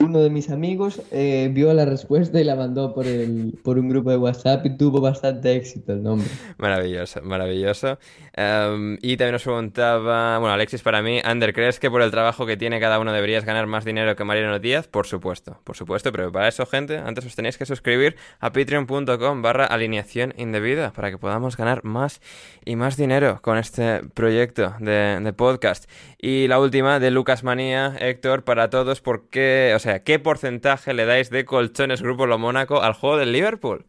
[0.00, 3.88] uno de mis amigos eh, vio la respuesta y la mandó por, el, por un
[3.88, 6.26] grupo de WhatsApp y tuvo bastante éxito el nombre.
[6.58, 7.98] Maravilloso, maravilloso.
[8.32, 12.44] Em, y también nos preguntaba, bueno, Alexis, para mí, Ander, ¿crees que por el trabajo
[12.44, 14.88] que tiene cada uno deberías ganar más dinero que Mariano Díaz?
[14.88, 19.42] Por supuesto, por supuesto, pero para eso, gente, antes os tenéis que suscribir a patreon.com
[19.42, 22.20] barra alineación indebida para que podamos ganar más
[22.64, 25.88] y más dinero con este proyecto de, podcast.
[26.18, 31.04] Y la última de Lucas Manía, Héctor, para todos, ¿por qué, o qué porcentaje le
[31.04, 33.84] dais de colchones Grupo Lo Mónaco al juego del Liverpool?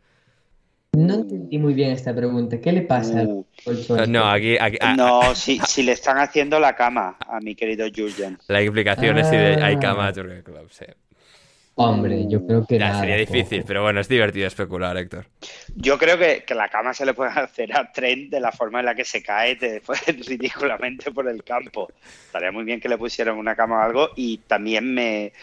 [0.93, 2.61] No entendí muy bien esta pregunta.
[2.61, 4.11] ¿Qué le pasa al Uh, colchón?
[4.11, 7.85] No, aquí, aquí- ah, No, si, si le están haciendo la cama a mi querido
[7.93, 8.37] Jurgen.
[8.47, 9.79] la implicación es si de- hay Ah.
[9.79, 10.85] cama Jurgen Klopp, sí.
[11.77, 12.99] Hombre, yo creo que Ya, nada.
[13.01, 13.33] sería poco.
[13.33, 15.25] difícil, pero bueno, es divertido especular, Héctor.
[15.75, 18.79] Yo creo que, que la cama se le puede hacer a Trent de la forma
[18.79, 19.81] en la que se cae de-
[20.25, 21.89] ridículamente por el campo.
[22.27, 25.33] Estaría muy bien que le pusieran una cama o algo y también me,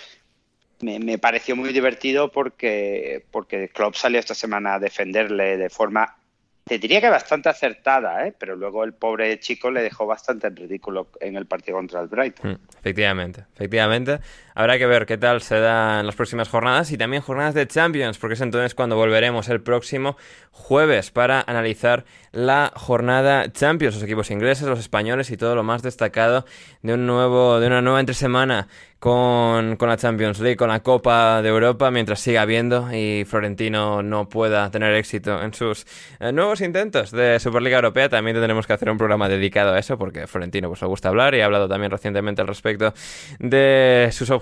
[0.83, 6.17] me, me pareció muy divertido porque, porque Klopp salió esta semana a defenderle de forma,
[6.65, 8.35] te diría que bastante acertada, ¿eh?
[8.39, 12.09] pero luego el pobre chico le dejó bastante en ridículo en el partido contra el
[12.09, 12.53] Brighton.
[12.53, 14.21] Mm, Efectivamente, efectivamente.
[14.55, 17.67] Habrá que ver qué tal se da en las próximas jornadas y también jornadas de
[17.67, 20.17] Champions, porque es entonces cuando volveremos el próximo
[20.51, 25.83] jueves para analizar la jornada Champions, los equipos ingleses, los españoles y todo lo más
[25.83, 26.45] destacado
[26.83, 28.69] de un nuevo, de una nueva entresemana
[28.99, 34.03] con, con la Champions League, con la Copa de Europa, mientras siga habiendo y Florentino
[34.03, 35.87] no pueda tener éxito en sus
[36.21, 38.09] eh, nuevos intentos de Superliga Europea.
[38.09, 41.35] También tendremos que hacer un programa dedicado a eso, porque Florentino pues le gusta hablar
[41.35, 42.95] y ha hablado también recientemente al respecto
[43.41, 44.42] de sus objetivos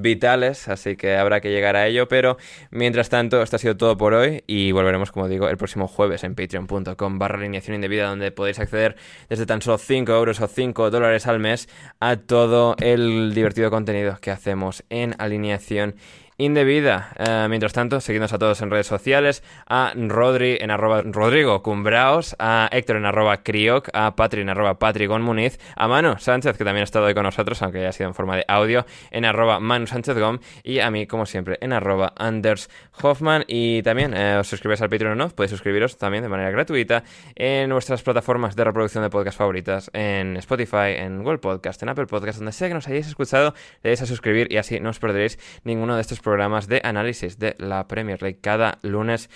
[0.00, 2.08] vitales, así que habrá que llegar a ello.
[2.08, 2.36] Pero
[2.70, 6.24] mientras tanto, esto ha sido todo por hoy y volveremos, como digo, el próximo jueves
[6.24, 8.96] en patreon.com barra alineación indebida, donde podéis acceder
[9.28, 11.68] desde tan solo 5 euros o 5 dólares al mes
[12.00, 15.94] a todo el divertido contenido que hacemos en alineación.
[16.40, 22.36] Eh, mientras tanto, seguidnos a todos en redes sociales, a Rodri en arroba Rodrigo Cumbraos,
[22.38, 26.64] a Héctor en arroba Crioc, a Patri en arroba Patricón Muniz, a Manu Sánchez, que
[26.64, 29.24] también ha estado hoy con nosotros, aunque ya ha sido en forma de audio, en
[29.24, 32.70] arroba Manu Sánchez Gom, y a mí, como siempre, en arroba Anders
[33.02, 33.44] Hoffman.
[33.48, 37.02] Y también eh, os suscribáis al Patreon o no, podéis suscribiros también de manera gratuita
[37.34, 42.06] en nuestras plataformas de reproducción de podcast favoritas, en Spotify, en Google Podcast, en Apple
[42.06, 45.00] Podcast, donde sea que nos hayáis escuchado, le dais a suscribir y así no os
[45.00, 49.30] perderéis ninguno de estos de análisis de la Premier League cada lunes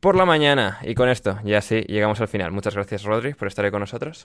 [0.00, 0.78] por la mañana.
[0.82, 2.52] Y con esto, ya sí, llegamos al final.
[2.52, 4.24] Muchas gracias, Rodri, por estar ahí con nosotros.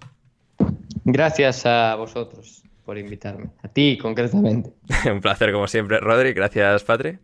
[1.05, 3.49] Gracias a vosotros por invitarme.
[3.61, 4.71] A ti, concretamente.
[5.11, 6.33] Un placer, como siempre, Rodri.
[6.33, 7.17] Gracias, Patri.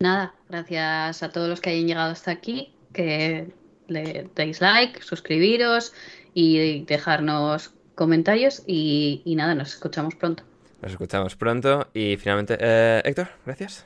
[0.00, 3.48] Nada, gracias a todos los que hayan llegado hasta aquí, que
[3.88, 5.92] le deis like, suscribiros
[6.34, 10.44] y dejarnos comentarios y, y nada, nos escuchamos pronto.
[10.82, 11.88] Nos escuchamos pronto.
[11.92, 13.84] Y finalmente, eh, Héctor, gracias.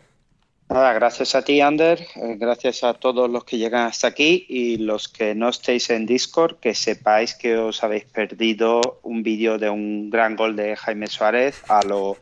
[0.73, 4.79] Nada, gracias a ti, Ander, eh, gracias a todos los que llegan hasta aquí y
[4.79, 9.69] los que no estéis en Discord, que sepáis que os habéis perdido un vídeo de
[9.69, 12.17] un gran gol de Jaime Suárez a lo...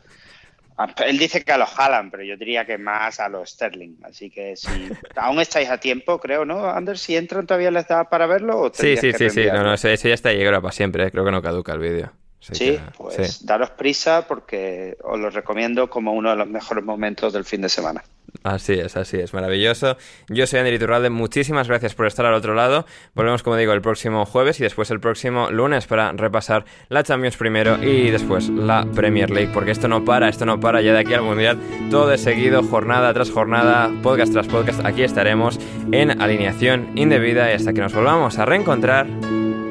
[0.77, 3.95] a- él dice que a los Haaland, pero yo diría que más a los Sterling.
[4.03, 4.69] Así que si
[5.15, 6.97] aún estáis a tiempo, creo, ¿no, Ander?
[6.97, 9.45] Si entran todavía les da para verlo o Sí, sí, que sí, sí.
[9.45, 11.05] No, no, ese, ese ya está ahora para siempre.
[11.05, 11.11] eh.
[11.11, 12.11] Creo que no caduca el vídeo.
[12.41, 13.45] Sí, que, pues sí.
[13.45, 17.69] daros prisa porque os lo recomiendo como uno de los mejores momentos del fin de
[17.69, 18.03] semana.
[18.43, 19.97] Así es, así es, maravilloso.
[20.27, 22.85] Yo soy Ander Iturralde, muchísimas gracias por estar al otro lado.
[23.13, 27.37] Volvemos, como digo, el próximo jueves y después el próximo lunes para repasar la Champions
[27.37, 30.99] primero y después la Premier League, porque esto no para, esto no para ya de
[30.99, 31.59] aquí al Mundial.
[31.91, 34.83] Todo de seguido, jornada tras jornada, podcast tras podcast.
[34.85, 35.59] Aquí estaremos
[35.91, 39.07] en alineación indebida y hasta que nos volvamos a reencontrar.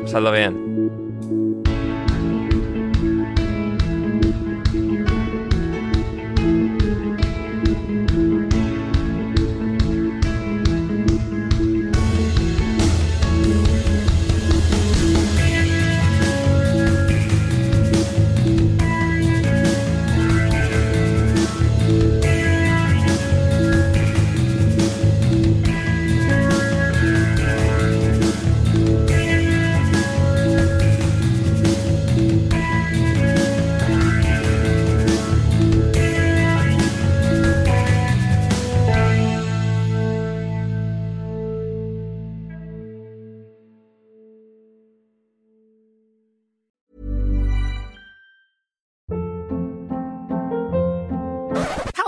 [0.07, 0.90] Saldo bien.